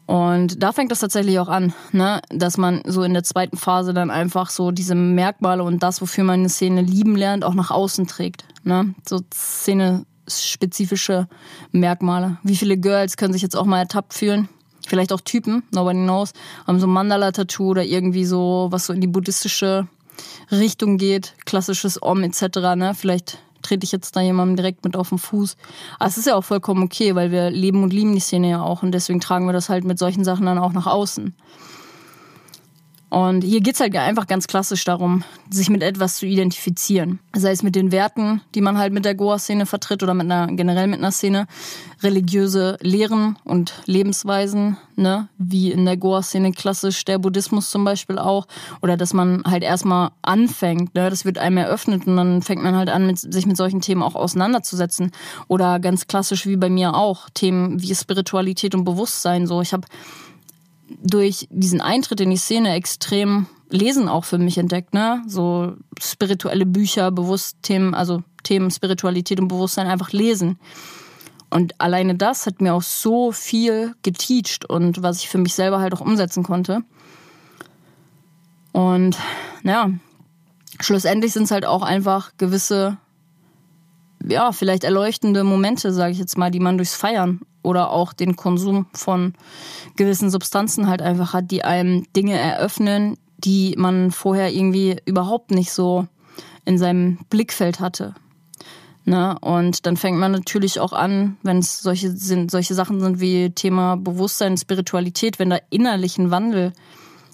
Und 0.07 0.65
da 0.65 0.73
fängt 0.73 0.91
das 0.91 0.99
tatsächlich 0.99 1.39
auch 1.39 1.49
an, 1.49 1.73
ne? 1.93 2.21
dass 2.31 2.57
man 2.57 2.83
so 2.87 3.05
in 3.05 3.13
der 3.13 3.23
zweiten 3.23 3.57
Phase 3.57 3.95
dann 3.95 4.11
einfach 4.11 4.51
so 4.51 4.73
diese 4.73 4.97
Merkmale 4.97 5.63
und 5.63 5.83
das, 5.83 6.01
wofür 6.01 6.25
man 6.25 6.41
eine 6.41 6.49
Szene 6.49 6.81
lieben 6.81 7.15
lernt, 7.15 7.45
auch 7.45 7.55
nach 7.55 7.71
außen 7.71 8.09
trägt. 8.09 8.45
Ne? 8.65 8.95
So 9.07 9.21
Szene-spezifische 10.29 11.29
Merkmale. 11.73 12.39
Wie 12.43 12.57
viele 12.57 12.77
Girls 12.77 13.17
können 13.17 13.33
sich 13.33 13.43
jetzt 13.43 13.57
auch 13.57 13.65
mal 13.65 13.79
ertappt 13.79 14.15
fühlen? 14.15 14.49
Vielleicht 14.87 15.13
auch 15.13 15.21
Typen, 15.21 15.63
nobody 15.71 15.99
knows, 15.99 16.33
haben 16.67 16.81
so 16.81 16.87
ein 16.87 16.93
Mandala-Tattoo 16.93 17.71
oder 17.71 17.85
irgendwie 17.85 18.25
so, 18.25 18.69
was 18.71 18.87
so 18.87 18.93
in 18.93 19.01
die 19.01 19.07
buddhistische 19.07 19.87
Richtung 20.51 20.97
geht, 20.97 21.35
klassisches 21.45 22.03
Om 22.03 22.23
etc. 22.23 22.59
Ne? 22.77 22.95
Vielleicht 22.97 23.39
trete 23.63 23.85
ich 23.85 23.93
jetzt 23.93 24.17
da 24.17 24.21
jemandem 24.21 24.57
direkt 24.57 24.85
mit 24.85 24.97
auf 24.97 25.11
den 25.11 25.19
Fuß. 25.19 25.57
Aber 25.99 26.09
es 26.09 26.17
ist 26.17 26.27
ja 26.27 26.37
auch 26.37 26.45
vollkommen 26.45 26.83
okay, 26.83 27.15
weil 27.15 27.31
wir 27.31 27.51
leben 27.51 27.83
und 27.83 27.93
lieben 27.93 28.15
die 28.15 28.21
Szene 28.21 28.51
ja 28.51 28.63
auch 28.63 28.83
und 28.83 28.93
deswegen 28.93 29.21
tragen 29.21 29.47
wir 29.47 29.53
das 29.53 29.69
halt 29.69 29.85
mit 29.85 29.99
solchen 29.99 30.25
Sachen 30.25 30.47
dann 30.47 30.59
auch 30.59 30.73
nach 30.73 30.87
außen. 30.87 31.35
Und 33.11 33.43
hier 33.43 33.63
geht's 33.63 33.81
halt 33.81 33.97
einfach 33.97 34.27
ganz 34.27 34.47
klassisch 34.47 34.85
darum, 34.85 35.25
sich 35.51 35.71
mit 35.71 35.83
etwas 35.83 36.17
zu 36.17 36.27
identifizieren. 36.27 37.21
Sei 37.35 37.53
es 37.53 37.63
mit 37.63 37.75
den 37.75 37.91
Werten, 37.91 38.43
die 38.55 38.61
man 38.61 38.77
halt 38.77 38.93
mit 38.93 39.07
der 39.07 39.15
Goa-Szene 39.15 39.65
vertritt 39.65 40.03
oder 40.03 40.13
mit 40.13 40.27
einer, 40.27 40.47
generell 40.49 40.89
mit 40.89 40.99
einer 40.99 41.11
Szene. 41.11 41.47
Religiöse 42.03 42.77
Lehren 42.81 43.37
und 43.45 43.73
Lebensweisen, 43.87 44.77
ne, 44.95 45.29
wie 45.39 45.73
in 45.73 45.85
der 45.85 45.97
Goa-Szene 45.97 46.53
klassisch 46.53 47.05
der 47.07 47.19
Buddhismus 47.19 47.71
zum 47.71 47.83
Beispiel 47.83 48.19
auch. 48.19 48.47
Oder 48.83 48.99
dass 48.99 49.15
man 49.15 49.43
halt 49.45 49.63
erstmal 49.63 50.11
anfängt, 50.21 50.95
ne, 50.95 51.09
das 51.09 51.25
wird 51.25 51.39
einem 51.39 51.57
eröffnet 51.57 52.07
und 52.07 52.17
dann 52.17 52.43
fängt 52.43 52.63
man 52.63 52.77
halt 52.77 52.91
an, 52.91 53.07
mit, 53.07 53.19
sich 53.19 53.47
mit 53.47 53.57
solchen 53.57 53.81
Themen 53.81 54.03
auch 54.03 54.17
auseinanderzusetzen. 54.17 55.13
Oder 55.49 55.81
ganz 55.81 56.07
klassisch 56.07 56.47
wie 56.47 56.57
bei 56.57 56.69
mir 56.69 56.95
auch, 56.95 57.31
Themen 57.31 57.81
wie 57.81 57.95
Spiritualität 57.95 58.75
und 58.75 58.85
Bewusstsein. 58.85 59.47
So, 59.47 59.63
ich 59.63 59.73
habe 59.73 59.87
durch 61.03 61.49
diesen 61.51 61.81
Eintritt 61.81 62.21
in 62.21 62.31
die 62.31 62.37
Szene 62.37 62.75
extrem 62.75 63.47
Lesen 63.71 64.09
auch 64.09 64.25
für 64.25 64.39
mich 64.39 64.57
entdeckt, 64.59 64.95
ne? 64.95 65.23
So 65.27 65.75
spirituelle 66.01 66.65
Bücher, 66.65 67.11
bewusst 67.11 67.59
Themen, 67.63 67.95
also 67.95 68.23
Themen 68.43 68.71
Spiritualität 68.71 69.41
und 69.41 69.49
Bewusstsein 69.49 69.87
einfach 69.87 70.13
lesen. 70.13 70.59
Und 71.51 71.79
alleine 71.81 72.15
das 72.15 72.47
hat 72.47 72.61
mir 72.61 72.75
auch 72.75 72.83
so 72.83 73.33
viel 73.33 73.95
geteacht 74.03 74.69
und 74.69 75.03
was 75.03 75.19
ich 75.19 75.29
für 75.29 75.39
mich 75.39 75.55
selber 75.55 75.81
halt 75.81 75.95
auch 75.95 76.01
umsetzen 76.01 76.43
konnte. 76.43 76.83
Und 78.73 79.17
naja, 79.63 79.91
schlussendlich 80.81 81.33
sind 81.33 81.45
es 81.45 81.51
halt 81.51 81.65
auch 81.65 81.83
einfach 81.83 82.33
gewisse, 82.37 82.99
ja, 84.27 84.53
vielleicht 84.53 84.85
erleuchtende 84.85 85.43
Momente, 85.45 85.93
sage 85.93 86.13
ich 86.13 86.19
jetzt 86.19 86.39
mal, 86.39 86.51
die 86.51 86.61
man 86.61 86.77
durchs 86.77 86.95
Feiern 86.95 87.41
oder 87.69 87.91
auch 87.91 88.15
den 88.15 88.35
Konsum 88.35 88.87
von 88.95 89.35
gewissen 89.97 90.31
Substanzen 90.31 90.89
halt 90.89 91.03
einfach 91.03 91.35
hat, 91.35 91.51
die 91.51 91.65
einem 91.65 92.11
Dinge 92.17 92.39
eröffnen, 92.39 93.19
die 93.37 93.75
man 93.77 94.11
vorher 94.11 94.51
irgendwie 94.51 94.97
überhaupt 95.05 95.51
nicht 95.51 95.71
so 95.71 96.07
in 96.65 96.79
seinem 96.79 97.19
Blickfeld 97.29 97.79
hatte. 97.79 98.15
Ne? 99.05 99.39
Und 99.41 99.85
dann 99.85 99.99
fängt 99.99 100.19
man 100.19 100.33
natürlich 100.33 100.81
auch 100.81 100.95
an, 100.95 101.37
wenn 101.43 101.59
es 101.59 101.81
solche, 101.81 102.11
solche 102.17 102.75
Sachen 102.75 103.01
sind 103.01 103.21
wie 103.21 103.51
Thema 103.51 103.97
Bewusstsein, 103.97 104.57
Spiritualität, 104.57 105.39
wenn 105.39 105.51
da 105.51 105.59
innerlich 105.69 106.17
ein 106.17 106.31
Wandel 106.31 106.73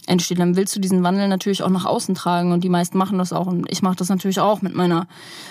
entsteht, 0.06 0.38
dann 0.38 0.56
willst 0.56 0.74
du 0.76 0.80
diesen 0.80 1.02
Wandel 1.02 1.28
natürlich 1.28 1.62
auch 1.62 1.70
nach 1.70 1.84
außen 1.84 2.14
tragen 2.14 2.52
und 2.52 2.62
die 2.62 2.68
meisten 2.68 2.98
machen 2.98 3.18
das 3.18 3.32
auch 3.32 3.46
und 3.46 3.70
ich 3.70 3.82
mache 3.82 3.96
das 3.96 4.08
natürlich 4.08 4.40
auch 4.40 4.62
mit 4.62 4.74
meiner 4.74 5.06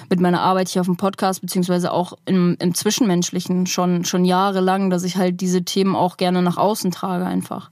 mit 0.09 0.19
meiner 0.19 0.41
Arbeit 0.41 0.69
hier 0.69 0.81
auf 0.81 0.87
dem 0.87 0.97
Podcast 0.97 1.41
beziehungsweise 1.41 1.91
auch 1.91 2.13
im, 2.25 2.55
im 2.59 2.73
zwischenmenschlichen 2.73 3.65
schon 3.65 4.05
schon 4.05 4.25
jahrelang, 4.25 4.89
dass 4.89 5.03
ich 5.03 5.17
halt 5.17 5.41
diese 5.41 5.63
Themen 5.63 5.95
auch 5.95 6.17
gerne 6.17 6.41
nach 6.41 6.57
außen 6.57 6.91
trage 6.91 7.25
einfach. 7.25 7.71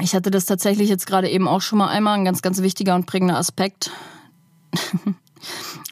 Ich 0.00 0.14
hatte 0.14 0.30
das 0.30 0.46
tatsächlich 0.46 0.88
jetzt 0.88 1.06
gerade 1.06 1.28
eben 1.28 1.46
auch 1.48 1.60
schon 1.60 1.78
mal 1.78 1.88
einmal 1.88 2.18
ein 2.18 2.24
ganz 2.24 2.42
ganz 2.42 2.62
wichtiger 2.62 2.94
und 2.94 3.06
prägender 3.06 3.36
Aspekt. 3.36 3.90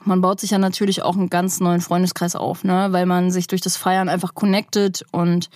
man 0.05 0.21
baut 0.21 0.41
sich 0.41 0.51
ja 0.51 0.59
natürlich 0.59 1.03
auch 1.03 1.17
einen 1.17 1.29
ganz 1.29 1.61
neuen 1.61 1.81
Freundeskreis 1.81 2.35
auf, 2.35 2.65
ne, 2.65 2.89
weil 2.91 3.07
man 3.07 3.31
sich 3.31 3.47
durch 3.47 3.61
das 3.61 3.77
Feiern 3.77 4.09
einfach 4.09 4.35
connected 4.35 5.05
und 5.13 5.51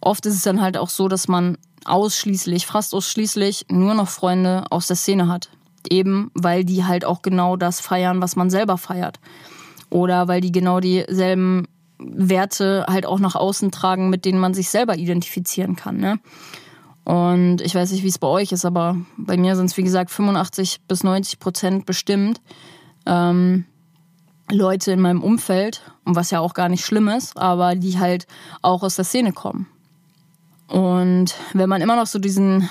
oft 0.00 0.26
ist 0.26 0.34
es 0.34 0.42
dann 0.42 0.60
halt 0.60 0.76
auch 0.76 0.88
so, 0.88 1.08
dass 1.08 1.28
man 1.28 1.58
ausschließlich, 1.88 2.66
fast 2.66 2.94
ausschließlich 2.94 3.66
nur 3.70 3.94
noch 3.94 4.08
Freunde 4.08 4.64
aus 4.70 4.86
der 4.86 4.96
Szene 4.96 5.28
hat. 5.28 5.50
Eben 5.88 6.30
weil 6.34 6.64
die 6.64 6.84
halt 6.84 7.04
auch 7.04 7.22
genau 7.22 7.56
das 7.56 7.80
feiern, 7.80 8.20
was 8.20 8.36
man 8.36 8.50
selber 8.50 8.76
feiert. 8.76 9.20
Oder 9.88 10.28
weil 10.28 10.40
die 10.40 10.52
genau 10.52 10.80
dieselben 10.80 11.68
Werte 11.98 12.84
halt 12.88 13.06
auch 13.06 13.20
nach 13.20 13.36
außen 13.36 13.70
tragen, 13.70 14.10
mit 14.10 14.24
denen 14.24 14.38
man 14.38 14.52
sich 14.52 14.68
selber 14.68 14.96
identifizieren 14.96 15.76
kann. 15.76 15.98
Ne? 15.98 16.18
Und 17.04 17.60
ich 17.60 17.74
weiß 17.74 17.92
nicht, 17.92 18.02
wie 18.02 18.08
es 18.08 18.18
bei 18.18 18.26
euch 18.26 18.52
ist, 18.52 18.64
aber 18.64 18.96
bei 19.16 19.36
mir 19.36 19.54
sind 19.54 19.66
es, 19.66 19.76
wie 19.76 19.84
gesagt, 19.84 20.10
85 20.10 20.80
bis 20.88 21.04
90 21.04 21.38
Prozent 21.38 21.86
bestimmt. 21.86 22.40
Ähm, 23.06 23.64
Leute 24.50 24.92
in 24.92 25.00
meinem 25.00 25.22
Umfeld, 25.22 25.82
was 26.04 26.30
ja 26.30 26.40
auch 26.40 26.54
gar 26.54 26.68
nicht 26.68 26.84
schlimm 26.84 27.08
ist, 27.08 27.36
aber 27.36 27.74
die 27.74 27.98
halt 27.98 28.26
auch 28.62 28.82
aus 28.82 28.96
der 28.96 29.04
Szene 29.04 29.32
kommen. 29.32 29.66
Und 30.68 31.34
wenn 31.52 31.68
man 31.68 31.82
immer 31.82 31.96
noch 31.96 32.06
so 32.06 32.18
diesen 32.18 32.68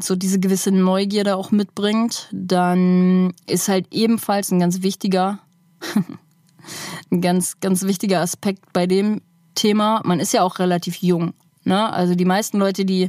so 0.00 0.14
diese 0.14 0.38
gewisse 0.38 0.70
Neugierde 0.70 1.36
auch 1.36 1.50
mitbringt, 1.50 2.28
dann 2.32 3.32
ist 3.46 3.68
halt 3.68 3.86
ebenfalls 3.90 4.50
ein 4.50 4.60
ganz 4.60 4.82
wichtiger, 4.82 5.38
ein 7.10 7.20
ganz, 7.20 7.60
ganz 7.60 7.82
wichtiger 7.84 8.20
Aspekt 8.20 8.72
bei 8.72 8.86
dem 8.86 9.22
Thema, 9.54 10.02
man 10.04 10.20
ist 10.20 10.32
ja 10.32 10.42
auch 10.42 10.58
relativ 10.58 10.96
jung. 10.96 11.32
Ne? 11.64 11.90
Also 11.90 12.14
die 12.14 12.26
meisten 12.26 12.58
Leute, 12.58 12.84
die 12.84 13.08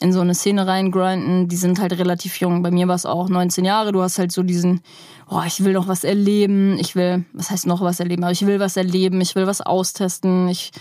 in 0.00 0.12
so 0.12 0.20
eine 0.20 0.34
Szene 0.34 0.66
reingrinden, 0.66 1.48
die 1.48 1.56
sind 1.56 1.80
halt 1.80 1.94
relativ 1.94 2.38
jung. 2.38 2.62
Bei 2.62 2.70
mir 2.70 2.86
war 2.86 2.96
es 2.96 3.06
auch 3.06 3.30
19 3.30 3.64
Jahre. 3.64 3.92
Du 3.92 4.02
hast 4.02 4.18
halt 4.18 4.30
so 4.30 4.42
diesen, 4.42 4.82
oh, 5.30 5.40
ich 5.46 5.64
will 5.64 5.72
noch 5.72 5.88
was 5.88 6.04
erleben, 6.04 6.76
ich 6.78 6.96
will, 6.96 7.24
was 7.32 7.50
heißt 7.50 7.66
noch 7.66 7.80
was 7.80 8.00
erleben, 8.00 8.24
aber 8.24 8.32
ich 8.32 8.44
will 8.44 8.60
was 8.60 8.76
erleben, 8.76 9.22
ich 9.22 9.34
will 9.34 9.46
was 9.46 9.62
austesten, 9.62 10.48
ich 10.48 10.72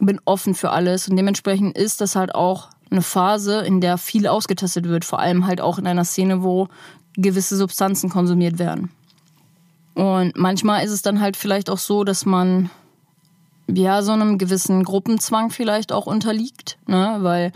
bin 0.00 0.20
offen 0.24 0.54
für 0.54 0.70
alles. 0.70 1.08
Und 1.08 1.16
dementsprechend 1.16 1.76
ist 1.76 2.00
das 2.00 2.16
halt 2.16 2.34
auch 2.34 2.68
eine 2.90 3.02
Phase, 3.02 3.60
in 3.60 3.80
der 3.80 3.98
viel 3.98 4.26
ausgetestet 4.26 4.88
wird, 4.88 5.04
vor 5.04 5.18
allem 5.18 5.46
halt 5.46 5.60
auch 5.60 5.78
in 5.78 5.86
einer 5.86 6.04
Szene, 6.04 6.42
wo 6.42 6.68
gewisse 7.16 7.56
Substanzen 7.56 8.08
konsumiert 8.08 8.58
werden. 8.58 8.90
Und 9.94 10.36
manchmal 10.36 10.84
ist 10.84 10.92
es 10.92 11.02
dann 11.02 11.20
halt 11.20 11.36
vielleicht 11.36 11.68
auch 11.70 11.78
so, 11.78 12.04
dass 12.04 12.24
man 12.24 12.70
ja 13.66 14.02
so 14.02 14.12
einem 14.12 14.38
gewissen 14.38 14.84
Gruppenzwang 14.84 15.50
vielleicht 15.50 15.92
auch 15.92 16.06
unterliegt, 16.06 16.78
ne, 16.86 17.18
weil 17.20 17.52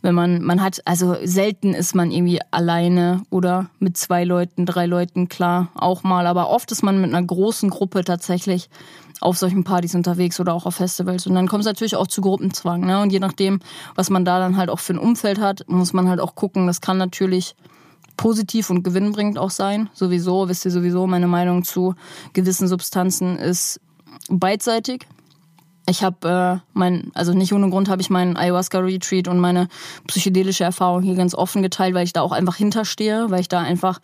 wenn 0.00 0.14
man 0.14 0.42
man 0.42 0.62
hat 0.62 0.80
also 0.84 1.16
selten 1.24 1.74
ist 1.74 1.94
man 1.94 2.10
irgendwie 2.10 2.40
alleine 2.50 3.22
oder 3.30 3.70
mit 3.78 3.96
zwei 3.96 4.24
Leuten, 4.24 4.66
drei 4.66 4.86
Leuten 4.86 5.28
klar 5.28 5.68
auch 5.74 6.02
mal, 6.02 6.26
aber 6.26 6.50
oft 6.50 6.72
ist 6.72 6.82
man 6.82 7.00
mit 7.00 7.12
einer 7.12 7.24
großen 7.24 7.70
Gruppe 7.70 8.04
tatsächlich 8.04 8.68
auf 9.22 9.38
solchen 9.38 9.64
Partys 9.64 9.94
unterwegs 9.94 10.40
oder 10.40 10.54
auch 10.54 10.66
auf 10.66 10.76
Festivals. 10.76 11.26
Und 11.26 11.34
dann 11.34 11.48
kommt 11.48 11.60
es 11.60 11.66
natürlich 11.66 11.96
auch 11.96 12.06
zu 12.06 12.20
Gruppenzwang. 12.20 12.80
Ne? 12.84 13.00
Und 13.00 13.12
je 13.12 13.20
nachdem, 13.20 13.60
was 13.94 14.10
man 14.10 14.24
da 14.24 14.38
dann 14.38 14.56
halt 14.56 14.70
auch 14.70 14.80
für 14.80 14.94
ein 14.94 14.98
Umfeld 14.98 15.40
hat, 15.40 15.64
muss 15.68 15.92
man 15.92 16.08
halt 16.08 16.20
auch 16.20 16.34
gucken. 16.34 16.66
Das 16.66 16.80
kann 16.80 16.98
natürlich 16.98 17.54
positiv 18.16 18.70
und 18.70 18.82
gewinnbringend 18.82 19.38
auch 19.38 19.50
sein. 19.50 19.88
Sowieso, 19.94 20.48
wisst 20.48 20.64
ihr 20.64 20.70
sowieso, 20.70 21.06
meine 21.06 21.28
Meinung 21.28 21.64
zu 21.64 21.94
gewissen 22.32 22.68
Substanzen 22.68 23.38
ist 23.38 23.80
beidseitig. 24.28 25.06
Ich 25.88 26.04
habe 26.04 26.60
äh, 26.62 26.68
mein, 26.72 27.10
also 27.14 27.32
nicht 27.32 27.52
ohne 27.52 27.68
Grund 27.68 27.88
habe 27.88 28.02
ich 28.02 28.10
meinen 28.10 28.36
Ayahuasca-Retreat 28.36 29.26
und 29.26 29.40
meine 29.40 29.68
psychedelische 30.06 30.62
Erfahrung 30.62 31.02
hier 31.02 31.16
ganz 31.16 31.34
offen 31.34 31.62
geteilt, 31.62 31.94
weil 31.94 32.04
ich 32.04 32.12
da 32.12 32.20
auch 32.20 32.32
einfach 32.32 32.56
hinterstehe, 32.56 33.30
weil 33.30 33.40
ich 33.40 33.48
da 33.48 33.60
einfach 33.60 34.00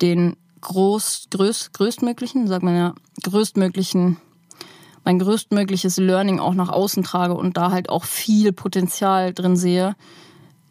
den 0.00 0.36
groß, 0.60 1.26
größt, 1.30 1.74
größtmöglichen, 1.74 2.46
sagt 2.46 2.62
man 2.62 2.76
ja, 2.76 2.94
größtmöglichen 3.22 4.16
mein 5.08 5.18
größtmögliches 5.20 5.96
Learning 5.96 6.38
auch 6.38 6.52
nach 6.52 6.68
außen 6.68 7.02
trage 7.02 7.32
und 7.32 7.56
da 7.56 7.70
halt 7.70 7.88
auch 7.88 8.04
viel 8.04 8.52
Potenzial 8.52 9.32
drin 9.32 9.56
sehe, 9.56 9.96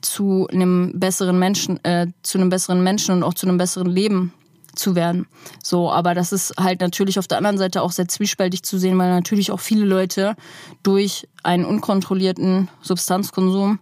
zu 0.02 0.48
einem 0.52 0.92
besseren 0.94 1.40
Menschen, 1.40 1.84
äh, 1.84 2.06
zu 2.22 2.38
einem 2.38 2.50
besseren 2.50 2.84
Menschen 2.84 3.16
und 3.16 3.24
auch 3.24 3.34
zu 3.34 3.48
einem 3.48 3.58
besseren 3.58 3.90
Leben 3.90 4.32
zu 4.76 4.94
werden. 4.94 5.26
So, 5.64 5.92
aber 5.92 6.14
das 6.14 6.32
ist 6.34 6.54
halt 6.60 6.82
natürlich 6.82 7.18
auf 7.18 7.28
der 7.28 7.40
anderen 7.40 7.58
Seite 7.58 7.82
auch 7.82 7.90
sehr 7.92 8.08
zwiespältig 8.08 8.62
zu 8.62 8.78
sehen, 8.78 8.96
weil 9.00 9.10
natürlich 9.10 9.50
auch 9.50 9.60
viele 9.60 9.86
Leute 9.86 10.36
durch 10.84 11.28
einen 11.42 11.66
unkontrollierten 11.66 12.70
Substanzkonsum 12.84 13.80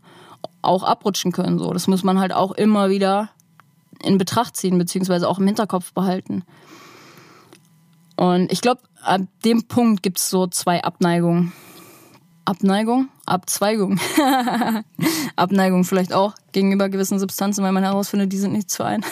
auch 0.62 0.84
abrutschen 0.84 1.34
können. 1.34 1.60
So, 1.60 1.74
das 1.74 1.88
muss 1.88 2.06
man 2.06 2.18
halt 2.18 2.32
auch 2.32 2.54
immer 2.54 2.90
wieder 2.90 3.30
in 4.02 4.18
Betracht 4.18 4.56
ziehen, 4.56 4.78
beziehungsweise 4.78 5.28
auch 5.28 5.38
im 5.38 5.48
Hinterkopf 5.48 5.92
behalten. 5.92 6.46
Und 8.16 8.52
ich 8.52 8.62
glaube, 8.62 8.82
ab 9.02 9.22
dem 9.44 9.68
Punkt 9.68 10.04
gibt 10.04 10.20
es 10.20 10.30
so 10.30 10.48
zwei 10.48 10.84
Abneigungen. 10.84 11.54
Abneigung? 12.46 13.10
Abzweigung. 13.26 14.00
Abneigung 15.36 15.84
vielleicht 15.84 16.14
auch 16.14 16.36
gegenüber 16.52 16.90
gewissen 16.90 17.18
Substanzen, 17.18 17.64
weil 17.64 17.72
man 17.72 17.84
herausfindet, 17.84 18.32
die 18.32 18.38
sind 18.38 18.54
nicht 18.54 18.70
zu 18.70 18.84
ein. 18.84 19.04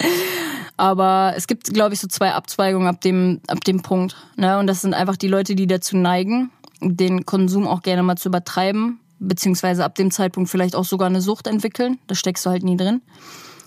Aber 0.76 1.34
es 1.36 1.46
gibt, 1.46 1.72
glaube 1.72 1.94
ich, 1.94 2.00
so 2.00 2.08
zwei 2.08 2.32
Abzweigungen 2.32 2.88
ab 2.88 3.00
dem, 3.00 3.40
ab 3.46 3.62
dem 3.64 3.82
Punkt. 3.82 4.16
Ne? 4.36 4.58
Und 4.58 4.66
das 4.66 4.82
sind 4.82 4.94
einfach 4.94 5.16
die 5.16 5.28
Leute, 5.28 5.54
die 5.54 5.68
dazu 5.68 5.96
neigen, 5.96 6.50
den 6.80 7.24
Konsum 7.24 7.66
auch 7.68 7.82
gerne 7.82 8.02
mal 8.02 8.16
zu 8.16 8.28
übertreiben, 8.28 9.00
beziehungsweise 9.20 9.84
ab 9.84 9.94
dem 9.94 10.10
Zeitpunkt 10.10 10.50
vielleicht 10.50 10.74
auch 10.74 10.84
sogar 10.84 11.06
eine 11.06 11.22
Sucht 11.22 11.46
entwickeln. 11.46 11.98
Da 12.08 12.16
steckst 12.16 12.44
du 12.44 12.50
halt 12.50 12.64
nie 12.64 12.76
drin. 12.76 13.00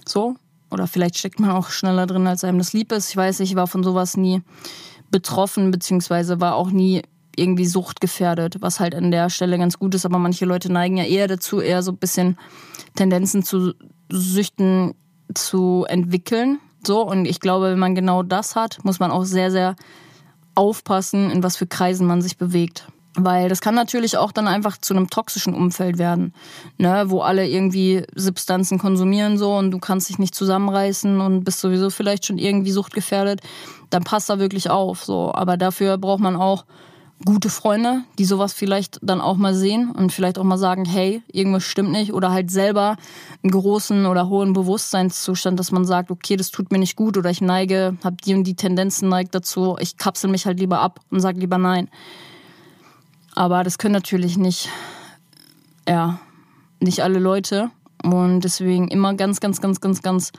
So. 0.06 0.36
Oder 0.72 0.88
vielleicht 0.88 1.18
steckt 1.18 1.40
man 1.40 1.52
auch 1.52 1.70
schneller 1.70 2.06
drin, 2.06 2.28
als 2.28 2.44
einem 2.44 2.60
das 2.60 2.74
lieb 2.74 2.92
ist. 2.92 3.10
Ich 3.10 3.18
weiß, 3.18 3.40
ich 3.40 3.56
war 3.56 3.68
von 3.68 3.84
sowas 3.84 4.18
nie 4.18 4.42
betroffen, 5.12 5.72
beziehungsweise 5.72 6.40
war 6.40 6.56
auch 6.56 6.72
nie 6.72 7.02
irgendwie 7.36 7.66
suchtgefährdet, 7.66 8.62
was 8.62 8.80
halt 8.80 8.94
an 8.94 9.12
der 9.12 9.30
Stelle 9.30 9.58
ganz 9.58 9.80
gut 9.80 9.96
ist. 9.96 10.06
Aber 10.06 10.20
manche 10.20 10.46
Leute 10.46 10.72
neigen 10.72 10.98
ja 10.98 11.06
eher 11.06 11.28
dazu, 11.28 11.60
eher 11.62 11.82
so 11.82 11.92
ein 11.92 11.98
bisschen 11.98 12.38
Tendenzen 12.96 13.44
zu 13.44 13.74
Süchten 14.12 14.94
zu 15.34 15.86
entwickeln. 15.88 16.60
So, 16.86 17.06
und 17.06 17.26
ich 17.26 17.40
glaube, 17.40 17.72
wenn 17.72 17.80
man 17.80 17.96
genau 17.96 18.24
das 18.24 18.56
hat, 18.56 18.84
muss 18.84 19.00
man 19.00 19.12
auch 19.12 19.24
sehr, 19.24 19.52
sehr 19.52 19.76
aufpassen, 20.56 21.32
in 21.32 21.44
was 21.44 21.56
für 21.56 21.68
Kreisen 21.68 22.08
man 22.08 22.22
sich 22.22 22.38
bewegt. 22.38 22.88
Weil 23.22 23.50
das 23.50 23.62
kann 23.62 23.76
natürlich 23.76 24.18
auch 24.18 24.32
dann 24.32 24.48
einfach 24.48 24.78
zu 24.78 24.94
einem 24.94 25.10
toxischen 25.10 25.54
Umfeld 25.54 25.98
werden, 25.98 26.34
ne, 26.78 27.06
wo 27.08 27.22
alle 27.22 27.48
irgendwie 27.48 28.04
Substanzen 28.16 28.78
konsumieren 28.78 29.38
so 29.38 29.56
und 29.56 29.72
du 29.72 29.80
kannst 29.80 30.10
dich 30.10 30.20
nicht 30.20 30.36
zusammenreißen 30.36 31.20
und 31.20 31.44
bist 31.44 31.60
sowieso 31.60 31.90
vielleicht 31.90 32.26
schon 32.26 32.38
irgendwie 32.38 32.72
suchtgefährdet, 32.72 33.42
dann 33.90 34.04
passt 34.04 34.30
da 34.30 34.40
wirklich 34.40 34.70
auf 34.70 35.04
so. 35.04 35.34
Aber 35.34 35.58
dafür 35.58 35.98
braucht 35.98 36.22
man 36.22 36.36
auch 36.36 36.66
gute 37.26 37.50
Freunde, 37.50 38.04
die 38.18 38.26
sowas 38.26 38.54
vielleicht 38.54 39.00
dann 39.02 39.20
auch 39.20 39.36
mal 39.36 39.54
sehen 39.54 39.92
und 39.92 40.14
vielleicht 40.14 40.40
auch 40.40 40.44
mal 40.44 40.58
sagen, 40.58 40.86
hey, 40.86 41.22
irgendwas 41.32 41.64
stimmt 41.64 41.92
nicht 41.92 42.14
oder 42.14 42.32
halt 42.32 42.50
selber 42.50 42.96
einen 43.44 43.52
großen 43.52 44.06
oder 44.06 44.30
hohen 44.30 44.54
Bewusstseinszustand, 44.54 45.60
dass 45.60 45.72
man 45.72 45.86
sagt, 45.86 46.12
okay, 46.12 46.38
das 46.38 46.52
tut 46.52 46.72
mir 46.72 46.80
nicht 46.80 46.96
gut 46.96 47.18
oder 47.18 47.30
ich 47.30 47.42
neige, 47.42 47.98
habe 48.04 48.16
die 48.24 48.34
und 48.36 48.46
die 48.46 48.56
Tendenzen 48.56 49.10
neigt 49.10 49.36
dazu, 49.36 49.76
ich 49.80 49.98
kapsel 49.98 50.30
mich 50.30 50.46
halt 50.46 50.60
lieber 50.60 50.80
ab 50.80 51.02
und 51.10 51.20
sage 51.20 51.40
lieber 51.40 51.58
nein. 51.58 51.90
Aber 53.40 53.64
das 53.64 53.78
können 53.78 53.94
natürlich 53.94 54.38
nicht, 54.38 54.68
ja, 55.88 56.20
nicht 56.82 57.02
alle 57.02 57.20
Leute 57.20 57.72
und 58.04 58.42
deswegen 58.42 58.90
immer 58.90 59.14
ganz, 59.14 59.40
ganz, 59.40 59.62
ganz, 59.62 59.80
ganz, 59.80 60.02
ganz 60.02 60.34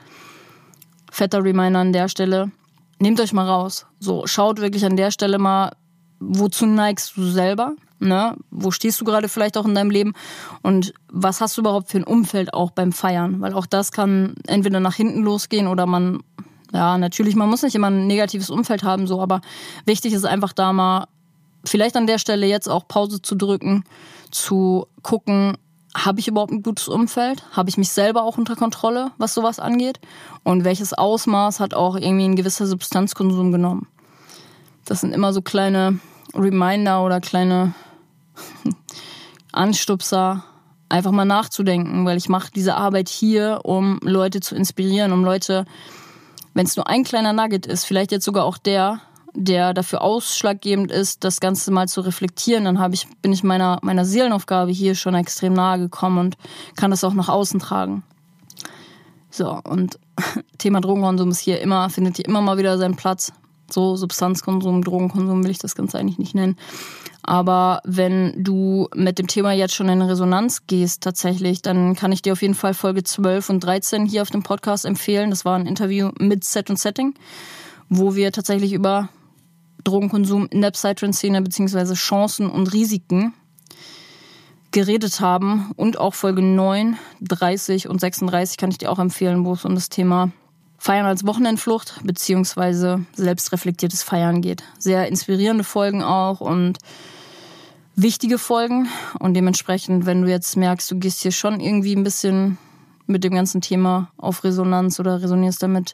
fetter 1.11 1.43
Reminder 1.43 1.79
an 1.79 1.93
der 1.93 2.09
Stelle. 2.09 2.51
Nehmt 2.99 3.19
euch 3.19 3.33
mal 3.33 3.47
raus. 3.47 3.87
So, 3.99 4.27
schaut 4.27 4.61
wirklich 4.61 4.85
an 4.85 4.97
der 4.97 5.09
Stelle 5.09 5.39
mal, 5.39 5.71
wozu 6.19 6.67
neigst 6.67 7.17
du 7.17 7.23
selber? 7.23 7.73
Ne? 7.97 8.35
Wo 8.51 8.69
stehst 8.69 9.01
du 9.01 9.05
gerade 9.05 9.29
vielleicht 9.29 9.57
auch 9.57 9.65
in 9.65 9.73
deinem 9.73 9.89
Leben? 9.89 10.13
Und 10.61 10.93
was 11.11 11.41
hast 11.41 11.57
du 11.57 11.61
überhaupt 11.61 11.89
für 11.89 11.97
ein 11.97 12.03
Umfeld 12.03 12.53
auch 12.53 12.69
beim 12.69 12.91
Feiern? 12.91 13.41
Weil 13.41 13.55
auch 13.55 13.65
das 13.65 13.91
kann 13.91 14.35
entweder 14.45 14.79
nach 14.79 14.93
hinten 14.93 15.23
losgehen 15.23 15.65
oder 15.65 15.87
man, 15.87 16.21
ja, 16.71 16.99
natürlich, 16.99 17.35
man 17.35 17.49
muss 17.49 17.63
nicht 17.63 17.73
immer 17.73 17.89
ein 17.89 18.05
negatives 18.05 18.51
Umfeld 18.51 18.83
haben, 18.83 19.07
so, 19.07 19.19
aber 19.19 19.41
wichtig 19.87 20.13
ist 20.13 20.23
einfach 20.23 20.53
da 20.53 20.71
mal, 20.71 21.07
vielleicht 21.63 21.95
an 21.95 22.07
der 22.07 22.17
Stelle 22.17 22.47
jetzt 22.47 22.67
auch 22.67 22.87
Pause 22.87 23.21
zu 23.21 23.35
drücken, 23.35 23.83
zu 24.31 24.87
gucken, 25.03 25.57
habe 25.93 26.19
ich 26.19 26.27
überhaupt 26.27 26.51
ein 26.51 26.63
gutes 26.63 26.87
Umfeld? 26.87 27.43
Habe 27.51 27.69
ich 27.69 27.77
mich 27.77 27.89
selber 27.89 28.23
auch 28.23 28.37
unter 28.37 28.55
Kontrolle, 28.55 29.11
was 29.17 29.33
sowas 29.33 29.59
angeht? 29.59 29.99
Und 30.43 30.63
welches 30.63 30.93
Ausmaß 30.93 31.59
hat 31.59 31.73
auch 31.73 31.95
irgendwie 31.95 32.25
ein 32.25 32.35
gewisser 32.35 32.65
Substanzkonsum 32.65 33.51
genommen? 33.51 33.87
Das 34.85 35.01
sind 35.01 35.13
immer 35.13 35.33
so 35.33 35.41
kleine 35.41 35.99
Reminder 36.33 37.03
oder 37.03 37.19
kleine 37.19 37.73
Anstupser, 39.51 40.45
einfach 40.87 41.11
mal 41.11 41.25
nachzudenken, 41.25 42.05
weil 42.05 42.17
ich 42.17 42.29
mache 42.29 42.51
diese 42.55 42.75
Arbeit 42.75 43.09
hier, 43.09 43.61
um 43.63 43.99
Leute 44.01 44.39
zu 44.39 44.55
inspirieren, 44.55 45.11
um 45.11 45.23
Leute, 45.23 45.65
wenn 46.53 46.65
es 46.65 46.75
nur 46.75 46.87
ein 46.87 47.03
kleiner 47.03 47.33
Nugget 47.33 47.65
ist, 47.65 47.85
vielleicht 47.85 48.11
jetzt 48.11 48.25
sogar 48.25 48.45
auch 48.45 48.57
der, 48.57 49.01
der 49.33 49.73
dafür 49.73 50.01
ausschlaggebend 50.01 50.91
ist, 50.91 51.23
das 51.23 51.39
Ganze 51.39 51.71
mal 51.71 51.87
zu 51.87 52.01
reflektieren, 52.01 52.65
dann 52.65 52.93
ich, 52.93 53.07
bin 53.21 53.33
ich 53.33 53.43
meiner, 53.43 53.79
meiner 53.81 54.05
Seelenaufgabe 54.05 54.71
hier 54.71 54.95
schon 54.95 55.15
extrem 55.15 55.53
nahe 55.53 55.79
gekommen 55.79 56.17
und 56.17 56.37
kann 56.75 56.91
das 56.91 57.03
auch 57.03 57.13
nach 57.13 57.29
außen 57.29 57.59
tragen. 57.59 58.03
So, 59.29 59.59
und 59.63 59.97
Thema 60.57 60.81
Drogenkonsum 60.81 61.31
ist 61.31 61.39
hier 61.39 61.61
immer, 61.61 61.89
findet 61.89 62.17
hier 62.17 62.25
immer 62.25 62.41
mal 62.41 62.57
wieder 62.57 62.77
seinen 62.77 62.95
Platz 62.95 63.31
so 63.73 63.95
Substanzkonsum, 63.95 64.83
Drogenkonsum 64.83 65.43
will 65.43 65.51
ich 65.51 65.59
das 65.59 65.75
Ganze 65.75 65.97
eigentlich 65.97 66.19
nicht 66.19 66.35
nennen. 66.35 66.57
Aber 67.23 67.81
wenn 67.85 68.43
du 68.43 68.87
mit 68.95 69.19
dem 69.19 69.27
Thema 69.27 69.53
jetzt 69.53 69.75
schon 69.75 69.89
in 69.89 70.01
Resonanz 70.01 70.65
gehst 70.67 71.03
tatsächlich, 71.03 71.61
dann 71.61 71.95
kann 71.95 72.11
ich 72.11 72.21
dir 72.21 72.33
auf 72.33 72.41
jeden 72.41 72.55
Fall 72.55 72.73
Folge 72.73 73.03
12 73.03 73.49
und 73.49 73.59
13 73.61 74.05
hier 74.05 74.23
auf 74.23 74.31
dem 74.31 74.43
Podcast 74.43 74.85
empfehlen. 74.85 75.29
Das 75.29 75.45
war 75.45 75.55
ein 75.55 75.67
Interview 75.67 76.09
mit 76.19 76.43
Set 76.43 76.69
und 76.69 76.79
Setting, 76.79 77.13
wo 77.89 78.15
wir 78.15 78.31
tatsächlich 78.31 78.73
über 78.73 79.09
Drogenkonsum 79.83 80.47
in 80.47 80.61
der 80.61 80.71
Psytrance-Szene 80.71 81.41
beziehungsweise 81.41 81.93
Chancen 81.93 82.49
und 82.49 82.73
Risiken 82.73 83.33
geredet 84.71 85.19
haben. 85.19 85.71
Und 85.75 85.99
auch 85.99 86.13
Folge 86.13 86.41
9, 86.41 86.97
30 87.21 87.87
und 87.87 87.99
36 87.99 88.57
kann 88.57 88.71
ich 88.71 88.77
dir 88.77 88.91
auch 88.91 88.99
empfehlen, 88.99 89.45
wo 89.45 89.53
es 89.53 89.65
um 89.65 89.75
das 89.75 89.89
Thema 89.89 90.31
Feiern 90.77 91.05
als 91.05 91.27
Wochenendflucht 91.27 92.01
beziehungsweise 92.03 93.05
selbstreflektiertes 93.13 94.01
Feiern 94.01 94.41
geht. 94.41 94.63
Sehr 94.79 95.07
inspirierende 95.07 95.63
Folgen 95.63 96.01
auch 96.01 96.41
und 96.41 96.79
wichtige 97.95 98.39
Folgen. 98.39 98.87
Und 99.19 99.35
dementsprechend, 99.35 100.05
wenn 100.05 100.23
du 100.23 100.29
jetzt 100.29 100.57
merkst, 100.57 100.89
du 100.89 100.97
gehst 100.97 101.21
hier 101.21 101.31
schon 101.31 101.59
irgendwie 101.59 101.95
ein 101.95 102.03
bisschen 102.03 102.57
mit 103.05 103.23
dem 103.23 103.33
ganzen 103.33 103.61
Thema 103.61 104.11
auf 104.17 104.43
Resonanz 104.43 104.99
oder 104.99 105.21
resonierst 105.21 105.61
damit, 105.61 105.93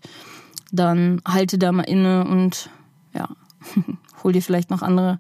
dann 0.72 1.22
halte 1.28 1.58
da 1.58 1.72
mal 1.72 1.84
inne 1.84 2.26
und 2.26 2.70
ja, 3.14 3.28
hol 4.24 4.34
dir 4.34 4.42
vielleicht 4.42 4.70
noch 4.70 4.82
andere 4.82 5.20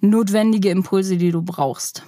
notwendige 0.00 0.70
Impulse, 0.70 1.16
die 1.16 1.30
du 1.30 1.42
brauchst. 1.42 2.02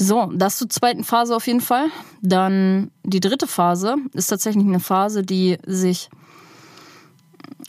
So, 0.00 0.30
das 0.32 0.58
zur 0.58 0.68
zweiten 0.68 1.02
Phase 1.02 1.34
auf 1.34 1.46
jeden 1.46 1.60
Fall. 1.60 1.86
Dann 2.22 2.90
die 3.02 3.20
dritte 3.20 3.46
Phase 3.46 3.96
ist 4.12 4.28
tatsächlich 4.28 4.64
eine 4.64 4.80
Phase, 4.80 5.22
die 5.22 5.58
sich 5.66 6.08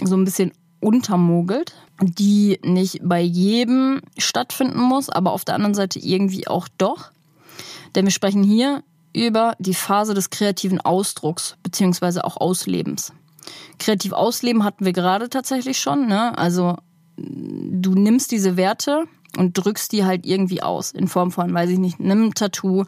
so 0.04 0.16
ein 0.16 0.26
bisschen 0.26 0.52
untermogelt, 0.80 1.76
die 2.02 2.60
nicht 2.64 3.00
bei 3.04 3.20
jedem 3.20 4.02
stattfinden 4.18 4.80
muss, 4.80 5.10
aber 5.10 5.32
auf 5.32 5.44
der 5.44 5.56
anderen 5.56 5.74
Seite 5.74 6.00
irgendwie 6.00 6.48
auch 6.48 6.68
doch. 6.78 7.12
Denn 7.96 8.06
wir 8.06 8.12
sprechen 8.12 8.44
hier 8.44 8.84
über 9.14 9.56
die 9.60 9.74
Phase 9.74 10.14
des 10.14 10.30
kreativen 10.30 10.80
Ausdrucks 10.80 11.58
beziehungsweise 11.64 12.24
auch 12.24 12.38
Auslebens. 12.38 13.12
Kreativ 13.78 14.14
ausleben 14.14 14.64
hatten 14.64 14.86
wir 14.86 14.94
gerade 14.94 15.30
tatsächlich 15.30 15.80
schon. 15.80 16.08
Ne? 16.08 16.38
Also 16.38 16.78
du 17.18 17.94
nimmst 17.94 18.32
diese 18.32 18.58
Werte, 18.58 19.06
und 19.38 19.54
drückst 19.54 19.92
die 19.92 20.06
halt 20.06 20.26
irgendwie 20.26 20.62
aus 20.62 20.92
in 20.92 21.08
Form 21.08 21.32
von, 21.32 21.54
weiß 21.54 21.70
ich 21.70 21.80
nicht, 21.80 22.00
einem 22.00 22.34
Tattoo 22.34 22.86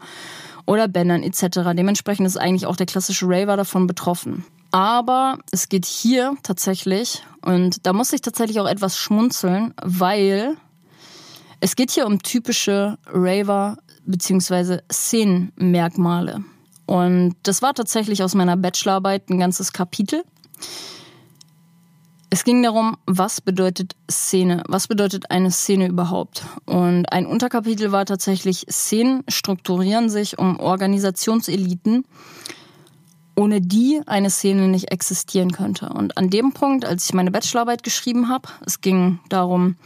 oder 0.66 0.88
Bändern 0.88 1.22
etc. 1.22 1.60
Dementsprechend 1.76 2.26
ist 2.26 2.36
eigentlich 2.36 2.66
auch 2.66 2.76
der 2.76 2.86
klassische 2.86 3.26
Raver 3.28 3.56
davon 3.56 3.86
betroffen. 3.86 4.44
Aber 4.70 5.38
es 5.50 5.68
geht 5.68 5.84
hier 5.84 6.34
tatsächlich, 6.42 7.22
und 7.42 7.86
da 7.86 7.92
muss 7.92 8.12
ich 8.12 8.22
tatsächlich 8.22 8.58
auch 8.60 8.68
etwas 8.68 8.96
schmunzeln, 8.96 9.74
weil 9.82 10.56
es 11.60 11.76
geht 11.76 11.90
hier 11.90 12.06
um 12.06 12.22
typische 12.22 12.98
Raver 13.06 13.76
bzw. 14.06 14.78
Szenenmerkmale. 14.90 16.42
Und 16.86 17.36
das 17.44 17.62
war 17.62 17.74
tatsächlich 17.74 18.22
aus 18.22 18.34
meiner 18.34 18.56
Bachelorarbeit 18.56 19.30
ein 19.30 19.38
ganzes 19.38 19.72
Kapitel. 19.72 20.24
Es 22.34 22.44
ging 22.44 22.62
darum, 22.62 22.96
was 23.04 23.42
bedeutet 23.42 23.94
Szene? 24.10 24.62
Was 24.66 24.88
bedeutet 24.88 25.30
eine 25.30 25.50
Szene 25.50 25.86
überhaupt? 25.88 26.46
Und 26.64 27.04
ein 27.12 27.26
Unterkapitel 27.26 27.92
war 27.92 28.06
tatsächlich, 28.06 28.64
Szenen 28.70 29.22
strukturieren 29.28 30.08
sich 30.08 30.38
um 30.38 30.58
Organisationseliten, 30.58 32.06
ohne 33.36 33.60
die 33.60 34.00
eine 34.06 34.30
Szene 34.30 34.68
nicht 34.68 34.90
existieren 34.90 35.52
könnte. 35.52 35.90
Und 35.90 36.16
an 36.16 36.30
dem 36.30 36.52
Punkt, 36.52 36.86
als 36.86 37.04
ich 37.04 37.12
meine 37.12 37.30
Bachelorarbeit 37.30 37.82
geschrieben 37.82 38.30
habe, 38.30 38.48
es 38.64 38.80
ging 38.80 39.18
darum, 39.28 39.76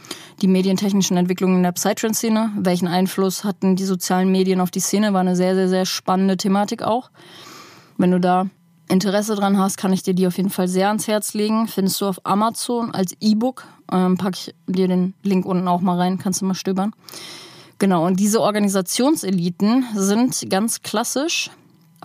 die 0.41 0.47
medientechnischen 0.47 1.17
Entwicklungen 1.17 1.57
in 1.57 1.63
der 1.63 1.73
Psytrance-Szene, 1.73 2.53
welchen 2.57 2.87
Einfluss 2.87 3.43
hatten 3.43 3.75
die 3.75 3.83
sozialen 3.83 4.31
Medien 4.31 4.61
auf 4.61 4.71
die 4.71 4.79
Szene, 4.79 5.11
war 5.11 5.19
eine 5.19 5.35
sehr, 5.35 5.55
sehr, 5.55 5.67
sehr 5.67 5.85
spannende 5.85 6.37
Thematik 6.37 6.81
auch. 6.81 7.11
Wenn 7.97 8.11
du 8.11 8.21
da 8.21 8.47
Interesse 8.89 9.35
dran 9.35 9.57
hast, 9.57 9.77
kann 9.77 9.93
ich 9.93 10.03
dir 10.03 10.13
die 10.13 10.27
auf 10.27 10.37
jeden 10.37 10.49
Fall 10.49 10.67
sehr 10.67 10.87
ans 10.87 11.07
Herz 11.07 11.33
legen. 11.33 11.67
Findest 11.67 11.99
du 12.01 12.05
auf 12.05 12.25
Amazon 12.25 12.91
als 12.91 13.13
E-Book. 13.19 13.65
Ähm, 13.91 14.17
packe 14.17 14.37
ich 14.37 14.55
dir 14.67 14.87
den 14.87 15.13
Link 15.23 15.45
unten 15.45 15.67
auch 15.67 15.81
mal 15.81 15.97
rein, 15.97 16.17
kannst 16.17 16.41
du 16.41 16.45
mal 16.45 16.53
stöbern. 16.53 16.93
Genau, 17.79 18.05
und 18.05 18.19
diese 18.19 18.41
Organisationseliten 18.41 19.85
sind 19.95 20.49
ganz 20.49 20.81
klassisch 20.81 21.51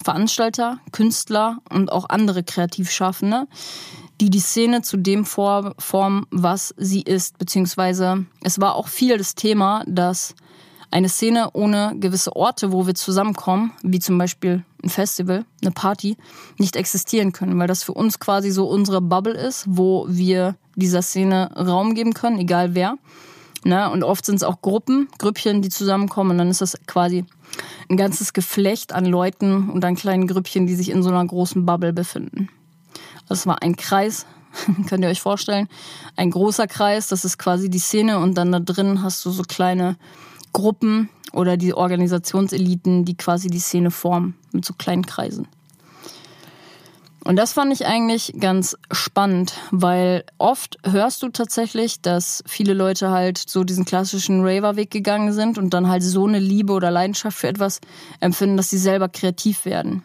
Veranstalter, 0.02 0.78
Künstler 0.90 1.58
und 1.70 1.92
auch 1.92 2.08
andere 2.08 2.42
Kreativschaffende, 2.42 3.46
die 4.20 4.30
die 4.30 4.40
Szene 4.40 4.82
zu 4.82 4.96
dem 4.96 5.24
formen, 5.24 6.26
was 6.30 6.74
sie 6.76 7.02
ist. 7.02 7.38
Beziehungsweise 7.38 8.26
es 8.42 8.60
war 8.60 8.74
auch 8.74 8.88
viel 8.88 9.18
das 9.18 9.34
Thema, 9.34 9.84
dass 9.86 10.34
eine 10.90 11.08
Szene 11.08 11.50
ohne 11.52 11.94
gewisse 11.96 12.36
Orte, 12.36 12.72
wo 12.72 12.86
wir 12.86 12.94
zusammenkommen, 12.94 13.72
wie 13.82 13.98
zum 13.98 14.18
Beispiel 14.18 14.64
ein 14.82 14.88
Festival, 14.88 15.44
eine 15.60 15.70
Party, 15.70 16.16
nicht 16.58 16.76
existieren 16.76 17.32
können, 17.32 17.58
weil 17.58 17.68
das 17.68 17.84
für 17.84 17.92
uns 17.92 18.18
quasi 18.18 18.50
so 18.50 18.66
unsere 18.66 19.00
Bubble 19.00 19.34
ist, 19.34 19.64
wo 19.68 20.06
wir 20.08 20.56
dieser 20.74 21.02
Szene 21.02 21.50
Raum 21.56 21.94
geben 21.94 22.14
können, 22.14 22.38
egal 22.38 22.74
wer. 22.74 22.96
Ne? 23.64 23.90
Und 23.90 24.02
oft 24.02 24.26
sind 24.26 24.36
es 24.36 24.42
auch 24.42 24.60
Gruppen, 24.60 25.08
Grüppchen, 25.18 25.62
die 25.62 25.68
zusammenkommen 25.68 26.32
und 26.32 26.38
dann 26.38 26.50
ist 26.50 26.60
das 26.60 26.76
quasi 26.86 27.24
ein 27.88 27.96
ganzes 27.96 28.32
Geflecht 28.32 28.92
an 28.92 29.04
Leuten 29.04 29.70
und 29.70 29.84
an 29.84 29.94
kleinen 29.94 30.26
Grüppchen, 30.26 30.66
die 30.66 30.74
sich 30.74 30.90
in 30.90 31.02
so 31.02 31.10
einer 31.10 31.24
großen 31.24 31.64
Bubble 31.64 31.92
befinden. 31.92 32.48
Das 33.28 33.46
war 33.46 33.62
ein 33.62 33.76
Kreis, 33.76 34.26
könnt 34.88 35.04
ihr 35.04 35.10
euch 35.10 35.20
vorstellen. 35.20 35.68
Ein 36.16 36.30
großer 36.30 36.66
Kreis, 36.66 37.08
das 37.08 37.24
ist 37.24 37.38
quasi 37.38 37.70
die 37.70 37.78
Szene 37.78 38.18
und 38.18 38.34
dann 38.34 38.50
da 38.50 38.58
drin 38.58 39.02
hast 39.02 39.24
du 39.24 39.30
so 39.30 39.42
kleine 39.42 39.96
Gruppen 40.52 41.08
oder 41.32 41.56
die 41.56 41.74
Organisationseliten, 41.74 43.04
die 43.04 43.16
quasi 43.16 43.48
die 43.48 43.58
Szene 43.58 43.90
formen 43.90 44.34
mit 44.52 44.64
so 44.64 44.74
kleinen 44.74 45.06
Kreisen. 45.06 45.48
Und 47.24 47.36
das 47.36 47.52
fand 47.52 47.72
ich 47.72 47.86
eigentlich 47.86 48.34
ganz 48.40 48.76
spannend, 48.90 49.54
weil 49.70 50.24
oft 50.38 50.78
hörst 50.84 51.22
du 51.22 51.28
tatsächlich, 51.28 52.00
dass 52.00 52.42
viele 52.46 52.74
Leute 52.74 53.10
halt 53.10 53.38
so 53.38 53.62
diesen 53.62 53.84
klassischen 53.84 54.44
Raver-Weg 54.44 54.90
gegangen 54.90 55.32
sind 55.32 55.56
und 55.56 55.72
dann 55.72 55.88
halt 55.88 56.02
so 56.02 56.26
eine 56.26 56.40
Liebe 56.40 56.72
oder 56.72 56.90
Leidenschaft 56.90 57.38
für 57.38 57.48
etwas 57.48 57.80
empfinden, 58.18 58.56
dass 58.56 58.70
sie 58.70 58.78
selber 58.78 59.08
kreativ 59.08 59.64
werden. 59.64 60.02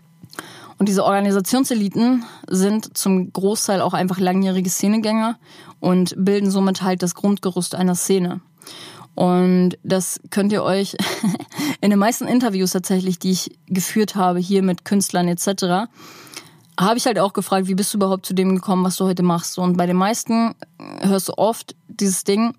Und 0.77 0.89
diese 0.89 1.03
Organisationseliten 1.03 2.23
sind 2.47 2.95
zum 2.95 3.33
Großteil 3.33 3.81
auch 3.81 3.95
einfach 3.95 4.19
langjährige 4.19 4.69
Szenegänger 4.69 5.39
und 5.79 6.13
bilden 6.17 6.51
somit 6.51 6.83
halt 6.83 7.01
das 7.01 7.15
Grundgerüst 7.15 7.73
einer 7.73 7.95
Szene. 7.95 8.41
Und 9.17 9.79
das 9.81 10.19
könnt 10.29 10.51
ihr 10.51 10.61
euch 10.61 10.95
in 11.81 11.89
den 11.89 11.97
meisten 11.97 12.27
Interviews 12.27 12.73
tatsächlich, 12.73 13.17
die 13.17 13.31
ich 13.31 13.57
geführt 13.65 14.13
habe, 14.13 14.37
hier 14.37 14.61
mit 14.61 14.85
Künstlern 14.85 15.27
etc., 15.27 15.89
habe 16.79 16.97
ich 16.97 17.07
halt 17.07 17.17
auch 17.17 17.33
gefragt, 17.33 17.67
wie 17.67 17.73
bist 17.73 17.91
du 17.91 17.97
überhaupt 17.97 18.27
zu 18.27 18.35
dem 18.35 18.53
gekommen, 18.53 18.83
was 18.83 18.97
du 18.97 19.05
heute 19.05 19.23
machst? 19.23 19.57
Und 19.57 19.75
bei 19.75 19.87
den 19.87 19.95
meisten 19.95 20.53
hörst 21.01 21.29
du 21.29 21.33
oft 21.35 21.75
dieses 21.87 22.25
Ding. 22.25 22.53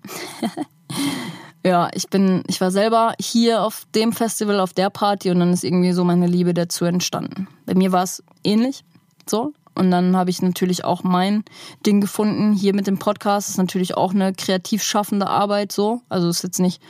ja, 1.63 1.87
ich 1.93 2.09
bin, 2.09 2.43
ich 2.47 2.59
war 2.59 2.71
selber 2.71 3.13
hier 3.21 3.63
auf 3.63 3.87
dem 3.95 4.11
Festival, 4.11 4.59
auf 4.59 4.73
der 4.73 4.89
Party 4.89 5.31
und 5.31 5.39
dann 5.39 5.53
ist 5.53 5.63
irgendwie 5.63 5.93
so 5.93 6.03
meine 6.03 6.27
Liebe 6.27 6.53
dazu 6.53 6.83
entstanden. 6.83 7.47
Bei 7.65 7.73
mir 7.73 7.93
war 7.93 8.03
es 8.03 8.21
ähnlich, 8.43 8.83
so. 9.29 9.53
Und 9.79 9.91
dann 9.91 10.17
habe 10.17 10.29
ich 10.29 10.41
natürlich 10.41 10.83
auch 10.83 11.03
mein 11.03 11.45
Ding 11.85 12.01
gefunden. 12.01 12.51
Hier 12.51 12.75
mit 12.75 12.85
dem 12.85 12.99
Podcast 12.99 13.47
ist 13.47 13.57
natürlich 13.57 13.95
auch 13.95 14.13
eine 14.13 14.33
kreativ 14.33 14.83
schaffende 14.83 15.27
Arbeit 15.27 15.71
so. 15.71 16.01
Also 16.09 16.27
ist 16.27 16.43
jetzt 16.43 16.59
nicht 16.59 16.81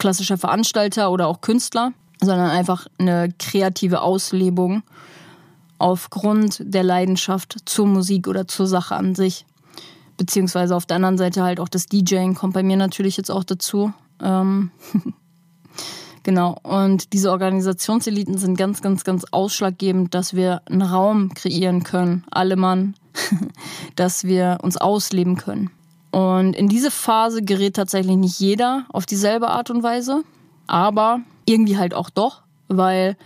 klassischer 0.00 0.36
Veranstalter 0.36 1.12
oder 1.12 1.28
auch 1.28 1.42
Künstler, 1.42 1.92
sondern 2.20 2.50
einfach 2.50 2.88
eine 2.98 3.32
kreative 3.38 4.02
Auslebung 4.02 4.82
aufgrund 5.78 6.60
der 6.60 6.82
Leidenschaft 6.82 7.56
zur 7.66 7.86
Musik 7.86 8.26
oder 8.26 8.48
zur 8.48 8.66
Sache 8.66 8.96
an 8.96 9.14
sich. 9.14 9.46
Beziehungsweise 10.16 10.74
auf 10.74 10.86
der 10.86 10.96
anderen 10.96 11.18
Seite 11.18 11.44
halt 11.44 11.60
auch 11.60 11.68
das 11.68 11.86
DJing 11.86 12.34
kommt 12.34 12.54
bei 12.54 12.64
mir 12.64 12.76
natürlich 12.76 13.16
jetzt 13.16 13.30
auch 13.30 13.44
dazu. 13.44 13.92
Ähm 14.20 14.72
Genau. 16.24 16.56
Und 16.62 17.12
diese 17.12 17.30
Organisationseliten 17.30 18.38
sind 18.38 18.56
ganz, 18.56 18.80
ganz, 18.80 19.04
ganz 19.04 19.24
ausschlaggebend, 19.30 20.14
dass 20.14 20.34
wir 20.34 20.62
einen 20.66 20.82
Raum 20.82 21.32
kreieren 21.34 21.84
können, 21.84 22.24
alle 22.30 22.56
Mann, 22.56 22.94
dass 23.96 24.24
wir 24.24 24.58
uns 24.62 24.76
ausleben 24.78 25.36
können. 25.36 25.70
Und 26.10 26.56
in 26.56 26.68
diese 26.68 26.90
Phase 26.90 27.42
gerät 27.42 27.76
tatsächlich 27.76 28.16
nicht 28.16 28.40
jeder 28.40 28.86
auf 28.88 29.04
dieselbe 29.04 29.50
Art 29.50 29.70
und 29.70 29.82
Weise, 29.82 30.22
aber 30.66 31.20
irgendwie 31.44 31.76
halt 31.76 31.92
auch 31.92 32.08
doch, 32.08 32.42
weil 32.68 33.16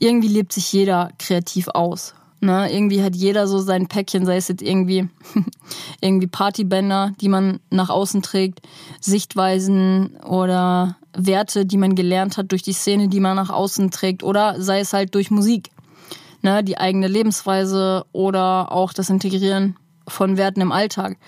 irgendwie 0.00 0.28
lebt 0.28 0.52
sich 0.52 0.72
jeder 0.72 1.10
kreativ 1.18 1.68
aus. 1.68 2.14
Ne, 2.42 2.72
irgendwie 2.72 3.02
hat 3.02 3.14
jeder 3.14 3.46
so 3.46 3.58
sein 3.58 3.86
Päckchen, 3.86 4.24
sei 4.24 4.36
es 4.36 4.48
jetzt 4.48 4.62
irgendwie, 4.62 5.08
irgendwie 6.00 6.26
Partybänder, 6.26 7.12
die 7.20 7.28
man 7.28 7.60
nach 7.68 7.90
außen 7.90 8.22
trägt, 8.22 8.62
Sichtweisen 8.98 10.16
oder 10.24 10.96
Werte, 11.14 11.66
die 11.66 11.76
man 11.76 11.94
gelernt 11.94 12.38
hat 12.38 12.50
durch 12.50 12.62
die 12.62 12.72
Szene, 12.72 13.08
die 13.08 13.20
man 13.20 13.36
nach 13.36 13.50
außen 13.50 13.90
trägt, 13.90 14.22
oder 14.22 14.58
sei 14.58 14.80
es 14.80 14.94
halt 14.94 15.14
durch 15.14 15.30
Musik. 15.30 15.70
Ne, 16.42 16.64
die 16.64 16.78
eigene 16.78 17.08
Lebensweise 17.08 18.06
oder 18.12 18.72
auch 18.72 18.94
das 18.94 19.10
Integrieren 19.10 19.76
von 20.08 20.38
Werten 20.38 20.62
im 20.62 20.72
Alltag. 20.72 21.18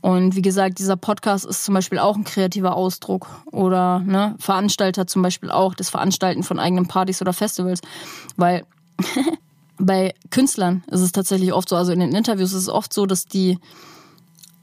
Und 0.00 0.36
wie 0.36 0.42
gesagt, 0.42 0.78
dieser 0.78 0.96
Podcast 0.96 1.44
ist 1.44 1.64
zum 1.64 1.74
Beispiel 1.74 1.98
auch 1.98 2.16
ein 2.16 2.24
kreativer 2.24 2.74
Ausdruck 2.74 3.26
oder 3.52 3.98
ne, 3.98 4.36
Veranstalter 4.38 5.06
zum 5.06 5.20
Beispiel 5.20 5.50
auch 5.50 5.74
das 5.74 5.90
Veranstalten 5.90 6.42
von 6.42 6.58
eigenen 6.58 6.88
Partys 6.88 7.20
oder 7.20 7.34
Festivals, 7.34 7.80
weil 8.36 8.64
bei 9.78 10.14
Künstlern 10.30 10.82
ist 10.88 11.00
es 11.00 11.12
tatsächlich 11.12 11.52
oft 11.52 11.68
so, 11.68 11.76
also 11.76 11.92
in 11.92 12.00
den 12.00 12.14
Interviews 12.14 12.52
ist 12.52 12.62
es 12.62 12.68
oft 12.68 12.92
so, 12.92 13.06
dass 13.06 13.24
die 13.24 13.58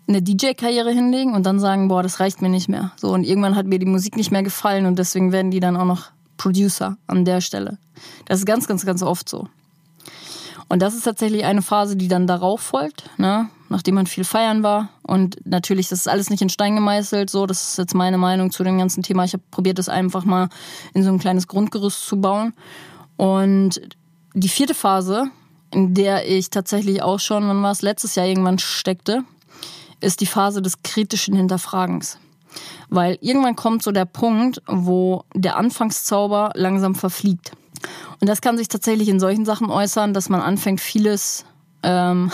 eine 0.07 0.21
DJ-Karriere 0.21 0.91
hinlegen 0.91 1.33
und 1.33 1.45
dann 1.45 1.59
sagen, 1.59 1.87
boah, 1.87 2.03
das 2.03 2.19
reicht 2.19 2.41
mir 2.41 2.49
nicht 2.49 2.69
mehr. 2.69 2.91
So, 2.97 3.11
und 3.11 3.23
irgendwann 3.23 3.55
hat 3.55 3.65
mir 3.65 3.79
die 3.79 3.85
Musik 3.85 4.17
nicht 4.17 4.31
mehr 4.31 4.43
gefallen 4.43 4.85
und 4.85 4.99
deswegen 4.99 5.31
werden 5.31 5.51
die 5.51 5.59
dann 5.59 5.77
auch 5.77 5.85
noch 5.85 6.11
Producer 6.37 6.97
an 7.07 7.25
der 7.25 7.41
Stelle. 7.41 7.77
Das 8.25 8.39
ist 8.39 8.45
ganz, 8.45 8.67
ganz, 8.67 8.85
ganz 8.85 9.01
oft 9.01 9.27
so. 9.27 9.47
Und 10.67 10.81
das 10.81 10.95
ist 10.95 11.03
tatsächlich 11.03 11.45
eine 11.45 11.61
Phase, 11.61 11.95
die 11.95 12.07
dann 12.07 12.27
darauf 12.27 12.59
folgt, 12.59 13.09
ne? 13.17 13.49
nachdem 13.69 13.95
man 13.95 14.07
viel 14.07 14.23
feiern 14.23 14.63
war. 14.63 14.89
Und 15.03 15.37
natürlich, 15.45 15.89
das 15.89 15.99
ist 15.99 16.07
alles 16.07 16.29
nicht 16.29 16.41
in 16.41 16.49
Stein 16.49 16.75
gemeißelt, 16.75 17.29
so, 17.29 17.45
das 17.45 17.69
ist 17.69 17.77
jetzt 17.77 17.95
meine 17.95 18.17
Meinung 18.17 18.51
zu 18.51 18.63
dem 18.63 18.77
ganzen 18.77 19.03
Thema. 19.03 19.23
Ich 19.25 19.33
habe 19.33 19.43
probiert, 19.51 19.79
das 19.79 19.89
einfach 19.89 20.25
mal 20.25 20.49
in 20.93 21.03
so 21.03 21.11
ein 21.11 21.19
kleines 21.19 21.47
Grundgerüst 21.47 22.05
zu 22.05 22.19
bauen. 22.19 22.53
Und 23.17 23.81
die 24.35 24.49
vierte 24.49 24.75
Phase, 24.75 25.29
in 25.71 25.93
der 25.93 26.29
ich 26.29 26.49
tatsächlich 26.49 27.01
auch 27.01 27.19
schon, 27.19 27.47
wann 27.47 27.63
war 27.63 27.71
es, 27.71 27.81
letztes 27.81 28.15
Jahr 28.15 28.27
irgendwann 28.27 28.59
steckte, 28.59 29.23
ist 30.01 30.21
die 30.21 30.25
Phase 30.25 30.61
des 30.61 30.83
kritischen 30.83 31.35
Hinterfragens. 31.35 32.19
Weil 32.89 33.17
irgendwann 33.21 33.55
kommt 33.55 33.81
so 33.81 33.91
der 33.91 34.05
Punkt, 34.05 34.61
wo 34.67 35.23
der 35.33 35.57
Anfangszauber 35.57 36.51
langsam 36.53 36.95
verfliegt. 36.95 37.53
Und 38.19 38.29
das 38.29 38.41
kann 38.41 38.57
sich 38.57 38.67
tatsächlich 38.67 39.09
in 39.09 39.19
solchen 39.19 39.45
Sachen 39.45 39.69
äußern, 39.69 40.13
dass 40.13 40.29
man 40.29 40.41
anfängt, 40.41 40.81
vieles, 40.81 41.45
ähm, 41.83 42.31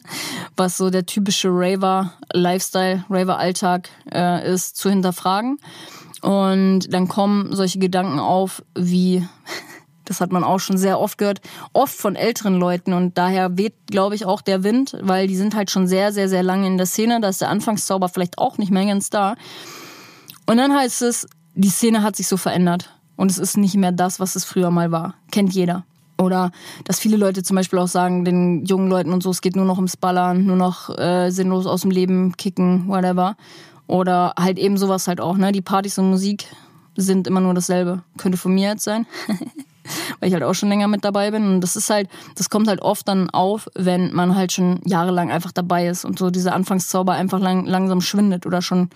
was 0.56 0.76
so 0.76 0.90
der 0.90 1.06
typische 1.06 1.48
Raver-Lifestyle, 1.50 3.04
Raver-Alltag 3.08 3.88
äh, 4.12 4.52
ist, 4.52 4.76
zu 4.76 4.90
hinterfragen. 4.90 5.58
Und 6.20 6.92
dann 6.92 7.06
kommen 7.06 7.54
solche 7.54 7.78
Gedanken 7.78 8.18
auf 8.18 8.62
wie, 8.76 9.26
das 10.04 10.20
hat 10.20 10.32
man 10.32 10.44
auch 10.44 10.60
schon 10.60 10.76
sehr 10.76 11.00
oft 11.00 11.18
gehört, 11.18 11.40
oft 11.72 11.94
von 11.94 12.16
älteren 12.16 12.58
Leuten 12.58 12.92
und 12.92 13.16
daher 13.16 13.56
weht, 13.56 13.74
glaube 13.86 14.14
ich, 14.14 14.26
auch 14.26 14.42
der 14.42 14.62
Wind, 14.62 14.96
weil 15.00 15.26
die 15.26 15.36
sind 15.36 15.54
halt 15.54 15.70
schon 15.70 15.86
sehr, 15.86 16.12
sehr, 16.12 16.28
sehr 16.28 16.42
lange 16.42 16.66
in 16.66 16.76
der 16.76 16.86
Szene. 16.86 17.20
Da 17.20 17.28
ist 17.28 17.40
der 17.40 17.48
Anfangszauber 17.48 18.08
vielleicht 18.08 18.38
auch 18.38 18.58
nicht 18.58 18.70
mehr 18.70 18.86
ganz 18.86 19.10
da. 19.10 19.34
Und 20.46 20.58
dann 20.58 20.74
heißt 20.74 21.02
es, 21.02 21.26
die 21.54 21.70
Szene 21.70 22.02
hat 22.02 22.16
sich 22.16 22.26
so 22.26 22.36
verändert 22.36 22.90
und 23.16 23.30
es 23.30 23.38
ist 23.38 23.56
nicht 23.56 23.76
mehr 23.76 23.92
das, 23.92 24.20
was 24.20 24.36
es 24.36 24.44
früher 24.44 24.70
mal 24.70 24.90
war. 24.90 25.14
Kennt 25.30 25.52
jeder. 25.54 25.84
Oder 26.18 26.52
dass 26.84 27.00
viele 27.00 27.16
Leute 27.16 27.42
zum 27.42 27.56
Beispiel 27.56 27.78
auch 27.78 27.88
sagen, 27.88 28.24
den 28.24 28.64
jungen 28.64 28.88
Leuten 28.88 29.12
und 29.12 29.22
so, 29.22 29.30
es 29.30 29.40
geht 29.40 29.56
nur 29.56 29.64
noch 29.64 29.76
ums 29.76 29.96
Ballern, 29.96 30.46
nur 30.46 30.56
noch 30.56 30.96
äh, 30.96 31.30
sinnlos 31.30 31.66
aus 31.66 31.82
dem 31.82 31.90
Leben 31.90 32.36
kicken, 32.36 32.88
whatever. 32.88 33.36
Oder 33.86 34.34
halt 34.38 34.58
eben 34.58 34.78
sowas 34.78 35.08
halt 35.08 35.20
auch, 35.20 35.36
ne? 35.36 35.52
Die 35.52 35.60
Partys 35.60 35.98
und 35.98 36.10
Musik 36.10 36.46
sind 36.96 37.26
immer 37.26 37.40
nur 37.40 37.52
dasselbe. 37.52 38.02
Könnte 38.16 38.38
von 38.38 38.54
mir 38.54 38.70
jetzt 38.70 38.84
sein. 38.84 39.06
weil 40.20 40.28
ich 40.28 40.34
halt 40.34 40.42
auch 40.42 40.54
schon 40.54 40.68
länger 40.68 40.88
mit 40.88 41.04
dabei 41.04 41.30
bin. 41.30 41.46
Und 41.46 41.60
das 41.60 41.76
ist 41.76 41.90
halt, 41.90 42.08
das 42.36 42.50
kommt 42.50 42.68
halt 42.68 42.82
oft 42.82 43.06
dann 43.08 43.30
auf, 43.30 43.68
wenn 43.74 44.12
man 44.12 44.34
halt 44.36 44.52
schon 44.52 44.80
jahrelang 44.84 45.30
einfach 45.30 45.52
dabei 45.52 45.88
ist 45.88 46.04
und 46.04 46.18
so 46.18 46.30
dieser 46.30 46.54
Anfangszauber 46.54 47.12
einfach 47.12 47.40
lang, 47.40 47.64
langsam 47.66 48.00
schwindet 48.00 48.46
oder 48.46 48.62
schon 48.62 48.90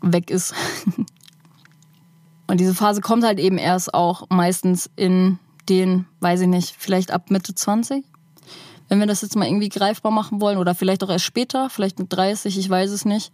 weg 0.00 0.30
ist. 0.30 0.54
und 2.46 2.60
diese 2.60 2.74
Phase 2.74 3.00
kommt 3.00 3.24
halt 3.24 3.38
eben 3.38 3.58
erst 3.58 3.94
auch 3.94 4.28
meistens 4.30 4.90
in 4.96 5.38
den, 5.68 6.06
weiß 6.20 6.42
ich 6.42 6.48
nicht, 6.48 6.74
vielleicht 6.78 7.12
ab 7.12 7.30
Mitte 7.30 7.54
20. 7.54 8.04
Wenn 8.88 8.98
wir 8.98 9.06
das 9.06 9.22
jetzt 9.22 9.36
mal 9.36 9.46
irgendwie 9.46 9.68
greifbar 9.68 10.12
machen 10.12 10.40
wollen 10.40 10.58
oder 10.58 10.74
vielleicht 10.74 11.02
auch 11.02 11.08
erst 11.08 11.24
später, 11.24 11.70
vielleicht 11.70 11.98
mit 11.98 12.12
30, 12.12 12.58
ich 12.58 12.68
weiß 12.68 12.90
es 12.90 13.04
nicht. 13.04 13.32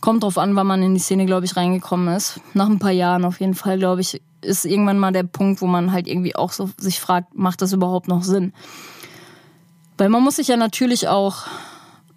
Kommt 0.00 0.22
drauf 0.22 0.38
an, 0.38 0.54
wann 0.54 0.66
man 0.66 0.82
in 0.82 0.94
die 0.94 1.00
Szene, 1.00 1.26
glaube 1.26 1.44
ich, 1.44 1.56
reingekommen 1.56 2.14
ist. 2.14 2.40
Nach 2.54 2.68
ein 2.68 2.78
paar 2.78 2.92
Jahren 2.92 3.24
auf 3.24 3.40
jeden 3.40 3.54
Fall, 3.54 3.78
glaube 3.78 4.00
ich, 4.00 4.22
ist 4.40 4.64
irgendwann 4.64 4.98
mal 4.98 5.12
der 5.12 5.24
Punkt, 5.24 5.60
wo 5.60 5.66
man 5.66 5.92
halt 5.92 6.06
irgendwie 6.06 6.36
auch 6.36 6.52
so 6.52 6.70
sich 6.78 7.00
fragt, 7.00 7.36
macht 7.36 7.62
das 7.62 7.72
überhaupt 7.72 8.06
noch 8.06 8.22
Sinn? 8.22 8.52
Weil 9.96 10.08
man 10.08 10.22
muss 10.22 10.36
sich 10.36 10.48
ja 10.48 10.56
natürlich 10.56 11.08
auch, 11.08 11.46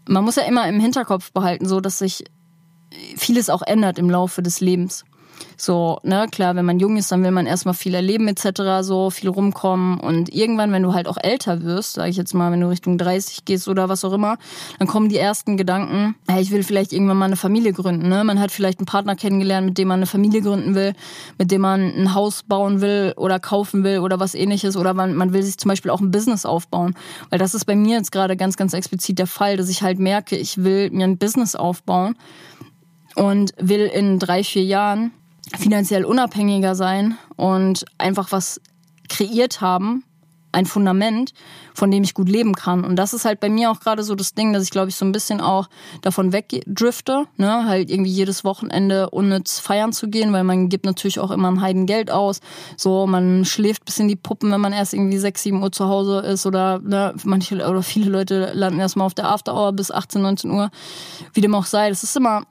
man 0.08 0.24
muss 0.24 0.36
ja 0.36 0.44
immer 0.44 0.68
im 0.68 0.80
Hinterkopf 0.80 1.32
behalten, 1.32 1.68
so 1.68 1.82
dass 1.82 1.98
sich 1.98 2.26
vieles 3.18 3.50
auch 3.50 3.64
ändert 3.64 3.98
im 3.98 4.10
Laufe 4.10 4.44
des 4.44 4.62
Lebens. 4.62 5.04
So, 5.64 6.00
ne, 6.02 6.26
klar, 6.32 6.56
wenn 6.56 6.66
man 6.66 6.80
jung 6.80 6.98
ist, 6.98 7.12
dann 7.12 7.24
will 7.24 7.30
man 7.30 7.46
erstmal 7.46 7.76
viel 7.76 7.94
erleben 7.94 8.28
etc., 8.28 8.82
so 8.82 9.12
viel 9.12 9.30
rumkommen 9.30 10.00
und 10.00 10.34
irgendwann, 10.34 10.72
wenn 10.72 10.82
du 10.82 10.96
halt 10.96 11.08
auch 11.08 11.18
älter 11.22 11.62
wirst, 11.62 11.94
sage 11.94 12.10
ich 12.10 12.18
jetzt 12.18 12.34
mal, 12.34 12.52
wenn 12.52 12.62
du 12.62 12.68
Richtung 12.68 12.98
30 12.98 13.46
gehst 13.46 13.68
oder 13.68 13.88
was 13.88 14.04
auch 14.04 14.12
immer, 14.12 14.40
dann 14.80 14.88
kommen 14.88 15.08
die 15.08 15.20
ersten 15.20 15.58
Gedanken, 15.58 16.16
hey, 16.28 16.42
ich 16.42 16.50
will 16.50 16.64
vielleicht 16.64 16.94
irgendwann 16.94 17.18
mal 17.18 17.26
eine 17.26 17.36
Familie 17.36 17.74
gründen, 17.74 18.10
ne? 18.10 18.24
Man 18.24 18.40
hat 18.40 18.50
vielleicht 18.50 18.80
einen 18.80 18.88
Partner 18.88 19.16
kennengelernt, 19.16 19.68
mit 19.68 19.78
dem 19.78 19.88
man 19.88 20.00
eine 20.00 20.08
Familie 20.08 20.42
gründen 20.42 20.74
will, 20.74 20.94
mit 21.38 21.52
dem 21.52 21.62
man 21.62 21.94
ein 21.96 22.16
Haus 22.16 22.42
bauen 22.42 22.82
will 22.82 23.14
oder 23.16 23.40
kaufen 23.40 23.84
will 23.84 24.00
oder 24.00 24.20
was 24.20 24.34
ähnliches 24.34 24.76
oder 24.76 24.96
man, 24.96 25.14
man 25.14 25.32
will 25.32 25.44
sich 25.44 25.60
zum 25.60 25.70
Beispiel 25.70 25.92
auch 25.92 26.02
ein 26.02 26.10
Business 26.10 26.44
aufbauen, 26.44 26.96
weil 27.30 27.38
das 27.38 27.54
ist 27.54 27.66
bei 27.66 27.76
mir 27.76 27.98
jetzt 27.98 28.12
gerade 28.12 28.36
ganz, 28.36 28.58
ganz 28.58 28.74
explizit 28.74 29.20
der 29.20 29.28
Fall, 29.28 29.58
dass 29.58 29.70
ich 29.70 29.84
halt 29.84 30.00
merke, 30.00 30.38
ich 30.38 30.64
will 30.64 30.90
mir 30.90 31.04
ein 31.04 31.20
Business 31.20 31.54
aufbauen 31.54 32.16
und 33.14 33.54
will 33.60 33.86
in 33.86 34.18
drei, 34.18 34.44
vier 34.44 34.64
Jahren 34.64 35.12
finanziell 35.58 36.06
unabhängiger 36.06 36.76
sein 36.76 37.18
und 37.36 37.86
einfach 37.98 38.32
was 38.32 38.62
kreiert 39.10 39.62
haben, 39.62 40.04
ein 40.54 40.66
Fundament, 40.66 41.34
von 41.74 41.92
dem 41.92 42.04
ich 42.04 42.14
gut 42.14 42.28
leben 42.28 42.54
kann. 42.54 42.84
Und 42.84 42.98
das 42.98 43.14
ist 43.14 43.26
halt 43.26 43.40
bei 43.40 43.50
mir 43.50 43.72
auch 43.72 43.80
gerade 43.80 44.04
so 44.04 44.16
das 44.16 44.34
Ding, 44.34 44.52
dass 44.52 44.64
ich 44.64 44.70
glaube 44.70 44.90
ich 44.90 44.96
so 44.96 45.06
ein 45.06 45.12
bisschen 45.12 45.40
auch 45.40 45.70
davon 46.02 46.34
wegdrifte, 46.34 47.26
ne, 47.38 47.66
halt 47.66 47.90
irgendwie 47.90 48.12
jedes 48.12 48.44
Wochenende 48.44 49.10
unnütz 49.10 49.60
feiern 49.60 49.94
zu 49.94 50.10
gehen, 50.10 50.34
weil 50.34 50.44
man 50.44 50.70
gibt 50.70 50.86
natürlich 50.86 51.20
auch 51.20 51.32
immer 51.32 51.50
ein 51.50 51.62
Heidengeld 51.62 52.12
aus. 52.12 52.42
So, 52.76 53.08
man 53.08 53.46
schläft 53.46 53.86
bis 53.86 54.00
in 54.00 54.08
die 54.08 54.16
Puppen, 54.16 54.52
wenn 54.52 54.62
man 54.62 54.74
erst 54.74 54.94
irgendwie 54.94 55.18
6, 55.18 55.44
7 55.44 55.64
Uhr 55.64 55.72
zu 55.72 55.88
Hause 55.88 56.20
ist 56.20 56.46
oder 56.46 56.80
ne, 56.80 57.14
manche 57.24 57.56
oder 57.56 57.84
viele 57.84 58.12
Leute 58.12 58.52
landen 58.54 58.80
erstmal 58.80 59.06
auf 59.06 59.14
der 59.14 59.30
After 59.30 59.54
Hour 59.56 59.72
bis 59.74 59.92
18, 59.92 60.22
19 60.22 60.52
Uhr. 60.52 60.70
Wie 61.34 61.42
dem 61.42 61.56
auch 61.56 61.66
sei. 61.66 61.90
Das 61.90 62.04
ist 62.04 62.18
immer 62.18 62.44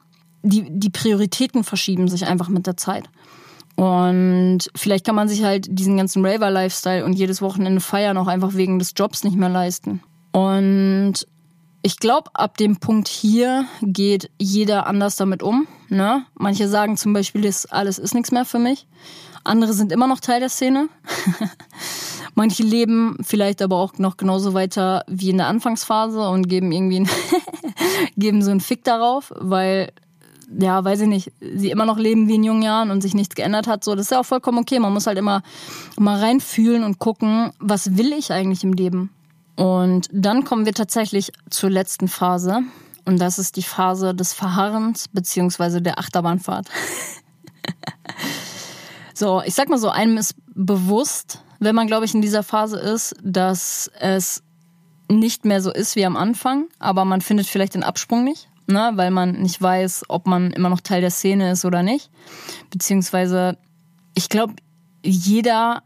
die, 0.42 0.66
die 0.70 0.90
Prioritäten 0.90 1.64
verschieben 1.64 2.08
sich 2.08 2.26
einfach 2.26 2.48
mit 2.48 2.66
der 2.66 2.76
Zeit. 2.76 3.08
Und 3.76 4.70
vielleicht 4.74 5.06
kann 5.06 5.14
man 5.14 5.28
sich 5.28 5.42
halt 5.42 5.66
diesen 5.70 5.96
ganzen 5.96 6.24
Raver-Lifestyle 6.24 7.04
und 7.04 7.14
jedes 7.14 7.40
Wochenende 7.40 7.80
feiern 7.80 8.18
auch 8.18 8.26
einfach 8.26 8.54
wegen 8.54 8.78
des 8.78 8.92
Jobs 8.96 9.24
nicht 9.24 9.36
mehr 9.36 9.48
leisten. 9.48 10.02
Und 10.32 11.26
ich 11.82 11.96
glaube, 11.98 12.30
ab 12.34 12.58
dem 12.58 12.76
Punkt 12.76 13.08
hier 13.08 13.64
geht 13.80 14.30
jeder 14.38 14.86
anders 14.86 15.16
damit 15.16 15.42
um. 15.42 15.66
Ne? 15.88 16.26
Manche 16.34 16.68
sagen 16.68 16.96
zum 16.96 17.12
Beispiel, 17.12 17.42
das 17.42 17.66
alles 17.66 17.98
ist 17.98 18.14
nichts 18.14 18.32
mehr 18.32 18.44
für 18.44 18.58
mich. 18.58 18.86
Andere 19.44 19.72
sind 19.72 19.90
immer 19.92 20.06
noch 20.06 20.20
Teil 20.20 20.40
der 20.40 20.50
Szene. 20.50 20.88
Manche 22.34 22.62
leben 22.62 23.16
vielleicht 23.22 23.62
aber 23.62 23.76
auch 23.76 23.94
noch 23.96 24.18
genauso 24.18 24.52
weiter 24.52 25.04
wie 25.08 25.30
in 25.30 25.38
der 25.38 25.46
Anfangsphase 25.46 26.28
und 26.28 26.48
geben 26.48 26.70
irgendwie 26.72 27.06
geben 28.16 28.42
so 28.42 28.50
einen 28.50 28.60
Fick 28.60 28.84
darauf, 28.84 29.32
weil 29.36 29.92
ja, 30.58 30.84
weiß 30.84 31.00
ich 31.02 31.08
nicht, 31.08 31.32
sie 31.40 31.70
immer 31.70 31.86
noch 31.86 31.98
leben 31.98 32.28
wie 32.28 32.34
in 32.34 32.44
jungen 32.44 32.62
Jahren 32.62 32.90
und 32.90 33.02
sich 33.02 33.14
nichts 33.14 33.34
geändert 33.34 33.66
hat, 33.66 33.84
so, 33.84 33.94
das 33.94 34.06
ist 34.06 34.10
ja 34.10 34.20
auch 34.20 34.26
vollkommen 34.26 34.58
okay. 34.58 34.78
Man 34.80 34.92
muss 34.92 35.06
halt 35.06 35.18
immer 35.18 35.42
mal 35.98 36.18
reinfühlen 36.18 36.82
und 36.82 36.98
gucken, 36.98 37.52
was 37.58 37.96
will 37.96 38.12
ich 38.12 38.32
eigentlich 38.32 38.64
im 38.64 38.72
Leben? 38.72 39.10
Und 39.56 40.08
dann 40.12 40.44
kommen 40.44 40.66
wir 40.66 40.72
tatsächlich 40.72 41.32
zur 41.50 41.70
letzten 41.70 42.08
Phase. 42.08 42.60
Und 43.04 43.20
das 43.20 43.38
ist 43.38 43.56
die 43.56 43.62
Phase 43.62 44.14
des 44.14 44.32
Verharrens 44.32 45.08
beziehungsweise 45.08 45.82
der 45.82 45.98
Achterbahnfahrt. 45.98 46.68
so, 49.14 49.42
ich 49.44 49.54
sag 49.54 49.68
mal 49.68 49.78
so, 49.78 49.90
einem 49.90 50.16
ist 50.16 50.34
bewusst, 50.54 51.42
wenn 51.58 51.74
man, 51.74 51.86
glaube 51.86 52.04
ich, 52.04 52.14
in 52.14 52.22
dieser 52.22 52.42
Phase 52.42 52.78
ist, 52.78 53.14
dass 53.22 53.90
es 54.00 54.42
nicht 55.08 55.44
mehr 55.44 55.60
so 55.60 55.72
ist 55.72 55.96
wie 55.96 56.06
am 56.06 56.16
Anfang, 56.16 56.68
aber 56.78 57.04
man 57.04 57.20
findet 57.20 57.46
vielleicht 57.46 57.74
den 57.74 57.82
Absprung 57.82 58.24
nicht 58.24 58.48
ne? 58.70 58.92
weil 58.94 59.10
man 59.10 59.32
nicht 59.32 59.60
weiß, 59.60 60.04
ob 60.08 60.26
man 60.26 60.52
immer 60.52 60.68
noch 60.68 60.80
Teil 60.80 61.00
der 61.00 61.10
Szene 61.10 61.50
ist 61.50 61.64
oder 61.64 61.82
nicht. 61.82 62.10
Beziehungsweise, 62.70 63.58
ich 64.14 64.28
glaube, 64.28 64.54
jeder, 65.04 65.82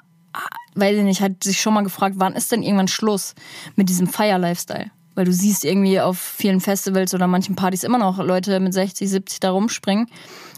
weiß 0.74 0.96
ich 0.96 1.04
nicht, 1.04 1.20
hat 1.20 1.44
sich 1.44 1.60
schon 1.60 1.74
mal 1.74 1.82
gefragt, 1.82 2.16
wann 2.18 2.34
ist 2.34 2.52
denn 2.52 2.62
irgendwann 2.62 2.88
Schluss 2.88 3.34
mit 3.76 3.88
diesem 3.88 4.06
Fire-Lifestyle? 4.06 4.90
Weil 5.14 5.26
du 5.26 5.32
siehst 5.32 5.64
irgendwie 5.64 6.00
auf 6.00 6.18
vielen 6.18 6.60
Festivals 6.60 7.14
oder 7.14 7.26
manchen 7.26 7.54
Partys 7.54 7.84
immer 7.84 7.98
noch 7.98 8.18
Leute 8.18 8.58
mit 8.58 8.74
60, 8.74 9.08
70 9.08 9.40
da 9.40 9.52
rumspringen, 9.52 10.08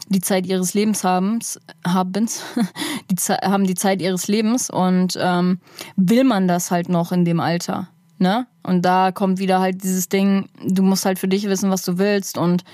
die 0.08 0.20
Zeit 0.20 0.46
ihres 0.46 0.72
Lebens 0.72 1.04
haben, 1.04 1.40
habens, 1.86 2.42
die 3.10 3.16
haben 3.16 3.66
die 3.66 3.74
Zeit 3.74 4.00
ihres 4.00 4.28
Lebens 4.28 4.70
und 4.70 5.18
ähm, 5.20 5.60
will 5.96 6.24
man 6.24 6.48
das 6.48 6.70
halt 6.70 6.88
noch 6.88 7.12
in 7.12 7.24
dem 7.24 7.40
Alter? 7.40 7.88
Ne? 8.18 8.46
Und 8.62 8.82
da 8.82 9.12
kommt 9.12 9.38
wieder 9.38 9.60
halt 9.60 9.82
dieses 9.82 10.08
Ding, 10.08 10.48
du 10.64 10.82
musst 10.82 11.04
halt 11.04 11.18
für 11.18 11.28
dich 11.28 11.48
wissen, 11.48 11.70
was 11.70 11.82
du 11.82 11.98
willst 11.98 12.38
und 12.38 12.64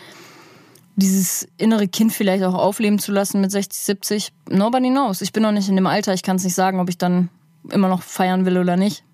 dieses 0.95 1.49
innere 1.57 1.89
Kind 1.89 2.13
vielleicht 2.13 2.45
auch 2.45 2.55
aufleben 2.55 2.99
zu 2.99 3.13
lassen 3.13 3.41
mit 3.41 3.51
60, 3.51 3.83
70. 3.83 4.33
Nobody 4.51 4.91
knows. 4.91 5.21
Ich 5.21 5.33
bin 5.33 5.43
noch 5.43 5.53
nicht 5.53 5.69
in 5.69 5.77
dem 5.77 5.87
Alter, 5.87 6.15
ich 6.15 6.23
kann 6.23 6.37
es 6.37 6.45
nicht 6.45 6.55
sagen, 6.55 6.81
ob 6.81 6.89
ich 6.89 6.99
dann 6.99 7.29
immer 7.71 7.89
noch 7.89 8.03
feiern 8.03 8.45
will 8.45 8.59
oder 8.59 8.77
nicht. 8.77 9.05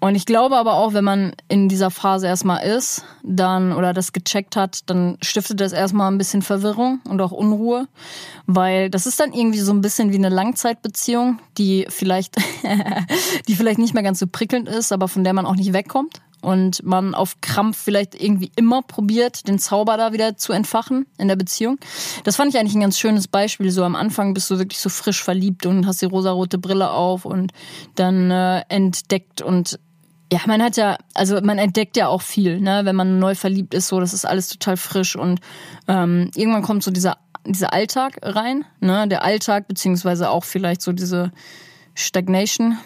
Und 0.00 0.14
ich 0.14 0.26
glaube 0.26 0.56
aber 0.56 0.74
auch, 0.74 0.92
wenn 0.92 1.04
man 1.04 1.32
in 1.48 1.68
dieser 1.68 1.90
Phase 1.90 2.26
erstmal 2.26 2.64
ist, 2.64 3.04
dann 3.24 3.72
oder 3.72 3.92
das 3.92 4.12
gecheckt 4.12 4.54
hat, 4.54 4.88
dann 4.88 5.18
stiftet 5.22 5.60
das 5.60 5.72
erstmal 5.72 6.10
ein 6.10 6.18
bisschen 6.18 6.42
Verwirrung 6.42 7.00
und 7.08 7.20
auch 7.20 7.32
Unruhe, 7.32 7.88
weil 8.46 8.90
das 8.90 9.06
ist 9.06 9.18
dann 9.18 9.32
irgendwie 9.32 9.58
so 9.58 9.72
ein 9.72 9.80
bisschen 9.80 10.12
wie 10.12 10.16
eine 10.16 10.28
Langzeitbeziehung, 10.28 11.40
die 11.58 11.86
vielleicht 11.88 12.36
die 13.48 13.56
vielleicht 13.56 13.78
nicht 13.78 13.94
mehr 13.94 14.04
ganz 14.04 14.20
so 14.20 14.26
prickelnd 14.30 14.68
ist, 14.68 14.92
aber 14.92 15.08
von 15.08 15.24
der 15.24 15.32
man 15.32 15.46
auch 15.46 15.56
nicht 15.56 15.72
wegkommt 15.72 16.20
und 16.40 16.84
man 16.84 17.14
auf 17.14 17.40
Krampf 17.40 17.76
vielleicht 17.76 18.14
irgendwie 18.14 18.52
immer 18.56 18.82
probiert, 18.82 19.48
den 19.48 19.58
Zauber 19.58 19.96
da 19.96 20.12
wieder 20.12 20.36
zu 20.36 20.52
entfachen 20.52 21.06
in 21.18 21.28
der 21.28 21.36
Beziehung. 21.36 21.78
Das 22.24 22.36
fand 22.36 22.52
ich 22.52 22.60
eigentlich 22.60 22.74
ein 22.74 22.80
ganz 22.80 22.98
schönes 22.98 23.26
Beispiel. 23.26 23.70
So 23.70 23.82
am 23.84 23.96
Anfang 23.96 24.34
bist 24.34 24.50
du 24.50 24.58
wirklich 24.58 24.78
so 24.78 24.88
frisch 24.88 25.22
verliebt 25.22 25.66
und 25.66 25.86
hast 25.86 26.02
die 26.02 26.06
rosarote 26.06 26.58
Brille 26.58 26.90
auf 26.90 27.24
und 27.24 27.52
dann 27.96 28.30
äh, 28.30 28.60
entdeckt 28.68 29.42
und 29.42 29.80
ja, 30.32 30.40
man 30.46 30.62
hat 30.62 30.76
ja, 30.76 30.98
also 31.14 31.40
man 31.40 31.58
entdeckt 31.58 31.96
ja 31.96 32.08
auch 32.08 32.22
viel, 32.22 32.60
ne, 32.60 32.82
wenn 32.84 32.96
man 32.96 33.18
neu 33.18 33.34
verliebt 33.34 33.74
ist, 33.74 33.88
so, 33.88 34.00
das 34.00 34.12
ist 34.12 34.26
alles 34.26 34.48
total 34.48 34.76
frisch 34.76 35.16
und 35.16 35.40
ähm, 35.86 36.30
irgendwann 36.34 36.62
kommt 36.62 36.82
so 36.82 36.90
dieser, 36.90 37.16
dieser 37.46 37.72
Alltag 37.72 38.18
rein, 38.22 38.64
ne, 38.80 39.08
der 39.08 39.24
Alltag, 39.24 39.68
beziehungsweise 39.68 40.30
auch 40.30 40.44
vielleicht 40.44 40.82
so 40.82 40.92
diese 40.92 41.32
Stagnation, 41.94 42.78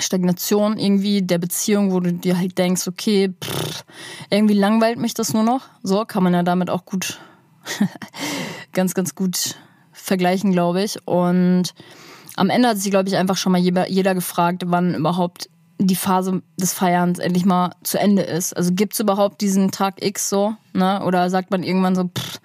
Stagnation 0.00 0.78
irgendwie 0.78 1.22
der 1.22 1.38
Beziehung, 1.38 1.92
wo 1.92 2.00
du 2.00 2.12
dir 2.12 2.38
halt 2.38 2.56
denkst, 2.56 2.88
okay, 2.88 3.34
pff, 3.42 3.84
irgendwie 4.30 4.54
langweilt 4.54 4.98
mich 4.98 5.14
das 5.14 5.34
nur 5.34 5.42
noch. 5.42 5.62
So 5.82 6.04
kann 6.04 6.22
man 6.22 6.34
ja 6.34 6.42
damit 6.42 6.70
auch 6.70 6.84
gut, 6.84 7.18
ganz, 8.72 8.94
ganz 8.94 9.14
gut 9.14 9.56
vergleichen, 9.92 10.52
glaube 10.52 10.82
ich. 10.82 11.06
Und 11.06 11.74
am 12.36 12.50
Ende 12.50 12.68
hat 12.68 12.78
sich, 12.78 12.90
glaube 12.90 13.08
ich, 13.08 13.16
einfach 13.16 13.36
schon 13.36 13.52
mal 13.52 13.58
jeder, 13.58 13.90
jeder 13.90 14.14
gefragt, 14.14 14.62
wann 14.66 14.94
überhaupt 14.94 15.50
die 15.78 15.96
Phase 15.96 16.42
des 16.56 16.72
Feierns 16.72 17.18
endlich 17.18 17.44
mal 17.44 17.70
zu 17.82 17.98
Ende 17.98 18.22
ist. 18.22 18.56
Also 18.56 18.72
gibt 18.74 18.94
es 18.94 19.00
überhaupt 19.00 19.40
diesen 19.40 19.70
Tag 19.70 20.04
X 20.04 20.28
so, 20.28 20.54
ne? 20.72 21.04
Oder 21.04 21.30
sagt 21.30 21.50
man 21.50 21.62
irgendwann 21.62 21.94
so, 21.94 22.04
pff, 22.04 22.40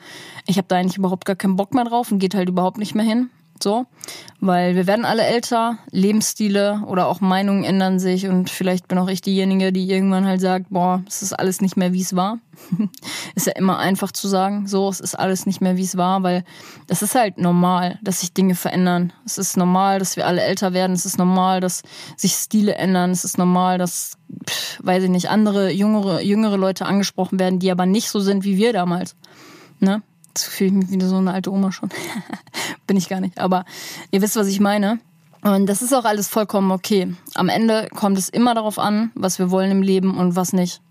ich 0.46 0.58
habe 0.58 0.68
da 0.68 0.76
eigentlich 0.76 0.98
überhaupt 0.98 1.26
gar 1.26 1.36
keinen 1.36 1.56
Bock 1.56 1.74
mehr 1.74 1.86
drauf 1.86 2.12
und 2.12 2.20
geht 2.20 2.36
halt 2.36 2.50
überhaupt 2.50 2.78
nicht 2.78 2.96
mehr 2.96 3.06
hin 3.06 3.30
so, 3.64 3.86
weil 4.40 4.76
wir 4.76 4.86
werden 4.88 5.06
alle 5.06 5.24
älter, 5.24 5.78
Lebensstile 5.90 6.84
oder 6.86 7.08
auch 7.08 7.22
Meinungen 7.22 7.64
ändern 7.64 8.00
sich 8.00 8.28
und 8.28 8.50
vielleicht 8.50 8.88
bin 8.88 8.98
auch 8.98 9.08
ich 9.08 9.22
diejenige, 9.22 9.72
die 9.72 9.90
irgendwann 9.90 10.26
halt 10.26 10.42
sagt, 10.42 10.68
boah, 10.70 11.02
es 11.08 11.22
ist 11.22 11.34
alles 11.34 11.62
nicht 11.62 11.78
mehr 11.78 11.94
wie 11.94 12.02
es 12.02 12.16
war. 12.16 12.40
ist 13.36 13.48
ja 13.48 13.54
immer 13.54 13.80
einfach 13.80 14.12
zu 14.12 14.28
sagen, 14.28 14.68
so, 14.68 14.90
es 14.90 15.00
ist 15.00 15.16
alles 15.16 15.46
nicht 15.46 15.62
mehr 15.62 15.78
wie 15.78 15.84
es 15.84 15.98
war, 15.98 16.24
weil 16.24 16.44
es 16.88 17.02
ist 17.02 17.16
halt 17.16 17.38
normal, 17.38 18.00
dass 18.04 18.20
sich 18.20 18.34
Dinge 18.34 18.56
verändern. 18.56 19.14
Es 19.26 19.38
ist 19.38 19.58
normal, 19.58 20.00
dass 20.00 20.16
wir 20.18 20.28
alle 20.28 20.42
älter 20.42 20.74
werden. 20.74 20.94
Es 20.94 21.06
ist 21.06 21.18
normal, 21.18 21.62
dass 21.62 21.82
sich 22.18 22.34
Stile 22.34 22.76
ändern. 22.76 23.12
Es 23.12 23.24
ist 23.24 23.38
normal, 23.38 23.78
dass, 23.78 24.18
pff, 24.48 24.80
weiß 24.84 25.04
ich 25.04 25.10
nicht, 25.10 25.30
andere 25.30 25.72
jüngere, 25.72 26.22
jüngere 26.22 26.58
Leute 26.58 26.86
angesprochen 26.86 27.40
werden, 27.40 27.60
die 27.60 27.72
aber 27.72 27.86
nicht 27.86 28.10
so 28.10 28.20
sind 28.20 28.44
wie 28.44 28.58
wir 28.58 28.74
damals. 28.74 29.16
Ne? 29.80 30.04
Jetzt 30.36 30.46
fühle 30.48 30.70
ich 30.70 30.74
mich 30.74 30.90
wieder 30.90 31.08
so 31.08 31.18
eine 31.18 31.32
alte 31.32 31.52
Oma 31.52 31.72
schon. 31.72 31.90
Bin 32.88 32.98
ich 32.98 33.08
gar 33.08 33.20
nicht. 33.20 33.38
Aber 33.38 33.66
ihr 34.10 34.24
wisst, 34.24 34.36
was 34.36 34.48
ich 34.48 34.60
meine. 34.60 35.00
Und 35.44 35.68
das 35.68 35.84
ist 35.84 35.94
auch 35.94 36.06
alles 36.06 36.28
vollkommen 36.28 36.72
okay. 36.72 37.14
Am 37.36 37.50
Ende 37.50 37.88
kommt 37.94 38.18
es 38.18 38.30
immer 38.30 38.56
darauf 38.56 38.80
an, 38.80 39.12
was 39.14 39.38
wir 39.38 39.52
wollen 39.52 39.70
im 39.70 39.84
Leben 39.84 40.18
und 40.18 40.36
was 40.36 40.52
nicht. 40.52 40.82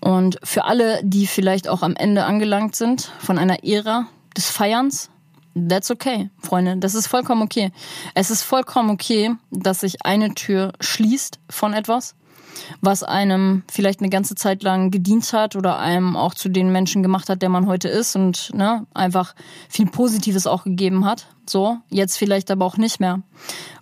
Und 0.00 0.38
für 0.42 0.64
alle, 0.64 1.00
die 1.04 1.26
vielleicht 1.26 1.68
auch 1.68 1.82
am 1.82 1.94
Ende 1.94 2.24
angelangt 2.24 2.74
sind 2.74 3.12
von 3.18 3.36
einer 3.36 3.64
Ära 3.64 4.06
des 4.34 4.48
Feierns, 4.48 5.10
that's 5.54 5.90
okay, 5.90 6.30
Freunde. 6.40 6.78
Das 6.78 6.94
ist 6.94 7.06
vollkommen 7.06 7.42
okay. 7.42 7.70
Es 8.14 8.30
ist 8.30 8.42
vollkommen 8.42 8.88
okay, 8.88 9.34
dass 9.50 9.80
sich 9.80 10.06
eine 10.06 10.32
Tür 10.34 10.72
schließt 10.80 11.38
von 11.50 11.74
etwas 11.74 12.14
was 12.80 13.02
einem 13.02 13.62
vielleicht 13.70 14.00
eine 14.00 14.10
ganze 14.10 14.34
Zeit 14.34 14.62
lang 14.62 14.90
gedient 14.90 15.32
hat 15.32 15.56
oder 15.56 15.78
einem 15.78 16.16
auch 16.16 16.34
zu 16.34 16.48
den 16.48 16.72
Menschen 16.72 17.02
gemacht 17.02 17.28
hat, 17.28 17.42
der 17.42 17.48
man 17.48 17.66
heute 17.66 17.88
ist 17.88 18.16
und 18.16 18.50
ne, 18.54 18.86
einfach 18.94 19.34
viel 19.68 19.86
Positives 19.86 20.46
auch 20.46 20.64
gegeben 20.64 21.04
hat. 21.04 21.26
So, 21.46 21.78
jetzt 21.90 22.16
vielleicht 22.16 22.50
aber 22.50 22.64
auch 22.64 22.76
nicht 22.76 23.00
mehr. 23.00 23.22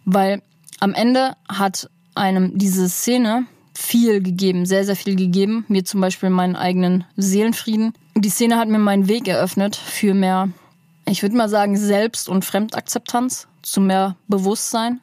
Weil 0.04 0.42
am 0.80 0.94
Ende 0.94 1.36
hat 1.48 1.90
einem 2.14 2.58
diese 2.58 2.88
Szene 2.88 3.46
viel 3.74 4.22
gegeben, 4.22 4.66
sehr, 4.66 4.84
sehr 4.84 4.96
viel 4.96 5.16
gegeben. 5.16 5.64
Mir 5.68 5.84
zum 5.84 6.00
Beispiel 6.00 6.30
meinen 6.30 6.56
eigenen 6.56 7.04
Seelenfrieden. 7.16 7.94
Die 8.14 8.28
Szene 8.28 8.58
hat 8.58 8.68
mir 8.68 8.78
meinen 8.78 9.08
Weg 9.08 9.28
eröffnet 9.28 9.76
für 9.76 10.12
mehr 10.12 10.48
ich 11.06 11.22
würde 11.22 11.36
mal 11.36 11.48
sagen, 11.48 11.76
Selbst- 11.76 12.28
und 12.28 12.44
Fremdakzeptanz, 12.44 13.48
zu 13.62 13.80
mehr 13.80 14.16
Bewusstsein. 14.28 15.00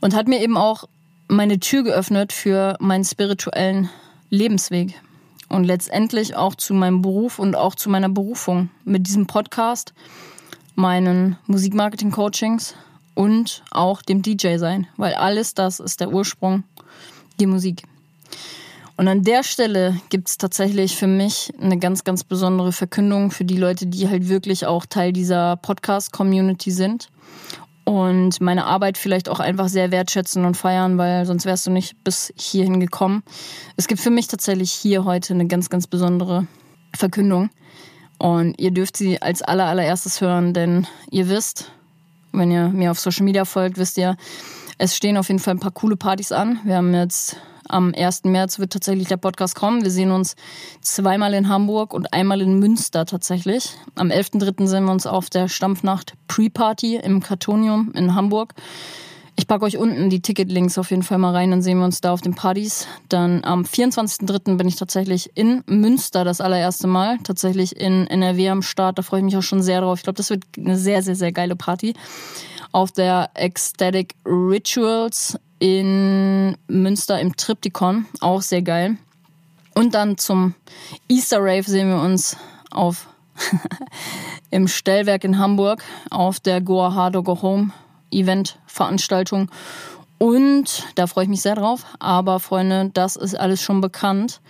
Und 0.00 0.14
hat 0.14 0.28
mir 0.28 0.40
eben 0.40 0.56
auch 0.56 0.84
meine 1.28 1.58
Tür 1.58 1.82
geöffnet 1.82 2.32
für 2.32 2.76
meinen 2.80 3.04
spirituellen 3.04 3.90
Lebensweg. 4.30 5.00
Und 5.48 5.64
letztendlich 5.64 6.34
auch 6.34 6.56
zu 6.56 6.74
meinem 6.74 7.02
Beruf 7.02 7.38
und 7.38 7.54
auch 7.54 7.76
zu 7.76 7.88
meiner 7.88 8.08
Berufung 8.08 8.68
mit 8.84 9.06
diesem 9.06 9.26
Podcast, 9.26 9.94
meinen 10.74 11.36
Musikmarketing-Coachings 11.46 12.74
und 13.14 13.62
auch 13.70 14.02
dem 14.02 14.22
DJ 14.22 14.56
sein, 14.56 14.88
weil 14.96 15.14
alles 15.14 15.54
das 15.54 15.78
ist 15.78 16.00
der 16.00 16.12
Ursprung, 16.12 16.64
die 17.38 17.46
Musik. 17.46 17.84
Und 18.96 19.08
an 19.08 19.22
der 19.22 19.44
Stelle 19.44 20.00
gibt 20.08 20.28
es 20.28 20.38
tatsächlich 20.38 20.96
für 20.96 21.06
mich 21.06 21.52
eine 21.60 21.78
ganz, 21.78 22.02
ganz 22.02 22.24
besondere 22.24 22.72
Verkündung 22.72 23.30
für 23.30 23.44
die 23.44 23.56
Leute, 23.56 23.86
die 23.86 24.08
halt 24.08 24.28
wirklich 24.28 24.66
auch 24.66 24.84
Teil 24.86 25.12
dieser 25.12 25.56
Podcast-Community 25.56 26.72
sind 26.72 27.08
und 27.86 28.40
meine 28.40 28.66
Arbeit 28.66 28.98
vielleicht 28.98 29.28
auch 29.28 29.38
einfach 29.38 29.68
sehr 29.68 29.92
wertschätzen 29.92 30.44
und 30.44 30.56
feiern, 30.56 30.98
weil 30.98 31.24
sonst 31.24 31.46
wärst 31.46 31.68
du 31.68 31.70
nicht 31.70 32.02
bis 32.02 32.34
hierhin 32.36 32.80
gekommen. 32.80 33.22
Es 33.76 33.86
gibt 33.86 34.00
für 34.00 34.10
mich 34.10 34.26
tatsächlich 34.26 34.72
hier 34.72 35.04
heute 35.04 35.34
eine 35.34 35.46
ganz, 35.46 35.70
ganz 35.70 35.86
besondere 35.86 36.48
Verkündung. 36.96 37.48
Und 38.18 38.58
ihr 38.58 38.72
dürft 38.72 38.96
sie 38.96 39.22
als 39.22 39.40
aller, 39.40 39.66
allererstes 39.66 40.20
hören, 40.20 40.52
denn 40.52 40.88
ihr 41.12 41.28
wisst, 41.28 41.70
wenn 42.32 42.50
ihr 42.50 42.70
mir 42.70 42.90
auf 42.90 42.98
Social 42.98 43.24
Media 43.24 43.44
folgt, 43.44 43.78
wisst 43.78 43.98
ihr, 43.98 44.16
es 44.78 44.96
stehen 44.96 45.16
auf 45.16 45.28
jeden 45.28 45.38
Fall 45.38 45.54
ein 45.54 45.60
paar 45.60 45.70
coole 45.70 45.96
Partys 45.96 46.32
an. 46.32 46.58
Wir 46.64 46.76
haben 46.76 46.92
jetzt 46.92 47.36
am 47.68 47.94
1. 47.96 48.24
März 48.24 48.58
wird 48.58 48.72
tatsächlich 48.72 49.08
der 49.08 49.16
Podcast 49.16 49.54
kommen. 49.54 49.82
Wir 49.82 49.90
sehen 49.90 50.10
uns 50.10 50.36
zweimal 50.80 51.34
in 51.34 51.48
Hamburg 51.48 51.92
und 51.94 52.12
einmal 52.12 52.40
in 52.40 52.58
Münster 52.58 53.06
tatsächlich. 53.06 53.70
Am 53.94 54.08
11.3. 54.08 54.66
sehen 54.66 54.84
wir 54.84 54.92
uns 54.92 55.06
auf 55.06 55.30
der 55.30 55.48
Stampfnacht 55.48 56.14
Pre-Party 56.28 56.96
im 56.96 57.22
Kartonium 57.22 57.92
in 57.94 58.14
Hamburg. 58.14 58.54
Ich 59.38 59.46
packe 59.46 59.66
euch 59.66 59.76
unten 59.76 60.08
die 60.08 60.22
Ticketlinks 60.22 60.78
auf 60.78 60.90
jeden 60.90 61.02
Fall 61.02 61.18
mal 61.18 61.32
rein, 61.32 61.50
dann 61.50 61.60
sehen 61.60 61.78
wir 61.78 61.84
uns 61.84 62.00
da 62.00 62.12
auf 62.12 62.22
den 62.22 62.34
Partys. 62.34 62.86
Dann 63.10 63.44
am 63.44 63.62
24.3. 63.62 64.56
bin 64.56 64.66
ich 64.66 64.76
tatsächlich 64.76 65.30
in 65.34 65.62
Münster 65.66 66.24
das 66.24 66.40
allererste 66.40 66.86
Mal, 66.86 67.18
tatsächlich 67.22 67.78
in 67.78 68.06
NRW 68.06 68.48
am 68.48 68.62
Start. 68.62 68.98
Da 68.98 69.02
freue 69.02 69.20
ich 69.20 69.24
mich 69.24 69.36
auch 69.36 69.42
schon 69.42 69.62
sehr 69.62 69.82
drauf. 69.82 69.98
Ich 69.98 70.04
glaube, 70.04 70.16
das 70.16 70.30
wird 70.30 70.44
eine 70.56 70.78
sehr, 70.78 71.02
sehr, 71.02 71.16
sehr 71.16 71.32
geile 71.32 71.54
Party. 71.54 71.92
Auf 72.72 72.92
der 72.92 73.30
Ecstatic 73.34 74.14
Rituals 74.24 75.38
in 75.58 76.56
Münster 76.68 77.20
im 77.20 77.36
Triptychon, 77.36 78.06
auch 78.20 78.42
sehr 78.42 78.62
geil. 78.62 78.96
Und 79.74 79.94
dann 79.94 80.16
zum 80.18 80.54
Easter 81.08 81.38
Rave 81.40 81.64
sehen 81.64 81.88
wir 81.88 82.00
uns 82.00 82.36
auf 82.70 83.08
im 84.50 84.68
Stellwerk 84.68 85.24
in 85.24 85.38
Hamburg 85.38 85.82
auf 86.10 86.40
der 86.40 86.60
Goa 86.60 86.94
Hard 86.94 87.22
Go 87.24 87.42
Home 87.42 87.72
Event-Veranstaltung. 88.10 89.50
Und 90.18 90.84
da 90.94 91.06
freue 91.06 91.24
ich 91.24 91.30
mich 91.30 91.42
sehr 91.42 91.56
drauf. 91.56 91.84
Aber 91.98 92.40
Freunde, 92.40 92.90
das 92.94 93.16
ist 93.16 93.34
alles 93.34 93.62
schon 93.62 93.80
bekannt. 93.80 94.40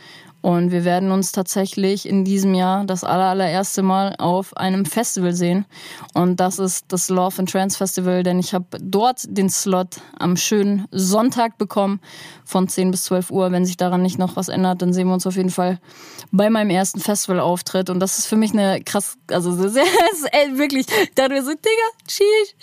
Und 0.47 0.71
wir 0.71 0.85
werden 0.85 1.11
uns 1.11 1.33
tatsächlich 1.33 2.09
in 2.09 2.25
diesem 2.25 2.55
Jahr 2.55 2.85
das 2.85 3.03
allererste 3.03 3.83
Mal 3.83 4.15
auf 4.19 4.57
einem 4.57 4.85
Festival 4.85 5.33
sehen. 5.33 5.67
Und 6.15 6.39
das 6.39 6.61
ist 6.61 6.85
das 6.87 7.09
Love 7.09 7.41
and 7.41 7.51
Trance 7.51 7.77
Festival, 7.77 8.23
denn 8.23 8.39
ich 8.39 8.55
habe 8.55 8.79
dort 8.81 9.25
den 9.27 9.51
Slot 9.51 9.97
am 10.21 10.37
schönen 10.37 10.87
Sonntag 10.93 11.59
bekommen 11.59 12.01
von 12.45 12.69
10 12.69 12.93
bis 12.93 13.03
12 13.03 13.33
Uhr. 13.33 13.51
Wenn 13.51 13.67
sich 13.67 13.77
daran 13.77 14.03
nicht 14.03 14.21
noch 14.21 14.37
was 14.37 14.49
ändert, 14.49 14.83
dann 14.83 14.93
sehen 14.93 15.09
wir 15.09 15.15
uns 15.15 15.27
auf 15.27 15.35
jeden 15.35 15.51
Fall 15.51 15.81
bei 16.31 16.49
meinem 16.49 16.71
ersten 16.71 17.01
Festivalauftritt. 17.01 17.91
Und 17.91 17.99
das 17.99 18.21
ist 18.21 18.27
für 18.27 18.37
mich 18.37 18.53
eine 18.53 18.81
krass, 18.85 19.19
also 19.33 19.51
sehr, 19.51 19.83
wirklich, 20.55 20.87
da 21.17 21.27
du 21.27 21.43
so, 21.43 21.51
Digga, 21.51 22.07
sheesh. 22.09 22.55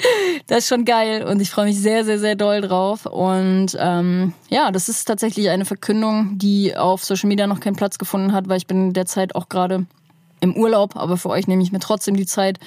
Das 0.47 0.59
ist 0.59 0.67
schon 0.69 0.86
geil 0.86 1.25
und 1.25 1.41
ich 1.41 1.49
freue 1.49 1.65
mich 1.65 1.81
sehr, 1.81 2.05
sehr, 2.05 2.17
sehr 2.17 2.36
doll 2.36 2.61
drauf. 2.61 3.05
Und 3.05 3.75
ähm, 3.77 4.31
ja, 4.47 4.71
das 4.71 4.88
ist 4.88 5.03
tatsächlich 5.03 5.49
eine 5.49 5.65
Verkündung, 5.65 6.38
die 6.38 6.77
auf 6.77 7.03
Social 7.03 7.27
Media 7.27 7.45
noch 7.45 7.59
kein 7.59 7.72
keinen 7.74 7.78
Platz 7.78 7.97
gefunden 7.97 8.34
hat, 8.34 8.47
weil 8.47 8.57
ich 8.57 8.67
bin 8.67 8.93
derzeit 8.93 9.36
auch 9.36 9.49
gerade 9.49 9.86
im 10.39 10.55
Urlaub, 10.55 10.95
aber 10.95 11.17
für 11.17 11.30
euch 11.30 11.47
nehme 11.47 11.63
ich 11.63 11.71
mir 11.71 11.80
trotzdem 11.80 12.15
die 12.15 12.26
Zeit. 12.26 12.59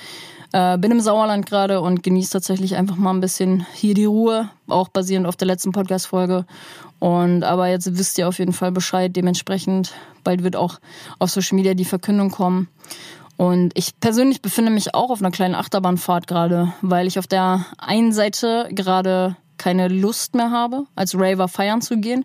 Äh, 0.52 0.78
bin 0.78 0.90
im 0.90 1.00
Sauerland 1.00 1.46
gerade 1.46 1.80
und 1.80 2.02
genieße 2.02 2.30
tatsächlich 2.30 2.76
einfach 2.76 2.96
mal 2.96 3.12
ein 3.12 3.20
bisschen 3.20 3.66
hier 3.74 3.94
die 3.94 4.04
Ruhe, 4.04 4.48
auch 4.68 4.88
basierend 4.88 5.26
auf 5.26 5.36
der 5.36 5.46
letzten 5.46 5.72
Podcast-Folge. 5.72 6.46
Und 6.98 7.44
aber 7.44 7.68
jetzt 7.68 7.98
wisst 7.98 8.16
ihr 8.18 8.28
auf 8.28 8.38
jeden 8.38 8.52
Fall 8.52 8.72
Bescheid. 8.72 9.14
Dementsprechend 9.14 9.92
bald 10.24 10.42
wird 10.42 10.57
auch 10.57 10.78
auf 11.18 11.30
Social 11.30 11.57
Media 11.57 11.74
die 11.74 11.84
Verkündung 11.84 12.30
kommen. 12.30 12.68
Und 13.36 13.72
ich 13.76 14.00
persönlich 14.00 14.40
befinde 14.40 14.70
mich 14.70 14.94
auch 14.94 15.11
auf 15.11 15.20
einer 15.20 15.30
kleinen 15.30 15.54
Achterbahnfahrt 15.54 16.26
gerade, 16.26 16.72
weil 16.80 17.07
ich 17.07 17.18
auf 17.18 17.26
der 17.26 17.66
einen 17.76 18.12
Seite 18.12 18.68
gerade 18.70 19.36
keine 19.66 19.88
Lust 19.88 20.36
mehr 20.36 20.52
habe, 20.52 20.84
als 20.94 21.16
Raver 21.18 21.48
feiern 21.48 21.82
zu 21.82 21.96
gehen. 21.96 22.24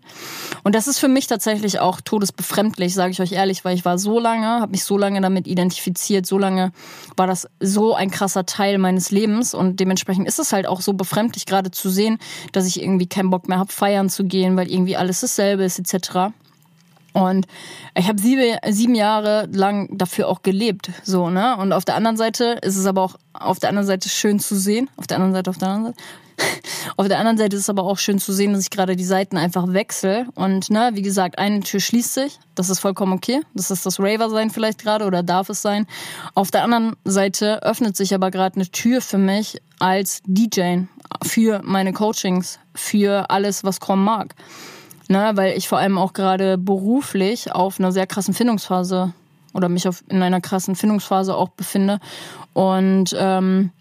Und 0.63 0.75
das 0.75 0.85
ist 0.87 0.99
für 0.99 1.07
mich 1.07 1.25
tatsächlich 1.25 1.79
auch 1.79 1.99
todesbefremdlich, 1.99 2.93
sage 2.93 3.13
ich 3.13 3.19
euch 3.19 3.31
ehrlich, 3.31 3.65
weil 3.65 3.75
ich 3.75 3.83
war 3.83 3.97
so 3.97 4.19
lange, 4.19 4.45
habe 4.45 4.69
mich 4.69 4.83
so 4.83 4.95
lange 4.95 5.21
damit 5.21 5.47
identifiziert, 5.47 6.27
so 6.27 6.37
lange 6.37 6.71
war 7.17 7.25
das 7.25 7.47
so 7.59 7.95
ein 7.95 8.11
krasser 8.11 8.45
Teil 8.45 8.77
meines 8.77 9.09
Lebens 9.09 9.55
und 9.55 9.79
dementsprechend 9.79 10.27
ist 10.27 10.37
es 10.37 10.53
halt 10.53 10.67
auch 10.67 10.81
so 10.81 10.93
befremdlich 10.93 11.47
gerade 11.47 11.71
zu 11.71 11.89
sehen, 11.89 12.19
dass 12.51 12.67
ich 12.67 12.79
irgendwie 12.79 13.07
keinen 13.07 13.31
Bock 13.31 13.49
mehr 13.49 13.57
habe, 13.57 13.73
feiern 13.73 14.11
zu 14.11 14.23
gehen, 14.25 14.55
weil 14.55 14.69
irgendwie 14.71 14.95
alles 14.95 15.21
dasselbe 15.21 15.63
ist 15.63 15.79
etc. 15.79 16.31
Und 17.13 17.45
ich 17.95 18.07
habe 18.07 18.21
sieben, 18.21 18.57
sieben 18.69 18.95
Jahre 18.95 19.47
lang 19.51 19.97
dafür 19.97 20.29
auch 20.29 20.43
gelebt, 20.43 20.91
so, 21.03 21.29
ne? 21.29 21.57
Und 21.57 21.73
auf 21.73 21.85
der 21.85 21.95
anderen 21.95 22.17
Seite 22.17 22.57
ist 22.61 22.77
es 22.77 22.85
aber 22.85 23.01
auch 23.01 23.15
auf 23.33 23.59
der 23.59 23.69
anderen 23.69 23.87
Seite 23.87 24.09
schön 24.09 24.39
zu 24.39 24.55
sehen. 24.55 24.89
Auf 24.97 25.07
der 25.07 25.17
anderen 25.17 25.33
Seite, 25.33 25.49
auf 25.49 25.57
der 25.57 25.67
anderen 25.67 25.93
Seite. 25.93 26.03
Auf 26.97 27.07
der 27.07 27.19
anderen 27.19 27.37
Seite 27.37 27.55
ist 27.55 27.63
es 27.63 27.69
aber 27.69 27.83
auch 27.83 27.99
schön 27.99 28.17
zu 28.17 28.33
sehen, 28.33 28.53
dass 28.53 28.63
ich 28.63 28.71
gerade 28.71 28.95
die 28.95 29.03
Seiten 29.03 29.37
einfach 29.37 29.73
wechsle. 29.73 30.25
Und 30.33 30.71
ne, 30.71 30.91
wie 30.93 31.03
gesagt, 31.03 31.37
eine 31.37 31.59
Tür 31.59 31.79
schließt 31.79 32.13
sich. 32.13 32.39
Das 32.55 32.69
ist 32.69 32.79
vollkommen 32.79 33.13
okay. 33.13 33.41
Das 33.53 33.69
ist 33.69 33.85
das 33.85 33.99
Raver 33.99 34.29
sein 34.29 34.49
vielleicht 34.49 34.81
gerade 34.81 35.05
oder 35.05 35.21
darf 35.21 35.49
es 35.49 35.61
sein. 35.61 35.85
Auf 36.33 36.49
der 36.49 36.63
anderen 36.63 36.95
Seite 37.05 37.61
öffnet 37.61 37.95
sich 37.95 38.15
aber 38.15 38.31
gerade 38.31 38.55
eine 38.55 38.67
Tür 38.67 39.01
für 39.01 39.19
mich 39.19 39.61
als 39.77 40.21
DJ, 40.25 40.83
für 41.23 41.61
meine 41.63 41.93
Coachings, 41.93 42.59
für 42.73 43.29
alles, 43.29 43.63
was 43.63 43.79
kommen 43.79 44.03
mag 44.03 44.35
ne, 45.11 45.31
weil 45.35 45.57
ich 45.57 45.67
vor 45.67 45.77
allem 45.77 45.97
auch 45.97 46.13
gerade 46.13 46.57
beruflich 46.57 47.51
auf 47.51 47.79
einer 47.79 47.91
sehr 47.91 48.07
krassen 48.07 48.33
Findungsphase 48.33 49.13
oder 49.53 49.67
mich 49.67 49.87
auf, 49.87 50.03
in 50.07 50.23
einer 50.23 50.41
krassen 50.41 50.75
Findungsphase 50.75 51.35
auch 51.35 51.49
befinde. 51.49 51.99
Und 52.53 53.15
ähm, 53.19 53.71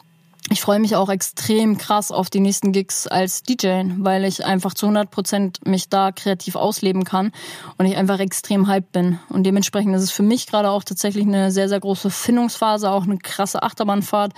ich 0.50 0.60
freue 0.60 0.80
mich 0.80 0.96
auch 0.96 1.08
extrem 1.08 1.78
krass 1.78 2.10
auf 2.10 2.28
die 2.28 2.40
nächsten 2.40 2.72
Gigs 2.72 3.06
als 3.06 3.44
DJ, 3.44 3.84
weil 3.98 4.24
ich 4.24 4.44
einfach 4.44 4.74
zu 4.74 4.86
100 4.86 5.08
Prozent 5.08 5.64
mich 5.64 5.88
da 5.88 6.10
kreativ 6.10 6.56
ausleben 6.56 7.04
kann 7.04 7.30
und 7.78 7.86
ich 7.86 7.96
einfach 7.96 8.18
extrem 8.18 8.66
hyped 8.66 8.90
bin. 8.90 9.20
Und 9.28 9.44
dementsprechend 9.44 9.94
ist 9.94 10.02
es 10.02 10.10
für 10.10 10.24
mich 10.24 10.48
gerade 10.48 10.70
auch 10.70 10.82
tatsächlich 10.82 11.24
eine 11.24 11.52
sehr, 11.52 11.68
sehr 11.68 11.78
große 11.78 12.10
Findungsphase, 12.10 12.90
auch 12.90 13.04
eine 13.04 13.18
krasse 13.18 13.62
Achterbahnfahrt. 13.62 14.32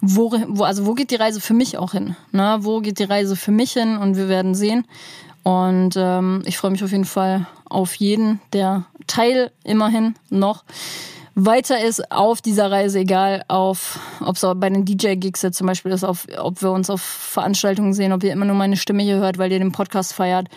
Wo, 0.00 0.32
wo, 0.48 0.64
also 0.64 0.86
wo 0.86 0.94
geht 0.94 1.12
die 1.12 1.16
Reise 1.16 1.40
für 1.40 1.54
mich 1.54 1.78
auch 1.78 1.92
hin? 1.92 2.16
Ne? 2.32 2.58
Wo 2.60 2.80
geht 2.80 2.98
die 2.98 3.04
Reise 3.04 3.36
für 3.36 3.52
mich 3.52 3.74
hin? 3.74 3.96
Und 3.96 4.16
wir 4.16 4.28
werden 4.28 4.56
sehen. 4.56 4.84
Und 5.44 5.94
ähm, 5.96 6.42
ich 6.46 6.58
freue 6.58 6.72
mich 6.72 6.82
auf 6.82 6.90
jeden 6.90 7.04
Fall 7.04 7.46
auf 7.68 7.94
jeden, 7.94 8.40
der 8.52 8.84
Teil 9.06 9.52
immerhin 9.62 10.14
noch 10.30 10.64
weiter 11.34 11.84
ist 11.84 12.12
auf 12.12 12.40
dieser 12.40 12.70
Reise, 12.70 13.00
egal 13.00 13.44
auf, 13.48 13.98
ob 14.20 14.36
es 14.36 14.46
bei 14.56 14.70
den 14.70 14.84
DJ-Gigs 14.84 15.42
jetzt 15.42 15.58
zum 15.58 15.66
Beispiel 15.66 15.90
ist, 15.92 16.04
auf, 16.04 16.26
ob 16.38 16.62
wir 16.62 16.70
uns 16.70 16.90
auf 16.90 17.00
Veranstaltungen 17.00 17.92
sehen, 17.92 18.12
ob 18.12 18.22
ihr 18.22 18.32
immer 18.32 18.44
nur 18.44 18.54
meine 18.54 18.76
Stimme 18.76 19.02
hier 19.02 19.16
hört, 19.16 19.36
weil 19.36 19.50
ihr 19.50 19.58
den 19.58 19.72
Podcast 19.72 20.14
feiert, 20.14 20.48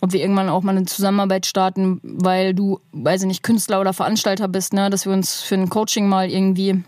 ob 0.00 0.12
wir 0.12 0.20
irgendwann 0.20 0.48
auch 0.48 0.62
mal 0.62 0.76
eine 0.76 0.86
Zusammenarbeit 0.86 1.46
starten, 1.46 2.00
weil 2.02 2.54
du, 2.54 2.80
weiß 2.92 3.22
ich 3.22 3.26
nicht, 3.26 3.42
Künstler 3.42 3.80
oder 3.80 3.92
Veranstalter 3.92 4.46
bist, 4.46 4.72
ne, 4.72 4.88
dass 4.88 5.04
wir 5.04 5.12
uns 5.12 5.42
für 5.42 5.56
ein 5.56 5.68
Coaching 5.68 6.08
mal 6.08 6.30
irgendwie 6.30 6.82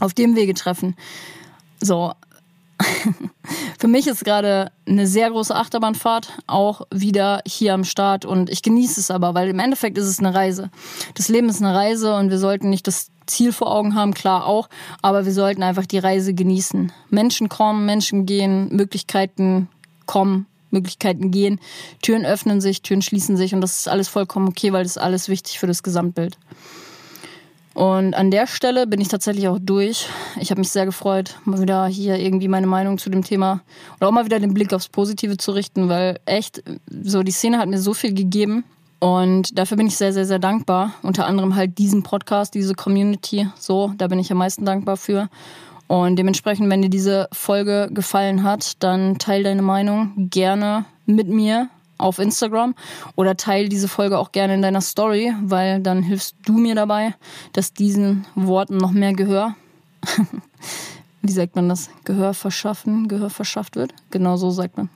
auf 0.00 0.14
dem 0.14 0.34
Wege 0.34 0.54
treffen. 0.54 0.96
So, 1.80 2.12
Für 3.78 3.88
mich 3.88 4.06
ist 4.06 4.24
gerade 4.24 4.70
eine 4.86 5.06
sehr 5.06 5.30
große 5.30 5.54
Achterbahnfahrt 5.54 6.32
auch 6.46 6.82
wieder 6.92 7.42
hier 7.46 7.74
am 7.74 7.84
Start 7.84 8.24
und 8.24 8.50
ich 8.50 8.62
genieße 8.62 9.00
es 9.00 9.10
aber, 9.10 9.34
weil 9.34 9.48
im 9.48 9.58
Endeffekt 9.58 9.98
ist 9.98 10.06
es 10.06 10.18
eine 10.18 10.34
Reise. 10.34 10.70
Das 11.14 11.28
Leben 11.28 11.48
ist 11.48 11.62
eine 11.62 11.74
Reise 11.74 12.14
und 12.14 12.30
wir 12.30 12.38
sollten 12.38 12.70
nicht 12.70 12.86
das 12.86 13.10
Ziel 13.26 13.52
vor 13.52 13.70
Augen 13.70 13.94
haben, 13.94 14.14
klar 14.14 14.46
auch, 14.46 14.68
aber 15.02 15.24
wir 15.24 15.32
sollten 15.32 15.62
einfach 15.62 15.86
die 15.86 15.98
Reise 15.98 16.34
genießen. 16.34 16.92
Menschen 17.10 17.48
kommen, 17.48 17.84
Menschen 17.84 18.26
gehen, 18.26 18.68
Möglichkeiten 18.74 19.68
kommen, 20.06 20.46
Möglichkeiten 20.70 21.30
gehen, 21.30 21.60
Türen 22.02 22.24
öffnen 22.24 22.60
sich, 22.60 22.82
Türen 22.82 23.02
schließen 23.02 23.36
sich 23.36 23.54
und 23.54 23.60
das 23.60 23.76
ist 23.76 23.88
alles 23.88 24.08
vollkommen 24.08 24.48
okay, 24.48 24.72
weil 24.72 24.82
das 24.82 24.92
ist 24.92 25.02
alles 25.02 25.28
wichtig 25.28 25.58
für 25.58 25.66
das 25.66 25.82
Gesamtbild. 25.82 26.38
Und 27.78 28.14
an 28.14 28.32
der 28.32 28.48
Stelle 28.48 28.88
bin 28.88 29.00
ich 29.00 29.06
tatsächlich 29.06 29.46
auch 29.46 29.60
durch. 29.60 30.08
Ich 30.40 30.50
habe 30.50 30.58
mich 30.58 30.70
sehr 30.70 30.84
gefreut, 30.84 31.38
mal 31.44 31.62
wieder 31.62 31.86
hier 31.86 32.16
irgendwie 32.16 32.48
meine 32.48 32.66
Meinung 32.66 32.98
zu 32.98 33.08
dem 33.08 33.22
Thema 33.22 33.60
oder 33.98 34.08
auch 34.08 34.12
mal 34.12 34.24
wieder 34.24 34.40
den 34.40 34.52
Blick 34.52 34.74
aufs 34.74 34.88
Positive 34.88 35.36
zu 35.36 35.52
richten, 35.52 35.88
weil 35.88 36.18
echt, 36.26 36.60
so 36.90 37.22
die 37.22 37.30
Szene 37.30 37.58
hat 37.58 37.68
mir 37.68 37.78
so 37.78 37.94
viel 37.94 38.12
gegeben. 38.12 38.64
Und 38.98 39.56
dafür 39.56 39.76
bin 39.76 39.86
ich 39.86 39.96
sehr, 39.96 40.12
sehr, 40.12 40.26
sehr 40.26 40.40
dankbar. 40.40 40.94
Unter 41.04 41.26
anderem 41.26 41.54
halt 41.54 41.78
diesen 41.78 42.02
Podcast, 42.02 42.52
diese 42.54 42.74
Community. 42.74 43.46
So, 43.56 43.92
da 43.96 44.08
bin 44.08 44.18
ich 44.18 44.32
am 44.32 44.38
meisten 44.38 44.64
dankbar 44.64 44.96
für. 44.96 45.28
Und 45.86 46.16
dementsprechend, 46.16 46.68
wenn 46.70 46.82
dir 46.82 46.90
diese 46.90 47.28
Folge 47.30 47.90
gefallen 47.92 48.42
hat, 48.42 48.72
dann 48.82 49.18
teil 49.18 49.44
deine 49.44 49.62
Meinung 49.62 50.14
gerne 50.16 50.84
mit 51.06 51.28
mir 51.28 51.68
auf 51.98 52.18
Instagram 52.18 52.74
oder 53.16 53.36
teil 53.36 53.68
diese 53.68 53.88
Folge 53.88 54.18
auch 54.18 54.32
gerne 54.32 54.54
in 54.54 54.62
deiner 54.62 54.80
Story, 54.80 55.34
weil 55.42 55.80
dann 55.80 56.02
hilfst 56.02 56.36
du 56.44 56.54
mir 56.54 56.74
dabei, 56.74 57.14
dass 57.52 57.72
diesen 57.72 58.26
Worten 58.34 58.76
noch 58.76 58.92
mehr 58.92 59.12
Gehör, 59.12 59.54
wie 61.22 61.32
sagt 61.32 61.56
man 61.56 61.68
das, 61.68 61.90
Gehör 62.04 62.34
verschaffen, 62.34 63.08
Gehör 63.08 63.30
verschafft 63.30 63.76
wird. 63.76 63.92
Genau 64.10 64.36
so 64.36 64.50
sagt 64.50 64.76
man. 64.76 64.88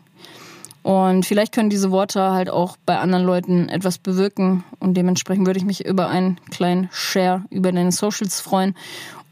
Und 0.82 1.24
vielleicht 1.26 1.52
können 1.52 1.70
diese 1.70 1.92
Worte 1.92 2.20
halt 2.32 2.50
auch 2.50 2.76
bei 2.84 2.98
anderen 2.98 3.24
Leuten 3.24 3.68
etwas 3.68 3.98
bewirken. 3.98 4.64
Und 4.80 4.94
dementsprechend 4.94 5.46
würde 5.46 5.58
ich 5.58 5.64
mich 5.64 5.84
über 5.84 6.08
einen 6.08 6.40
kleinen 6.50 6.88
Share 6.92 7.44
über 7.50 7.70
deine 7.70 7.92
Socials 7.92 8.40
freuen. 8.40 8.74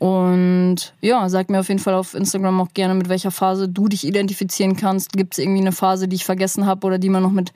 Und 0.01 0.94
ja, 1.03 1.28
sag 1.28 1.51
mir 1.51 1.61
auf 1.61 1.68
jeden 1.68 1.78
Fall 1.78 1.92
auf 1.92 2.14
Instagram 2.14 2.59
auch 2.62 2.72
gerne, 2.72 2.94
mit 2.94 3.11
welcher 3.11 3.30
Phase 3.30 3.68
du 3.68 3.86
dich 3.86 4.07
identifizieren 4.07 4.74
kannst. 4.74 5.12
Gibt 5.12 5.34
es 5.34 5.38
irgendwie 5.38 5.61
eine 5.61 5.72
Phase, 5.72 6.09
die 6.09 6.16
ich 6.16 6.24
vergessen 6.24 6.64
habe 6.64 6.86
oder 6.86 6.98
die 6.98 7.11
man 7.11 7.22
noch 7.22 7.32
mit, 7.32 7.53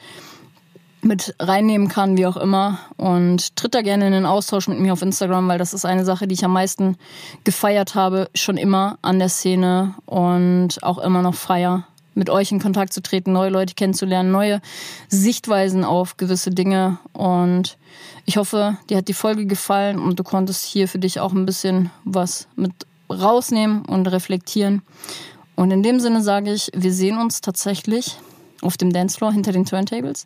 mit 1.01 1.35
reinnehmen 1.41 1.89
kann, 1.89 2.19
wie 2.19 2.27
auch 2.27 2.37
immer. 2.37 2.81
Und 2.99 3.57
tritt 3.57 3.75
da 3.75 3.81
gerne 3.81 4.07
in 4.09 4.13
den 4.13 4.27
Austausch 4.27 4.69
mit 4.69 4.79
mir 4.79 4.93
auf 4.93 5.01
Instagram, 5.01 5.49
weil 5.49 5.57
das 5.57 5.73
ist 5.73 5.87
eine 5.87 6.05
Sache, 6.05 6.29
die 6.29 6.35
ich 6.35 6.45
am 6.45 6.53
meisten 6.53 6.99
gefeiert 7.45 7.95
habe, 7.95 8.29
schon 8.35 8.59
immer 8.59 8.99
an 9.01 9.19
der 9.19 9.31
Szene 9.31 9.95
und 10.05 10.83
auch 10.83 10.99
immer 10.99 11.23
noch 11.23 11.35
feier 11.35 11.85
mit 12.15 12.31
euch 12.31 12.53
in 12.53 12.61
Kontakt 12.61 12.93
zu 12.93 13.03
treten, 13.03 13.33
neue 13.33 13.51
Leute 13.51 13.75
kennenzulernen, 13.75 14.31
neue 14.31 14.61
Sichtweisen 15.09 15.85
auf 15.85 16.17
gewisse 16.17 16.51
Dinge. 16.51 16.99
Und 17.13 17.77
ich 18.25 18.37
hoffe, 18.37 18.79
dir 18.89 18.99
hat 18.99 19.09
die 19.09 19.15
Folge 19.15 19.47
gefallen 19.47 19.99
und 19.99 20.19
du 20.19 20.25
konntest 20.25 20.65
hier 20.65 20.89
für 20.89 20.99
dich 20.99 21.21
auch 21.21 21.33
ein 21.33 21.47
bisschen 21.47 21.91
was 22.05 22.49
mit 22.57 22.73
rausnehmen 23.11 23.85
und 23.85 24.07
reflektieren. 24.07 24.83
Und 25.57 25.71
in 25.71 25.83
dem 25.83 26.01
Sinne 26.01 26.23
sage 26.23 26.53
ich, 26.53 26.71
wir 26.75 26.93
sehen 26.93 27.19
uns 27.19 27.41
tatsächlich 27.41 28.17
auf 28.65 28.77
dem 28.77 28.93
Dancefloor 28.93 29.33
hinter 29.33 29.53
den 29.53 29.65
Turntables. 29.65 30.25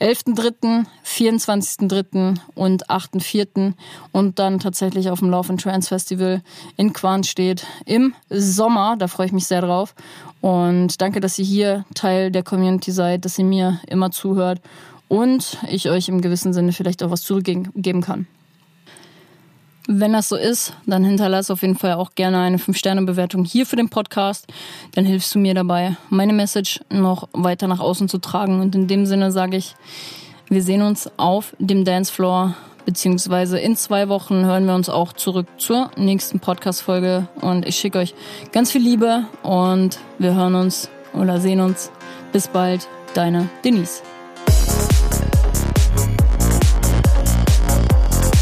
11.3., 0.00 0.84
24.3. 1.04 2.38
und 2.54 2.88
8.4. 2.88 3.72
und 4.12 4.38
dann 4.38 4.60
tatsächlich 4.60 5.10
auf 5.10 5.20
dem 5.20 5.30
Love 5.30 5.50
and 5.50 5.60
Trance 5.60 5.88
Festival 5.88 6.42
in 6.76 6.92
Quarnstedt 6.92 7.66
im 7.86 8.14
Sommer. 8.30 8.96
Da 8.98 9.08
freue 9.08 9.26
ich 9.26 9.32
mich 9.32 9.46
sehr 9.46 9.62
drauf. 9.62 9.94
Und 10.40 11.00
danke, 11.00 11.20
dass 11.20 11.38
ihr 11.38 11.44
hier 11.44 11.84
Teil 11.94 12.30
der 12.30 12.42
Community 12.42 12.92
seid, 12.92 13.24
dass 13.24 13.38
ihr 13.38 13.44
mir 13.44 13.80
immer 13.88 14.10
zuhört 14.10 14.60
und 15.08 15.58
ich 15.68 15.88
euch 15.88 16.08
im 16.08 16.20
gewissen 16.20 16.52
Sinne 16.52 16.72
vielleicht 16.72 17.02
auch 17.02 17.10
was 17.10 17.22
zurückgeben 17.22 18.02
kann. 18.02 18.26
Wenn 19.90 20.12
das 20.12 20.28
so 20.28 20.36
ist, 20.36 20.74
dann 20.84 21.02
hinterlass 21.02 21.50
auf 21.50 21.62
jeden 21.62 21.78
Fall 21.78 21.94
auch 21.94 22.10
gerne 22.14 22.40
eine 22.40 22.58
5-Sterne-Bewertung 22.58 23.46
hier 23.46 23.64
für 23.64 23.76
den 23.76 23.88
Podcast. 23.88 24.46
Dann 24.94 25.06
hilfst 25.06 25.34
du 25.34 25.38
mir 25.38 25.54
dabei, 25.54 25.96
meine 26.10 26.34
Message 26.34 26.80
noch 26.90 27.30
weiter 27.32 27.68
nach 27.68 27.80
außen 27.80 28.06
zu 28.06 28.18
tragen. 28.18 28.60
Und 28.60 28.74
in 28.74 28.86
dem 28.86 29.06
Sinne 29.06 29.32
sage 29.32 29.56
ich, 29.56 29.76
wir 30.50 30.62
sehen 30.62 30.82
uns 30.82 31.10
auf 31.16 31.56
dem 31.58 31.86
Dancefloor, 31.86 32.54
beziehungsweise 32.84 33.58
in 33.58 33.76
zwei 33.76 34.10
Wochen 34.10 34.44
hören 34.44 34.66
wir 34.66 34.74
uns 34.74 34.90
auch 34.90 35.14
zurück 35.14 35.46
zur 35.56 35.90
nächsten 35.96 36.38
Podcast-Folge. 36.38 37.26
Und 37.40 37.66
ich 37.66 37.76
schicke 37.76 37.96
euch 37.96 38.14
ganz 38.52 38.70
viel 38.70 38.82
Liebe 38.82 39.24
und 39.42 39.98
wir 40.18 40.34
hören 40.34 40.54
uns 40.54 40.90
oder 41.14 41.40
sehen 41.40 41.60
uns. 41.60 41.90
Bis 42.30 42.48
bald, 42.48 42.86
deine 43.14 43.48
Denise. 43.64 44.02